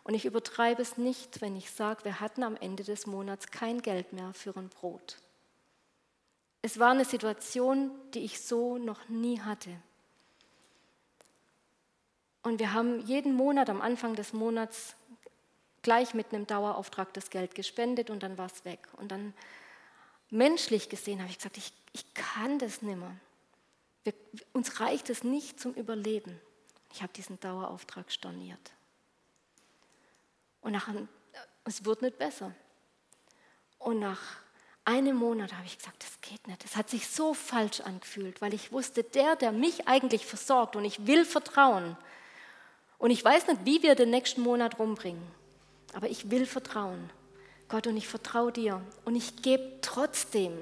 Und 0.05 0.13
ich 0.13 0.23
übertreibe 0.23 0.81
es 0.81 0.97
nicht, 0.97 1.41
wenn 1.41 1.57
ich 1.57 1.71
sage, 1.71 2.05
wir 2.05 2.21
hatten 2.21 2.41
am 2.41 2.55
Ende 2.55 2.85
des 2.85 3.05
Monats 3.05 3.47
kein 3.47 3.81
Geld 3.81 4.13
mehr 4.13 4.33
für 4.33 4.55
ein 4.55 4.69
Brot. 4.69 5.17
Es 6.61 6.79
war 6.79 6.91
eine 6.91 7.03
Situation, 7.03 7.91
die 8.13 8.19
ich 8.19 8.39
so 8.39 8.77
noch 8.77 9.09
nie 9.09 9.41
hatte. 9.41 9.71
Und 12.45 12.59
wir 12.59 12.73
haben 12.73 12.99
jeden 13.07 13.33
Monat 13.33 13.71
am 13.71 13.81
Anfang 13.81 14.15
des 14.15 14.31
Monats 14.31 14.95
gleich 15.81 16.13
mit 16.13 16.31
einem 16.31 16.45
Dauerauftrag 16.45 17.11
das 17.15 17.31
Geld 17.31 17.55
gespendet 17.55 18.11
und 18.11 18.21
dann 18.21 18.37
war 18.37 18.45
es 18.45 18.63
weg. 18.65 18.87
Und 18.97 19.11
dann 19.11 19.33
menschlich 20.29 20.89
gesehen 20.89 21.21
habe 21.21 21.31
ich 21.31 21.39
gesagt, 21.39 21.57
ich, 21.57 21.73
ich 21.93 22.13
kann 22.13 22.59
das 22.59 22.83
nimmer. 22.83 23.15
Wir, 24.03 24.13
uns 24.53 24.79
reicht 24.79 25.09
es 25.09 25.23
nicht 25.23 25.59
zum 25.59 25.73
Überleben. 25.73 26.39
Ich 26.93 27.01
habe 27.01 27.11
diesen 27.13 27.39
Dauerauftrag 27.39 28.11
storniert. 28.11 28.73
Und 30.61 30.73
nach, 30.73 30.87
es 31.63 31.83
wurde 31.83 32.05
nicht 32.05 32.19
besser. 32.19 32.53
Und 33.79 33.97
nach 33.97 34.21
einem 34.83 35.15
Monat 35.15 35.51
habe 35.53 35.65
ich 35.65 35.79
gesagt, 35.79 36.03
das 36.03 36.21
geht 36.21 36.47
nicht. 36.47 36.63
Es 36.63 36.75
hat 36.75 36.91
sich 36.91 37.07
so 37.07 37.33
falsch 37.33 37.81
angefühlt, 37.81 38.39
weil 38.39 38.53
ich 38.53 38.71
wusste, 38.71 39.03
der, 39.03 39.35
der 39.35 39.51
mich 39.51 39.87
eigentlich 39.87 40.27
versorgt 40.27 40.75
und 40.75 40.85
ich 40.85 41.07
will 41.07 41.25
vertrauen, 41.25 41.97
und 42.97 43.11
ich 43.11 43.23
weiß 43.23 43.47
nicht, 43.47 43.65
wie 43.65 43.83
wir 43.83 43.95
den 43.95 44.09
nächsten 44.09 44.41
Monat 44.41 44.79
rumbringen, 44.79 45.23
aber 45.93 46.09
ich 46.09 46.31
will 46.31 46.45
vertrauen. 46.45 47.09
Gott, 47.67 47.87
und 47.87 47.97
ich 47.97 48.07
vertraue 48.07 48.51
dir. 48.51 48.81
Und 49.05 49.15
ich 49.15 49.41
gebe 49.41 49.79
trotzdem. 49.81 50.53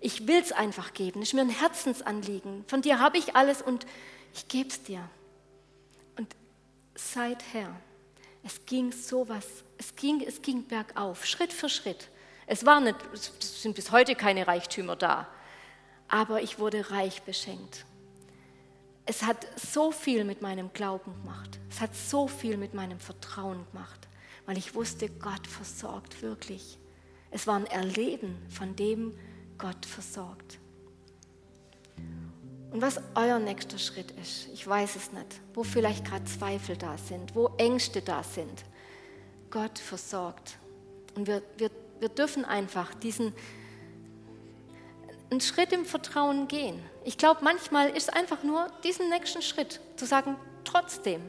Ich 0.00 0.26
will 0.26 0.40
es 0.40 0.50
einfach 0.50 0.92
geben. 0.92 1.22
Es 1.22 1.28
ist 1.28 1.34
mir 1.34 1.42
ein 1.42 1.50
Herzensanliegen. 1.50 2.64
Von 2.66 2.82
dir 2.82 2.98
habe 2.98 3.18
ich 3.18 3.36
alles 3.36 3.62
und 3.62 3.86
ich 4.34 4.48
gebe 4.48 4.68
es 4.68 4.82
dir. 4.82 5.08
Und 6.16 6.34
seither, 6.96 7.74
es 8.42 8.66
ging 8.66 8.90
sowas, 8.90 9.46
es 9.78 9.94
ging, 9.94 10.20
es 10.26 10.42
ging 10.42 10.66
bergauf, 10.66 11.24
Schritt 11.24 11.52
für 11.52 11.68
Schritt. 11.68 12.08
Es, 12.46 12.66
war 12.66 12.80
nicht, 12.80 12.96
es 13.12 13.62
sind 13.62 13.76
bis 13.76 13.92
heute 13.92 14.16
keine 14.16 14.48
Reichtümer 14.48 14.96
da, 14.96 15.28
aber 16.08 16.42
ich 16.42 16.58
wurde 16.58 16.90
reich 16.90 17.22
beschenkt 17.22 17.84
es 19.04 19.22
hat 19.22 19.46
so 19.58 19.90
viel 19.90 20.24
mit 20.24 20.42
meinem 20.42 20.72
Glauben 20.72 21.12
gemacht. 21.22 21.58
Es 21.70 21.80
hat 21.80 21.94
so 21.94 22.28
viel 22.28 22.56
mit 22.56 22.74
meinem 22.74 23.00
Vertrauen 23.00 23.66
gemacht, 23.72 24.08
weil 24.46 24.58
ich 24.58 24.74
wusste, 24.74 25.08
Gott 25.08 25.46
versorgt 25.46 26.22
wirklich. 26.22 26.78
Es 27.30 27.46
war 27.46 27.56
ein 27.56 27.66
Erleben 27.66 28.36
von 28.48 28.76
dem 28.76 29.14
Gott 29.58 29.86
versorgt. 29.86 30.58
Und 32.70 32.80
was 32.80 33.00
euer 33.14 33.38
nächster 33.38 33.78
Schritt 33.78 34.12
ist, 34.12 34.48
ich 34.52 34.66
weiß 34.66 34.96
es 34.96 35.12
nicht, 35.12 35.40
wo 35.52 35.62
vielleicht 35.62 36.06
gerade 36.06 36.24
Zweifel 36.24 36.76
da 36.76 36.96
sind, 36.96 37.34
wo 37.34 37.50
Ängste 37.58 38.00
da 38.00 38.22
sind. 38.22 38.64
Gott 39.50 39.78
versorgt. 39.78 40.58
Und 41.14 41.26
wir, 41.26 41.42
wir, 41.58 41.70
wir 42.00 42.08
dürfen 42.08 42.44
einfach 42.44 42.94
diesen, 42.94 43.34
einen 45.32 45.40
Schritt 45.40 45.72
im 45.72 45.86
Vertrauen 45.86 46.46
gehen. 46.46 46.78
Ich 47.04 47.16
glaube, 47.16 47.40
manchmal 47.42 47.88
ist 47.96 48.12
einfach 48.12 48.42
nur 48.42 48.70
diesen 48.84 49.08
nächsten 49.08 49.40
Schritt 49.40 49.80
zu 49.96 50.04
sagen, 50.04 50.36
trotzdem, 50.62 51.22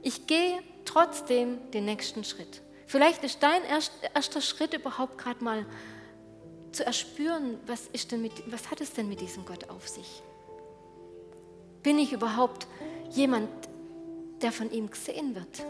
ich 0.00 0.26
gehe 0.26 0.58
trotzdem 0.86 1.58
den 1.70 1.84
nächsten 1.84 2.24
Schritt. 2.24 2.62
Vielleicht 2.86 3.22
ist 3.22 3.42
dein 3.42 3.60
erster 4.14 4.40
Schritt 4.40 4.72
überhaupt 4.72 5.18
gerade 5.18 5.44
mal 5.44 5.66
zu 6.72 6.84
erspüren, 6.86 7.60
was, 7.66 7.88
ist 7.92 8.10
denn 8.10 8.22
mit, 8.22 8.32
was 8.50 8.70
hat 8.70 8.80
es 8.80 8.94
denn 8.94 9.08
mit 9.08 9.20
diesem 9.20 9.44
Gott 9.44 9.68
auf 9.68 9.86
sich? 9.86 10.22
Bin 11.82 11.98
ich 11.98 12.12
überhaupt 12.12 12.66
jemand, 13.10 13.50
der 14.40 14.52
von 14.52 14.70
ihm 14.72 14.90
gesehen 14.90 15.34
wird? 15.34 15.62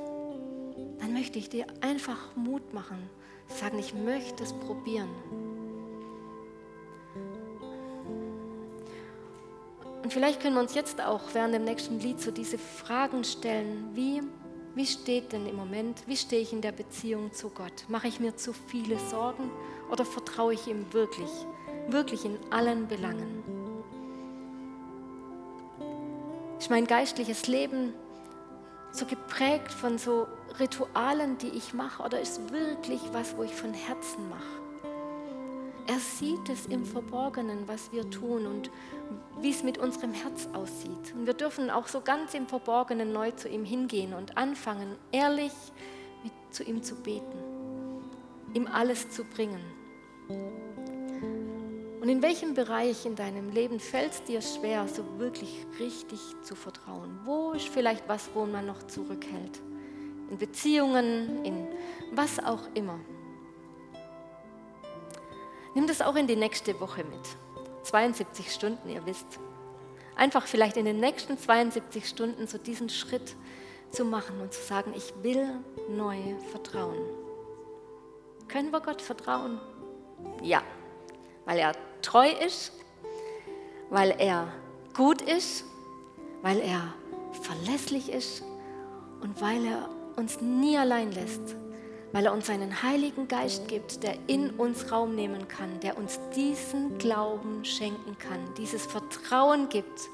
Dann 1.00 1.12
möchte 1.12 1.40
ich 1.40 1.48
dir 1.48 1.66
einfach 1.80 2.36
Mut 2.36 2.72
machen, 2.72 3.10
sagen, 3.48 3.80
ich 3.80 3.92
möchte 3.92 4.44
es 4.44 4.52
probieren. 4.52 5.51
Und 10.02 10.12
vielleicht 10.12 10.40
können 10.40 10.56
wir 10.56 10.62
uns 10.62 10.74
jetzt 10.74 11.00
auch 11.00 11.22
während 11.32 11.54
dem 11.54 11.64
nächsten 11.64 12.00
Lied 12.00 12.20
so 12.20 12.30
diese 12.30 12.58
Fragen 12.58 13.22
stellen, 13.22 13.90
wie, 13.94 14.20
wie 14.74 14.86
steht 14.86 15.32
denn 15.32 15.46
im 15.46 15.56
Moment, 15.56 16.02
wie 16.06 16.16
stehe 16.16 16.42
ich 16.42 16.52
in 16.52 16.60
der 16.60 16.72
Beziehung 16.72 17.32
zu 17.32 17.50
Gott? 17.50 17.84
Mache 17.88 18.08
ich 18.08 18.18
mir 18.18 18.36
zu 18.36 18.52
viele 18.52 18.98
Sorgen 18.98 19.50
oder 19.90 20.04
vertraue 20.04 20.54
ich 20.54 20.66
ihm 20.66 20.92
wirklich, 20.92 21.30
wirklich 21.88 22.24
in 22.24 22.36
allen 22.50 22.88
Belangen? 22.88 23.44
Ist 26.58 26.70
mein 26.70 26.86
geistliches 26.86 27.46
Leben 27.46 27.92
so 28.90 29.06
geprägt 29.06 29.72
von 29.72 29.98
so 29.98 30.26
Ritualen, 30.58 31.38
die 31.38 31.48
ich 31.48 31.74
mache, 31.74 32.02
oder 32.02 32.20
ist 32.20 32.52
wirklich 32.52 33.00
was, 33.12 33.36
wo 33.36 33.42
ich 33.42 33.54
von 33.54 33.72
Herzen 33.72 34.28
mache? 34.28 34.62
Er 35.86 35.98
sieht 35.98 36.48
es 36.48 36.66
im 36.66 36.84
Verborgenen, 36.84 37.66
was 37.66 37.90
wir 37.90 38.08
tun 38.10 38.46
und 38.46 38.70
wie 39.40 39.50
es 39.50 39.62
mit 39.62 39.78
unserem 39.78 40.12
Herz 40.12 40.48
aussieht. 40.52 41.14
Und 41.14 41.26
wir 41.26 41.34
dürfen 41.34 41.70
auch 41.70 41.88
so 41.88 42.00
ganz 42.00 42.34
im 42.34 42.46
Verborgenen 42.46 43.12
neu 43.12 43.30
zu 43.32 43.48
ihm 43.48 43.64
hingehen 43.64 44.14
und 44.14 44.36
anfangen, 44.36 44.96
ehrlich 45.10 45.52
mit, 46.22 46.32
zu 46.50 46.62
ihm 46.62 46.82
zu 46.82 46.94
beten, 46.96 47.38
ihm 48.54 48.66
alles 48.66 49.10
zu 49.10 49.24
bringen. 49.24 49.60
Und 52.00 52.08
in 52.08 52.20
welchem 52.20 52.54
Bereich 52.54 53.06
in 53.06 53.14
deinem 53.14 53.50
Leben 53.50 53.78
fällt 53.78 54.12
es 54.12 54.24
dir 54.24 54.42
schwer, 54.42 54.88
so 54.88 55.04
wirklich 55.18 55.64
richtig 55.78 56.18
zu 56.42 56.56
vertrauen? 56.56 57.20
Wo 57.24 57.52
ist 57.52 57.68
vielleicht 57.68 58.08
was, 58.08 58.28
wo 58.34 58.44
man 58.44 58.66
noch 58.66 58.82
zurückhält? 58.88 59.60
In 60.28 60.36
Beziehungen, 60.36 61.44
in 61.44 61.68
was 62.10 62.40
auch 62.40 62.62
immer. 62.74 62.98
Nimm 65.74 65.86
das 65.86 66.02
auch 66.02 66.16
in 66.16 66.26
die 66.26 66.36
nächste 66.36 66.78
Woche 66.80 67.04
mit. 67.04 67.51
72 67.82 68.52
Stunden, 68.52 68.88
ihr 68.88 69.04
wisst. 69.06 69.26
Einfach 70.16 70.46
vielleicht 70.46 70.76
in 70.76 70.84
den 70.84 71.00
nächsten 71.00 71.38
72 71.38 72.08
Stunden 72.08 72.46
so 72.46 72.58
diesen 72.58 72.88
Schritt 72.88 73.34
zu 73.90 74.04
machen 74.04 74.40
und 74.40 74.52
zu 74.52 74.62
sagen, 74.62 74.92
ich 74.96 75.12
will 75.22 75.48
neu 75.88 76.16
vertrauen. 76.50 76.98
Können 78.48 78.70
wir 78.70 78.80
Gott 78.80 79.00
vertrauen? 79.00 79.60
Ja, 80.42 80.62
weil 81.44 81.58
er 81.58 81.72
treu 82.02 82.28
ist, 82.30 82.72
weil 83.90 84.14
er 84.18 84.52
gut 84.94 85.22
ist, 85.22 85.64
weil 86.42 86.60
er 86.60 86.94
verlässlich 87.42 88.10
ist 88.10 88.42
und 89.20 89.40
weil 89.40 89.64
er 89.64 89.88
uns 90.16 90.40
nie 90.40 90.76
allein 90.76 91.12
lässt 91.12 91.56
weil 92.12 92.26
er 92.26 92.32
uns 92.32 92.46
seinen 92.46 92.82
Heiligen 92.82 93.26
Geist 93.26 93.68
gibt, 93.68 94.02
der 94.02 94.16
in 94.26 94.50
uns 94.50 94.92
Raum 94.92 95.14
nehmen 95.14 95.48
kann, 95.48 95.80
der 95.80 95.96
uns 95.96 96.20
diesen 96.36 96.98
Glauben 96.98 97.64
schenken 97.64 98.16
kann, 98.18 98.54
dieses 98.56 98.86
Vertrauen 98.86 99.68
gibt 99.68 100.08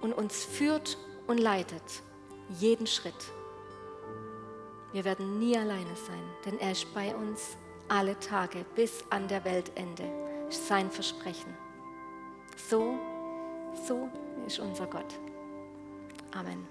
und 0.00 0.12
uns 0.12 0.44
führt 0.44 0.98
und 1.26 1.38
leitet, 1.38 1.82
jeden 2.58 2.86
Schritt. 2.86 3.32
Wir 4.92 5.04
werden 5.04 5.38
nie 5.38 5.56
alleine 5.56 5.96
sein, 6.06 6.22
denn 6.44 6.58
er 6.58 6.72
ist 6.72 6.92
bei 6.94 7.14
uns 7.14 7.56
alle 7.88 8.18
Tage 8.18 8.64
bis 8.74 9.04
an 9.10 9.28
der 9.28 9.44
Weltende. 9.44 10.04
Ist 10.48 10.66
sein 10.66 10.90
Versprechen. 10.90 11.54
So, 12.68 12.98
so 13.86 14.08
ist 14.46 14.58
unser 14.58 14.86
Gott. 14.86 15.14
Amen. 16.32 16.66